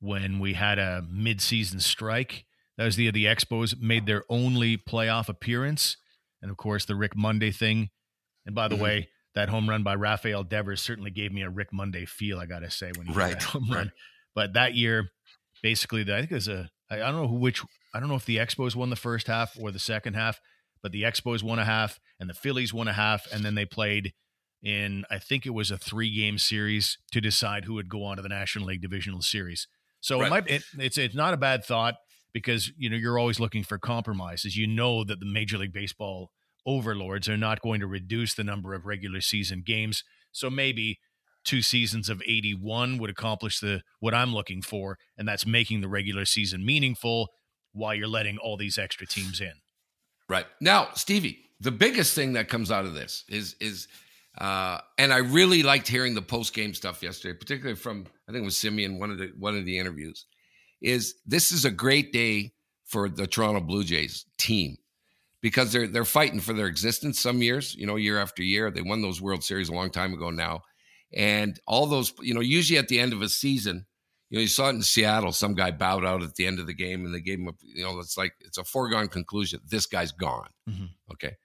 when 0.00 0.38
we 0.38 0.54
had 0.54 0.78
a 0.78 1.02
mid-season 1.10 1.80
strike. 1.80 2.46
That 2.78 2.84
was 2.84 2.96
the 2.96 3.04
year 3.04 3.12
the 3.12 3.26
Expos 3.26 3.78
made 3.78 4.06
their 4.06 4.24
only 4.28 4.76
playoff 4.76 5.28
appearance, 5.28 5.96
and 6.40 6.50
of 6.50 6.56
course 6.56 6.86
the 6.86 6.96
Rick 6.96 7.14
Monday 7.14 7.50
thing. 7.50 7.90
And 8.46 8.54
by 8.54 8.68
the 8.68 8.74
mm-hmm. 8.74 8.84
way, 8.84 9.08
that 9.34 9.48
home 9.48 9.68
run 9.68 9.82
by 9.82 9.94
Rafael 9.94 10.44
Devers 10.44 10.80
certainly 10.80 11.10
gave 11.10 11.32
me 11.32 11.42
a 11.42 11.50
Rick 11.50 11.72
Monday 11.72 12.06
feel. 12.06 12.38
I 12.38 12.46
got 12.46 12.60
to 12.60 12.70
say 12.70 12.90
when 12.96 13.06
he 13.06 13.12
right. 13.12 13.30
hit 13.30 13.38
that 13.40 13.46
home 13.46 13.68
run. 13.68 13.78
Right. 13.78 13.90
But 14.34 14.52
that 14.54 14.74
year, 14.74 15.10
basically, 15.62 16.04
the, 16.04 16.14
I 16.14 16.20
think 16.20 16.32
it 16.32 16.36
was 16.36 16.48
a 16.48 16.70
I 16.90 16.96
don't 16.96 17.16
know 17.16 17.28
who 17.28 17.36
which 17.36 17.62
I 17.92 18.00
don't 18.00 18.08
know 18.08 18.16
if 18.16 18.26
the 18.26 18.38
Expos 18.38 18.74
won 18.74 18.90
the 18.90 18.96
first 18.96 19.26
half 19.26 19.56
or 19.60 19.70
the 19.70 19.78
second 19.78 20.14
half, 20.14 20.40
but 20.84 20.92
the 20.92 21.02
Expos 21.02 21.42
won 21.42 21.58
a 21.58 21.64
half 21.64 21.98
and 22.20 22.28
the 22.28 22.34
Phillies 22.34 22.74
won 22.74 22.88
a 22.88 22.92
half, 22.92 23.26
and 23.32 23.42
then 23.42 23.54
they 23.54 23.64
played 23.64 24.12
in 24.62 25.04
I 25.10 25.18
think 25.18 25.46
it 25.46 25.54
was 25.54 25.70
a 25.70 25.78
three 25.78 26.14
game 26.14 26.36
series 26.36 26.98
to 27.12 27.22
decide 27.22 27.64
who 27.64 27.74
would 27.74 27.88
go 27.88 28.04
on 28.04 28.16
to 28.16 28.22
the 28.22 28.28
National 28.28 28.66
League 28.66 28.82
Divisional 28.82 29.22
Series. 29.22 29.66
So 30.00 30.20
right. 30.20 30.26
it 30.26 30.30
might 30.30 30.50
it, 30.50 30.62
it's 30.78 30.98
it's 30.98 31.14
not 31.14 31.32
a 31.32 31.38
bad 31.38 31.64
thought 31.64 31.94
because 32.34 32.70
you 32.76 32.90
know 32.90 32.96
you're 32.96 33.18
always 33.18 33.40
looking 33.40 33.64
for 33.64 33.78
compromises. 33.78 34.58
You 34.58 34.66
know 34.66 35.04
that 35.04 35.20
the 35.20 35.26
Major 35.26 35.56
League 35.56 35.72
Baseball 35.72 36.30
overlords 36.66 37.30
are 37.30 37.38
not 37.38 37.62
going 37.62 37.80
to 37.80 37.86
reduce 37.86 38.34
the 38.34 38.44
number 38.44 38.74
of 38.74 38.84
regular 38.84 39.22
season 39.22 39.62
games. 39.64 40.04
So 40.32 40.50
maybe 40.50 40.98
two 41.46 41.62
seasons 41.62 42.10
of 42.10 42.22
81 42.26 42.98
would 42.98 43.10
accomplish 43.10 43.58
the 43.58 43.80
what 44.00 44.12
I'm 44.12 44.34
looking 44.34 44.60
for 44.60 44.98
and 45.16 45.26
that's 45.26 45.46
making 45.46 45.80
the 45.80 45.88
regular 45.88 46.26
season 46.26 46.64
meaningful 46.64 47.30
while 47.72 47.94
you're 47.94 48.06
letting 48.06 48.36
all 48.36 48.58
these 48.58 48.76
extra 48.76 49.06
teams 49.06 49.40
in. 49.40 49.52
Right. 50.28 50.46
Now, 50.60 50.88
Stevie, 50.94 51.44
the 51.60 51.70
biggest 51.70 52.14
thing 52.14 52.34
that 52.34 52.48
comes 52.48 52.70
out 52.70 52.84
of 52.84 52.94
this 52.94 53.24
is 53.28 53.56
is 53.60 53.88
uh, 54.38 54.78
and 54.98 55.12
I 55.12 55.18
really 55.18 55.62
liked 55.62 55.86
hearing 55.86 56.14
the 56.14 56.22
post 56.22 56.54
game 56.54 56.74
stuff 56.74 57.02
yesterday, 57.02 57.38
particularly 57.38 57.76
from 57.76 58.06
I 58.28 58.32
think 58.32 58.42
it 58.42 58.44
was 58.44 58.56
Semien 58.56 58.98
one 58.98 59.10
of 59.10 59.18
the 59.18 59.32
one 59.38 59.56
of 59.56 59.64
the 59.64 59.78
interviews. 59.78 60.26
Is 60.80 61.14
this 61.26 61.52
is 61.52 61.64
a 61.64 61.70
great 61.70 62.12
day 62.12 62.52
for 62.84 63.08
the 63.08 63.26
Toronto 63.26 63.60
Blue 63.60 63.84
Jays 63.84 64.26
team 64.38 64.76
because 65.40 65.72
they're 65.72 65.86
they're 65.86 66.04
fighting 66.04 66.40
for 66.40 66.52
their 66.52 66.66
existence 66.66 67.20
some 67.20 67.42
years, 67.42 67.74
you 67.74 67.86
know, 67.86 67.96
year 67.96 68.18
after 68.18 68.42
year. 68.42 68.70
They 68.70 68.82
won 68.82 69.02
those 69.02 69.20
World 69.20 69.44
Series 69.44 69.68
a 69.68 69.74
long 69.74 69.90
time 69.90 70.14
ago 70.14 70.30
now, 70.30 70.62
and 71.12 71.58
all 71.66 71.86
those, 71.86 72.12
you 72.20 72.34
know, 72.34 72.40
usually 72.40 72.78
at 72.78 72.88
the 72.88 72.98
end 72.98 73.12
of 73.12 73.22
a 73.22 73.28
season, 73.28 73.86
you 74.34 74.40
know, 74.40 74.42
you 74.42 74.48
saw 74.48 74.66
it 74.66 74.70
in 74.70 74.82
Seattle. 74.82 75.30
Some 75.30 75.54
guy 75.54 75.70
bowed 75.70 76.04
out 76.04 76.24
at 76.24 76.34
the 76.34 76.44
end 76.44 76.58
of 76.58 76.66
the 76.66 76.74
game, 76.74 77.04
and 77.04 77.14
they 77.14 77.20
gave 77.20 77.38
him 77.38 77.46
a, 77.46 77.52
you 77.62 77.84
know, 77.84 78.00
it's 78.00 78.18
like 78.18 78.32
it's 78.40 78.58
a 78.58 78.64
foregone 78.64 79.06
conclusion. 79.06 79.60
This 79.64 79.86
guy's 79.86 80.10
gone. 80.10 80.48
Mm-hmm. 80.68 80.86
Okay. 81.12 81.36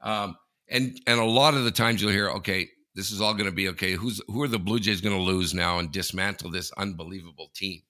Um, 0.00 0.34
and 0.66 0.98
and 1.06 1.20
a 1.20 1.24
lot 1.26 1.52
of 1.52 1.64
the 1.64 1.70
times 1.70 2.00
you'll 2.00 2.10
hear, 2.10 2.30
okay, 2.30 2.66
this 2.94 3.10
is 3.10 3.20
all 3.20 3.34
going 3.34 3.50
to 3.50 3.54
be 3.54 3.68
okay. 3.68 3.92
Who's 3.92 4.22
who 4.28 4.42
are 4.42 4.48
the 4.48 4.58
Blue 4.58 4.80
Jays 4.80 5.02
going 5.02 5.14
to 5.14 5.22
lose 5.22 5.52
now 5.52 5.78
and 5.78 5.92
dismantle 5.92 6.50
this 6.50 6.72
unbelievable 6.78 7.50
team? 7.54 7.82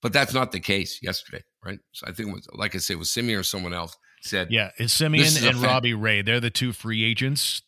But 0.00 0.14
that's 0.14 0.32
not 0.32 0.50
the 0.50 0.60
case 0.60 1.00
yesterday, 1.02 1.44
right? 1.62 1.78
So 1.92 2.06
I 2.06 2.12
think 2.12 2.30
it 2.30 2.32
was 2.32 2.48
like 2.54 2.74
I 2.74 2.78
say, 2.78 2.94
was 2.94 3.10
Semien 3.10 3.38
or 3.38 3.42
someone 3.42 3.74
else 3.74 3.98
said, 4.22 4.48
yeah, 4.50 4.70
it's 4.78 4.98
Semien 4.98 5.46
and 5.46 5.58
Robbie 5.58 5.92
Ray. 5.92 6.22
They're 6.22 6.40
the 6.40 6.48
two 6.48 6.72
free 6.72 7.04
agents. 7.04 7.60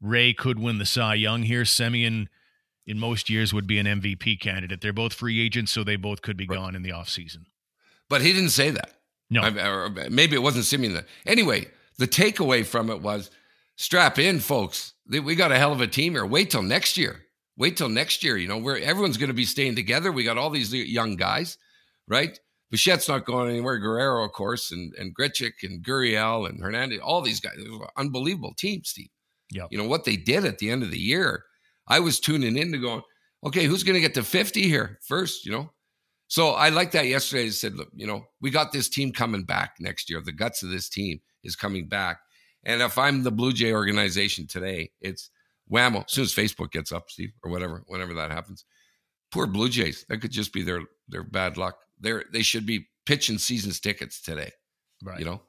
Ray 0.00 0.34
could 0.34 0.58
win 0.58 0.78
the 0.78 0.86
Cy 0.86 1.14
Young 1.14 1.44
here. 1.44 1.62
Semien, 1.62 2.26
in 2.88 2.98
most 2.98 3.30
years, 3.30 3.54
would 3.54 3.66
be 3.66 3.78
an 3.78 3.86
MVP 3.86 4.40
candidate. 4.40 4.80
They're 4.80 4.92
both 4.92 5.12
free 5.12 5.40
agents, 5.40 5.70
so 5.70 5.84
they 5.84 5.96
both 5.96 6.22
could 6.22 6.36
be 6.36 6.46
right. 6.46 6.56
gone 6.56 6.74
in 6.74 6.82
the 6.82 6.90
offseason. 6.90 7.44
But 8.08 8.22
he 8.22 8.32
didn't 8.32 8.50
say 8.50 8.70
that. 8.70 8.94
No, 9.30 9.42
I, 9.42 9.68
or 9.68 9.90
maybe 10.10 10.34
it 10.34 10.42
wasn't 10.42 10.64
Semien. 10.64 10.94
That 10.94 11.06
anyway. 11.26 11.68
The 11.98 12.08
takeaway 12.08 12.64
from 12.64 12.90
it 12.90 13.02
was 13.02 13.30
strap 13.76 14.18
in, 14.18 14.38
folks. 14.38 14.94
We 15.08 15.34
got 15.34 15.52
a 15.52 15.58
hell 15.58 15.72
of 15.72 15.80
a 15.80 15.86
team 15.86 16.12
here. 16.12 16.24
Wait 16.24 16.50
till 16.50 16.62
next 16.62 16.96
year. 16.96 17.24
Wait 17.56 17.76
till 17.76 17.88
next 17.88 18.22
year. 18.22 18.36
You 18.36 18.46
know, 18.46 18.58
where 18.58 18.78
everyone's 18.78 19.16
going 19.16 19.28
to 19.30 19.34
be 19.34 19.44
staying 19.44 19.74
together. 19.74 20.12
We 20.12 20.22
got 20.22 20.38
all 20.38 20.50
these 20.50 20.72
young 20.72 21.16
guys, 21.16 21.58
right? 22.06 22.38
Bichette's 22.72 23.08
not 23.08 23.24
going 23.24 23.50
anywhere. 23.50 23.78
Guerrero, 23.78 24.24
of 24.24 24.32
course, 24.32 24.70
and 24.70 24.94
and 24.94 25.16
Grichuk 25.16 25.54
and 25.62 25.84
Gurriel 25.84 26.48
and 26.48 26.62
Hernandez. 26.62 27.00
All 27.00 27.20
these 27.20 27.40
guys, 27.40 27.56
unbelievable 27.96 28.54
team, 28.56 28.82
Steve. 28.84 29.08
Yeah. 29.50 29.66
You 29.70 29.78
know 29.78 29.88
what 29.88 30.04
they 30.04 30.16
did 30.16 30.44
at 30.44 30.58
the 30.58 30.70
end 30.70 30.82
of 30.82 30.90
the 30.90 31.00
year. 31.00 31.44
I 31.88 32.00
was 32.00 32.20
tuning 32.20 32.56
in 32.56 32.70
to 32.72 32.78
going, 32.78 33.02
okay, 33.44 33.64
who's 33.64 33.82
going 33.82 33.94
to 33.94 34.00
get 34.00 34.14
to 34.14 34.22
fifty 34.22 34.68
here 34.68 34.98
first? 35.02 35.44
You 35.44 35.52
know. 35.52 35.72
So 36.28 36.50
I 36.50 36.68
like 36.68 36.90
that 36.92 37.06
yesterday. 37.06 37.46
I 37.46 37.48
said, 37.48 37.74
look, 37.74 37.88
you 37.94 38.06
know, 38.06 38.26
we 38.40 38.50
got 38.50 38.70
this 38.70 38.90
team 38.90 39.12
coming 39.12 39.44
back 39.44 39.76
next 39.80 40.10
year. 40.10 40.20
The 40.20 40.30
guts 40.30 40.62
of 40.62 40.68
this 40.68 40.88
team 40.88 41.20
is 41.42 41.56
coming 41.56 41.88
back. 41.88 42.18
And 42.64 42.82
if 42.82 42.98
I'm 42.98 43.22
the 43.22 43.30
Blue 43.30 43.52
Jay 43.52 43.72
organization 43.72 44.46
today, 44.46 44.90
it's 45.00 45.30
whammo. 45.72 46.04
As 46.04 46.12
soon 46.12 46.24
as 46.24 46.34
Facebook 46.34 46.70
gets 46.70 46.92
up, 46.92 47.08
Steve, 47.08 47.30
or 47.42 47.50
whatever, 47.50 47.82
whenever 47.86 48.12
that 48.14 48.30
happens. 48.30 48.66
Poor 49.30 49.46
Blue 49.46 49.70
Jays. 49.70 50.04
That 50.08 50.18
could 50.18 50.30
just 50.30 50.52
be 50.52 50.62
their 50.62 50.82
their 51.08 51.22
bad 51.22 51.56
luck. 51.56 51.76
They're 51.98 52.24
they 52.32 52.42
should 52.42 52.66
be 52.66 52.88
pitching 53.06 53.38
seasons 53.38 53.80
tickets 53.80 54.20
today. 54.20 54.50
Right. 55.02 55.18
You 55.18 55.24
know? 55.24 55.42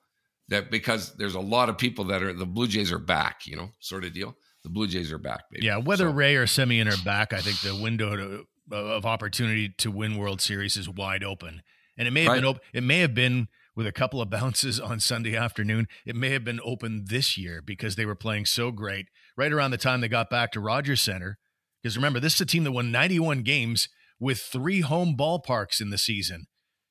That 0.47 0.71
because 0.71 1.13
there's 1.15 1.36
a 1.36 1.39
lot 1.41 1.69
of 1.69 1.78
people 1.78 2.06
that 2.06 2.23
are 2.23 2.34
the 2.34 2.45
Blue 2.45 2.67
Jays 2.67 2.91
are 2.91 2.99
back, 2.99 3.45
you 3.45 3.56
know, 3.56 3.69
sort 3.80 4.06
of 4.06 4.13
deal. 4.13 4.36
The 4.63 4.69
Blue 4.69 4.88
Jays 4.88 5.12
are 5.12 5.17
back, 5.17 5.50
baby. 5.52 5.65
Yeah, 5.65 5.78
whether 5.78 6.06
so, 6.06 6.12
Ray 6.12 6.36
or 6.36 6.45
Semien 6.45 6.91
are 6.91 7.04
back, 7.04 7.34
I 7.34 7.39
think 7.39 7.62
the 7.62 7.82
window 7.82 8.15
to, 8.15 8.76
of 8.76 9.06
opportunity 9.06 9.69
to 9.78 9.91
win 9.91 10.17
World 10.17 10.41
Series 10.41 10.76
is 10.78 10.89
wide 10.89 11.24
open. 11.24 11.62
And 11.98 12.08
it 12.08 12.12
may 12.12 12.24
have 12.24 12.32
right. 12.32 12.38
been 12.38 12.45
open. 12.45 12.62
It 12.74 12.84
may 12.84 13.00
have 13.00 13.13
been 13.13 13.48
with 13.76 13.88
a 13.88 13.91
couple 13.91 14.22
of 14.22 14.30
bounces 14.30 14.80
on 14.80 15.00
Sunday 15.00 15.36
afternoon. 15.36 15.88
It 16.06 16.15
may 16.15 16.30
have 16.32 16.43
been 16.43 16.60
open 16.63 17.06
this 17.08 17.38
year 17.38 17.62
because 17.62 17.95
they 17.95 18.06
were 18.06 18.15
playing 18.15 18.45
so 18.45 18.72
great 18.72 19.08
right 19.38 19.52
around 19.52 19.72
the 19.72 19.78
time 19.78 20.02
they 20.02 20.08
got 20.08 20.30
back 20.30 20.52
to 20.52 20.60
Rogers 20.60 21.02
Center. 21.02 21.38
Because 21.82 21.95
remember, 21.95 22.19
this 22.19 22.36
is 22.36 22.41
a 22.41 22.45
team 22.45 22.65
that 22.65 22.74
won 22.74 22.91
91 22.91 23.43
games 23.43 23.88
with 24.19 24.39
three 24.39 24.82
home 24.82 25.15
ballparks 25.17 25.80
in 25.80 25.91
the 25.91 25.98
season. 25.98 26.48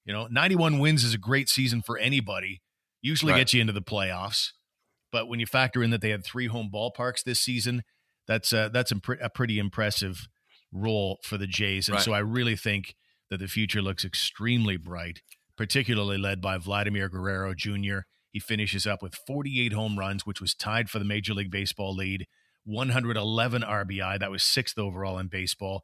You 0.06 0.14
know, 0.14 0.26
91 0.30 0.78
wins 0.78 1.04
is 1.04 1.12
a 1.12 1.18
great 1.18 1.50
season 1.50 1.82
for 1.82 1.98
anybody. 1.98 2.62
Usually 3.02 3.32
right. 3.32 3.40
gets 3.40 3.52
you 3.52 3.60
into 3.60 3.74
the 3.74 3.82
playoffs. 3.82 4.52
But 5.10 5.28
when 5.28 5.40
you 5.40 5.46
factor 5.46 5.82
in 5.82 5.90
that 5.90 6.00
they 6.00 6.10
had 6.10 6.24
three 6.24 6.46
home 6.46 6.70
ballparks 6.72 7.22
this 7.24 7.40
season, 7.40 7.82
that's 8.26 8.52
uh, 8.52 8.68
that's 8.68 8.92
a, 8.92 9.00
a, 9.22 9.30
pretty 9.30 9.58
impressive 9.58 10.28
role 10.70 11.18
for 11.22 11.38
the 11.38 11.46
Jays. 11.46 11.88
And 11.88 11.94
right. 11.94 12.04
so 12.04 12.12
I 12.12 12.18
really 12.18 12.56
think 12.56 12.94
that 13.30 13.38
the 13.38 13.48
future 13.48 13.80
looks 13.80 14.04
extremely 14.04 14.76
bright 14.76 15.20
particularly 15.58 16.16
led 16.16 16.40
by 16.40 16.56
Vladimir 16.56 17.10
Guerrero 17.10 17.52
Jr. 17.52 18.06
He 18.30 18.38
finishes 18.38 18.86
up 18.86 19.02
with 19.02 19.18
48 19.26 19.72
home 19.72 19.98
runs, 19.98 20.24
which 20.24 20.40
was 20.40 20.54
tied 20.54 20.88
for 20.88 21.00
the 21.00 21.04
Major 21.04 21.34
League 21.34 21.50
Baseball 21.50 21.94
lead, 21.94 22.26
111 22.64 23.62
RBI. 23.62 24.20
That 24.20 24.30
was 24.30 24.44
sixth 24.44 24.78
overall 24.78 25.18
in 25.18 25.26
baseball, 25.26 25.82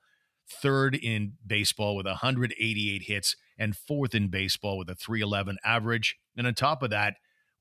third 0.49 0.95
in 0.95 1.33
baseball 1.45 1.97
with 1.97 2.07
188 2.07 3.03
hits, 3.03 3.35
and 3.59 3.77
fourth 3.77 4.15
in 4.15 4.29
baseball 4.29 4.79
with 4.79 4.89
a 4.89 4.95
311 4.95 5.57
average. 5.65 6.17
And 6.37 6.47
on 6.47 6.55
top 6.55 6.83
of 6.83 6.91
that, 6.91 7.15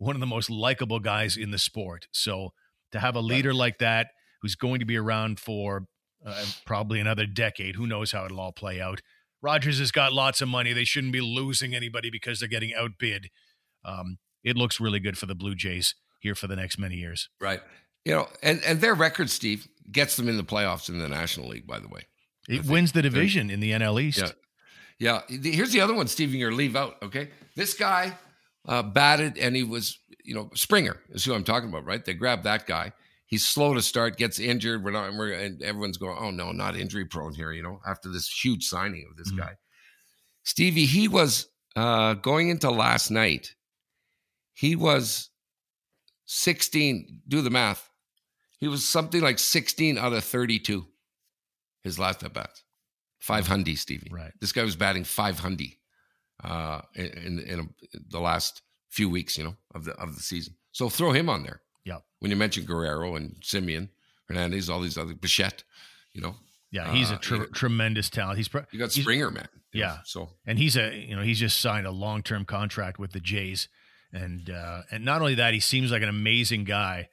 one 0.04 0.16
of 0.16 0.20
the 0.20 0.28
most 0.28 0.50
likable 0.50 1.00
guys 1.00 1.38
in 1.38 1.52
the 1.52 1.58
sport. 1.58 2.08
So 2.12 2.54
to 2.92 3.00
have 3.00 3.16
a 3.16 3.22
leader 3.22 3.54
like 3.54 3.80
that 3.80 4.08
who's 4.42 4.56
going 4.56 4.80
to 4.80 4.86
be 4.86 4.98
around 4.98 5.40
for 5.40 5.86
uh, 6.26 6.46
probably 6.66 7.00
another 7.00 7.26
decade, 7.26 7.76
who 7.76 7.88
knows 7.88 8.12
how 8.12 8.26
it'll 8.26 8.40
all 8.40 8.52
play 8.52 8.82
out. 8.82 9.02
Rogers 9.42 9.80
has 9.80 9.92
got 9.92 10.14
lots 10.14 10.42
of 10.42 10.48
money. 10.48 10.74
They 10.74 10.84
shouldn't 10.84 11.14
be 11.14 11.22
losing 11.22 11.76
anybody 11.76 12.10
because 12.10 12.40
they're 12.40 12.50
getting 12.50 12.74
outbid. 12.74 13.30
Um, 13.84 14.18
it 14.44 14.56
looks 14.56 14.80
really 14.80 15.00
good 15.00 15.18
for 15.18 15.26
the 15.26 15.36
Blue 15.36 15.56
Jays 15.56 15.96
here 16.20 16.36
for 16.36 16.48
the 16.48 16.56
next 16.56 16.78
many 16.78 16.96
years. 16.96 17.30
Right. 17.42 17.62
You 18.06 18.14
know, 18.14 18.28
and, 18.42 18.62
and 18.66 18.80
their 18.80 18.94
record, 18.94 19.30
Steve, 19.30 19.68
gets 19.92 20.16
them 20.16 20.30
in 20.30 20.38
the 20.38 20.44
playoffs 20.44 20.90
in 20.90 20.98
the 21.00 21.10
National 21.10 21.48
League, 21.50 21.68
by 21.68 21.80
the 21.80 21.88
way. 21.88 22.02
It 22.48 22.66
wins 22.66 22.92
the 22.92 23.02
division 23.02 23.50
in 23.50 23.62
the 23.62 23.72
NL 23.72 24.02
East. 24.02 24.34
Yeah. 25.00 25.22
Yeah. 25.30 25.40
Here's 25.42 25.72
the 25.72 25.82
other 25.82 25.94
one, 25.94 26.08
Steve, 26.08 26.34
you're 26.34 26.52
leave 26.54 26.76
out. 26.76 26.98
Okay. 27.02 27.30
This 27.56 27.74
guy 27.74 28.18
uh, 28.68 28.84
batted 28.84 29.38
and 29.38 29.56
he 29.56 29.64
was, 29.64 29.98
you 30.24 30.34
know, 30.34 30.50
Springer 30.54 31.00
is 31.10 31.26
who 31.26 31.34
I'm 31.34 31.44
talking 31.44 31.70
about, 31.70 31.86
right? 31.86 32.04
They 32.04 32.14
grabbed 32.14 32.44
that 32.44 32.66
guy. 32.66 32.94
He's 33.26 33.46
slow 33.46 33.74
to 33.74 33.82
start, 33.82 34.18
gets 34.18 34.40
injured. 34.40 34.84
We're 34.84 34.92
not, 34.92 35.14
we're, 35.14 35.34
and 35.34 35.62
everyone's 35.62 35.98
going, 35.98 36.18
oh 36.20 36.32
no, 36.32 36.52
not 36.52 36.76
injury 36.76 37.06
prone 37.06 37.34
here, 37.34 37.52
you 37.52 37.64
know, 37.64 37.80
after 37.88 38.10
this 38.10 38.30
huge 38.30 38.66
signing 38.66 39.06
of 39.10 39.18
this 39.18 39.30
mm-hmm. 39.30 39.42
guy. 39.42 39.54
Stevie, 40.44 40.86
he 40.86 41.08
was 41.08 41.48
uh, 41.76 42.14
going 42.16 42.50
into 42.50 42.70
last 42.70 43.10
night, 43.10 43.56
he 44.54 44.76
was 44.76 45.30
16, 46.26 47.22
do 47.28 47.42
the 47.42 47.50
math. 47.50 47.90
He 48.60 48.68
was 48.68 48.86
something 48.86 49.22
like 49.22 49.40
16 49.40 49.98
out 49.98 50.14
of 50.14 50.24
32, 50.24 50.86
his 51.82 52.00
last 52.00 52.24
at 52.24 52.34
bats. 52.34 52.64
500, 53.20 53.78
Stevie. 53.78 54.12
Right. 54.12 54.32
This 54.42 54.52
guy 54.52 54.64
was 54.64 54.76
batting 54.76 55.06
500 55.06 55.72
uh, 56.44 56.82
in, 56.96 57.06
in, 57.06 57.40
in 57.40 57.70
the 58.10 58.20
last 58.20 58.62
few 58.90 59.10
weeks, 59.10 59.38
you 59.38 59.44
know, 59.44 59.56
of 59.74 59.86
the 59.86 59.94
of 59.94 60.16
the 60.16 60.22
season. 60.22 60.56
So 60.72 60.90
throw 60.90 61.12
him 61.12 61.30
on 61.30 61.44
there. 61.44 61.62
Yeah. 61.84 62.00
When 62.20 62.32
you 62.32 62.38
mentioned 62.38 62.68
Guerrero 62.68 63.16
and 63.16 63.36
Semien 63.42 63.90
Hernandez, 64.28 64.70
all 64.70 64.82
these 64.82 64.98
other 64.98 65.14
Bichette, 65.14 65.64
you 66.14 66.22
know. 66.22 66.36
Yeah, 66.72 66.92
he's 66.92 67.12
uh, 67.12 67.16
a 67.16 67.18
tr- 67.20 67.44
tremendous 67.54 68.10
talent. 68.10 68.38
He's 68.38 68.50
you 68.72 68.80
got 68.80 68.92
Springer, 68.92 69.30
man. 69.30 69.48
Yeah. 69.74 69.88
Know, 69.88 69.96
so 70.06 70.30
and 70.46 70.58
he's 70.58 70.76
a 70.76 70.96
you 70.96 71.16
know 71.16 71.22
he's 71.22 71.40
just 71.40 71.62
signed 71.62 71.86
a 71.86 71.92
long 71.92 72.24
term 72.24 72.46
contract 72.46 72.98
with 72.98 73.12
the 73.12 73.20
Jays, 73.20 73.68
and 74.12 74.50
uh, 74.50 74.82
and 74.92 75.06
not 75.06 75.22
only 75.22 75.36
that, 75.36 75.54
he 75.54 75.60
seems 75.60 75.92
like 75.92 76.02
an 76.02 76.10
amazing 76.10 76.64
guy. 76.64 77.10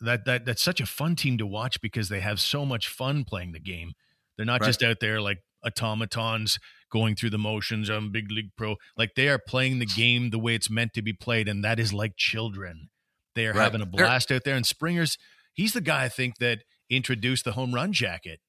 That 0.00 0.24
that 0.26 0.44
that's 0.44 0.62
such 0.62 0.80
a 0.80 0.86
fun 0.86 1.16
team 1.16 1.38
to 1.38 1.46
watch 1.46 1.80
because 1.80 2.08
they 2.08 2.20
have 2.20 2.38
so 2.40 2.64
much 2.64 2.88
fun 2.88 3.24
playing 3.24 3.52
the 3.52 3.60
game. 3.60 3.94
They're 4.36 4.46
not 4.46 4.60
right. 4.60 4.68
just 4.68 4.82
out 4.82 5.00
there 5.00 5.20
like 5.20 5.42
automatons 5.64 6.58
going 6.90 7.14
through 7.14 7.30
the 7.30 7.38
motions. 7.38 7.88
I'm 7.88 8.10
big 8.10 8.30
league 8.30 8.50
pro. 8.56 8.76
Like 8.96 9.10
they 9.16 9.28
are 9.28 9.38
playing 9.38 9.78
the 9.78 9.86
game 9.86 10.30
the 10.30 10.38
way 10.38 10.54
it's 10.54 10.70
meant 10.70 10.92
to 10.94 11.02
be 11.02 11.12
played, 11.12 11.48
and 11.48 11.64
that 11.64 11.78
is 11.78 11.92
like 11.92 12.12
children. 12.16 12.88
They 13.34 13.46
are 13.46 13.52
right. 13.52 13.62
having 13.62 13.80
a 13.80 13.86
blast 13.86 14.28
They're- 14.28 14.36
out 14.36 14.44
there. 14.44 14.56
And 14.56 14.66
Springer's, 14.66 15.16
he's 15.54 15.72
the 15.72 15.80
guy 15.80 16.04
I 16.04 16.08
think 16.08 16.38
that 16.38 16.58
introduced 16.88 17.44
the 17.44 17.52
home 17.52 17.74
run 17.74 17.92
jacket, 17.92 18.40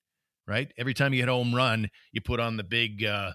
right? 0.47 0.71
Every 0.77 0.93
time 0.93 1.13
you 1.13 1.21
hit 1.21 1.29
a 1.29 1.33
home 1.33 1.53
run, 1.53 1.89
you 2.11 2.21
put 2.21 2.39
on 2.39 2.57
the 2.57 2.63
big, 2.63 3.05
uh, 3.05 3.31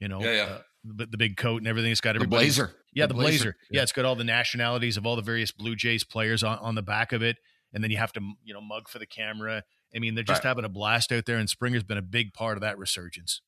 you 0.00 0.08
know, 0.08 0.20
yeah, 0.20 0.32
yeah. 0.32 0.42
Uh, 0.42 0.58
the, 0.84 1.06
the, 1.06 1.18
big 1.18 1.36
coat 1.36 1.58
and 1.58 1.66
everything. 1.66 1.90
It's 1.90 2.00
got 2.00 2.18
the 2.18 2.26
blazer. 2.26 2.72
Yeah, 2.94 3.06
the, 3.06 3.08
the 3.08 3.14
blazer. 3.14 3.28
blazer. 3.30 3.56
Yeah. 3.70 3.78
yeah. 3.78 3.82
it's 3.82 3.92
got 3.92 4.04
all 4.04 4.16
the 4.16 4.24
nationalities 4.24 4.96
of 4.96 5.04
all 5.04 5.16
the 5.16 5.22
various 5.22 5.50
Blue 5.50 5.74
Jays 5.74 6.04
players 6.04 6.42
on, 6.42 6.58
on 6.58 6.74
the 6.74 6.82
back 6.82 7.12
of 7.12 7.22
it. 7.22 7.36
And 7.76 7.84
then 7.84 7.90
you 7.90 7.98
have 7.98 8.10
to, 8.14 8.20
you 8.42 8.54
know, 8.54 8.62
mug 8.62 8.88
for 8.88 8.98
the 8.98 9.04
camera. 9.04 9.62
I 9.94 9.98
mean, 9.98 10.14
they're 10.14 10.24
just 10.24 10.42
right. 10.42 10.48
having 10.48 10.64
a 10.64 10.68
blast 10.70 11.12
out 11.12 11.26
there, 11.26 11.36
and 11.36 11.46
Springer's 11.46 11.84
been 11.84 11.98
a 11.98 12.02
big 12.02 12.32
part 12.32 12.56
of 12.56 12.62
that 12.62 12.78
resurgence. 12.78 13.42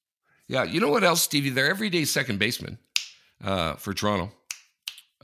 Yeah, 0.49 0.65
you 0.65 0.81
know 0.81 0.91
what 0.91 1.03
else, 1.03 1.23
Stevie? 1.23 1.49
They're 1.49 1.71
everyday 1.71 2.05
second 2.05 2.39
baseman 2.39 2.77
uh, 3.43 3.77
for 3.77 3.95
Toronto. 3.95 4.31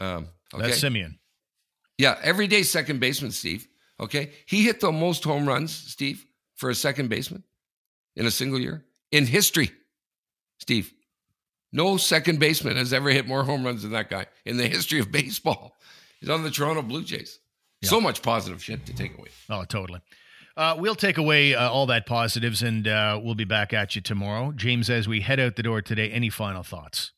Um, 0.00 0.28
okay. 0.54 0.68
That's 0.68 0.80
Semien. 0.82 1.18
Yeah, 1.98 2.18
everyday 2.22 2.62
second 2.62 2.98
baseman, 2.98 3.30
Steve. 3.30 3.68
Okay. 4.00 4.30
He 4.46 4.64
hit 4.64 4.80
the 4.80 4.90
most 4.90 5.22
home 5.22 5.46
runs, 5.46 5.70
Steve, 5.74 6.24
for 6.54 6.70
a 6.70 6.74
second 6.74 7.10
baseman 7.10 7.44
in 8.16 8.24
a 8.24 8.30
single 8.30 8.58
year 8.58 8.86
in 9.12 9.26
history. 9.26 9.70
Steve, 10.60 10.94
no 11.72 11.98
second 11.98 12.40
baseman 12.40 12.78
has 12.78 12.94
ever 12.94 13.10
hit 13.10 13.28
more 13.28 13.44
home 13.44 13.66
runs 13.66 13.82
than 13.82 13.92
that 13.92 14.08
guy 14.08 14.24
in 14.46 14.56
the 14.56 14.66
history 14.66 14.98
of 14.98 15.12
baseball. 15.12 15.76
He's 16.20 16.30
on 16.30 16.42
the 16.42 16.50
Toronto 16.50 16.80
Blue 16.80 17.04
Jays. 17.04 17.38
So 17.84 18.00
much 18.00 18.22
positive 18.22 18.62
shit 18.62 18.86
to 18.86 18.94
take 18.94 19.16
away. 19.18 19.28
Oh, 19.50 19.64
totally. 19.64 20.00
Uh, 20.56 20.76
we'll 20.78 20.94
take 20.94 21.18
away 21.18 21.54
uh, 21.54 21.68
all 21.68 21.86
that 21.86 22.06
positives 22.06 22.62
and 22.62 22.86
uh, 22.86 23.20
we'll 23.22 23.34
be 23.34 23.44
back 23.44 23.72
at 23.72 23.96
you 23.96 24.00
tomorrow. 24.02 24.52
James, 24.52 24.88
as 24.88 25.08
we 25.08 25.20
head 25.20 25.40
out 25.40 25.56
the 25.56 25.62
door 25.64 25.82
today, 25.82 26.10
any 26.10 26.30
final 26.30 26.62
thoughts? 26.62 27.10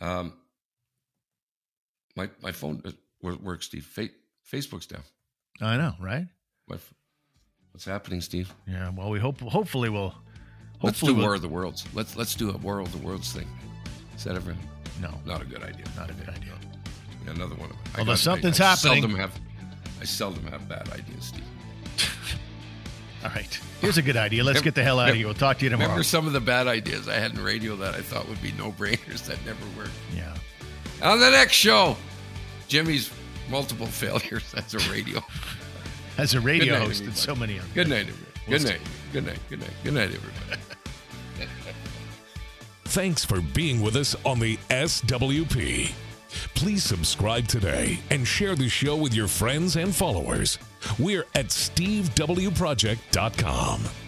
Um, 0.00 0.34
my 2.14 2.28
my 2.40 2.52
phone 2.52 2.80
uh, 2.84 2.92
works, 3.42 3.66
Steve. 3.66 3.84
Fa- 3.84 4.10
Facebook's 4.50 4.86
down. 4.86 5.02
I 5.60 5.76
know, 5.76 5.94
right? 6.00 6.26
What's 7.72 7.84
happening, 7.84 8.20
Steve? 8.20 8.52
Yeah. 8.66 8.90
Well, 8.90 9.10
we 9.10 9.20
hope. 9.20 9.40
Hopefully, 9.40 9.88
we'll. 9.88 10.14
Let's 10.82 11.00
Hopefully 11.00 11.12
do 11.12 11.16
we'll, 11.18 11.26
War 11.26 11.34
of 11.34 11.42
the 11.42 11.48
Worlds. 11.48 11.84
Let's 11.94 12.16
let's 12.16 12.34
do 12.34 12.50
a 12.50 12.56
War 12.56 12.80
of 12.80 12.90
the 12.92 12.98
Worlds 13.06 13.32
thing. 13.32 13.46
Is 14.16 14.24
that 14.24 14.34
ever? 14.36 14.56
No, 15.00 15.10
Not 15.24 15.42
a 15.42 15.44
good 15.44 15.62
idea. 15.62 15.84
not 15.96 16.10
a 16.10 16.12
good 16.14 16.28
idea. 16.28 16.54
Yeah, 17.24 17.32
another 17.32 17.54
one 17.54 17.70
of 17.70 17.76
them. 17.76 17.78
I 17.94 17.98
Although 18.00 18.14
something's 18.16 18.60
I, 18.60 18.64
I 18.64 18.68
happening. 18.70 19.02
Seldom 19.02 19.16
have, 19.18 19.32
I 20.00 20.04
seldom 20.04 20.46
have 20.46 20.68
bad 20.68 20.88
ideas, 20.90 21.24
Steve. 21.24 21.44
All 23.24 23.30
right. 23.30 23.60
Here's 23.80 23.98
a 23.98 24.02
good 24.02 24.16
idea. 24.16 24.44
Let's 24.44 24.60
get 24.60 24.74
the 24.74 24.82
hell 24.82 25.00
out 25.00 25.10
of 25.10 25.16
here. 25.16 25.26
We'll 25.26 25.34
talk 25.34 25.58
to 25.58 25.64
you 25.64 25.70
tomorrow. 25.70 25.88
Remember 25.88 26.04
some 26.04 26.26
of 26.26 26.32
the 26.32 26.40
bad 26.40 26.66
ideas 26.66 27.08
I 27.08 27.14
had 27.14 27.32
in 27.32 27.42
radio 27.42 27.74
that 27.76 27.94
I 27.94 28.00
thought 28.00 28.28
would 28.28 28.40
be 28.42 28.52
no 28.52 28.72
brainers 28.72 29.24
that 29.26 29.44
never 29.44 29.64
worked. 29.76 29.90
Yeah. 30.14 30.34
On 31.02 31.18
the 31.20 31.30
next 31.30 31.54
show, 31.54 31.96
Jimmy's 32.68 33.10
multiple 33.48 33.86
failures 33.88 34.54
as 34.54 34.74
a 34.74 34.90
radio. 34.90 35.20
As 36.16 36.34
a 36.34 36.40
radio 36.40 36.78
night, 36.78 36.86
host, 36.86 37.02
and 37.02 37.16
so 37.16 37.34
many 37.34 37.58
others. 37.58 37.70
Good 37.74 37.88
night, 37.88 38.08
everybody. 38.08 38.24
Good 38.48 38.64
night. 38.64 38.80
Good 39.12 39.26
night. 39.26 39.38
Good 39.48 39.60
night. 39.60 39.70
Good 39.84 39.94
night, 39.94 40.10
everybody. 40.14 40.60
Thanks 42.86 43.24
for 43.24 43.40
being 43.40 43.82
with 43.82 43.96
us 43.96 44.16
on 44.24 44.40
the 44.40 44.56
SWP. 44.70 45.92
Please 46.54 46.84
subscribe 46.84 47.48
today 47.48 47.98
and 48.10 48.26
share 48.26 48.54
the 48.54 48.68
show 48.68 48.96
with 48.96 49.14
your 49.14 49.28
friends 49.28 49.76
and 49.76 49.94
followers. 49.94 50.58
We're 50.98 51.26
at 51.34 51.48
stevewproject.com. 51.48 54.07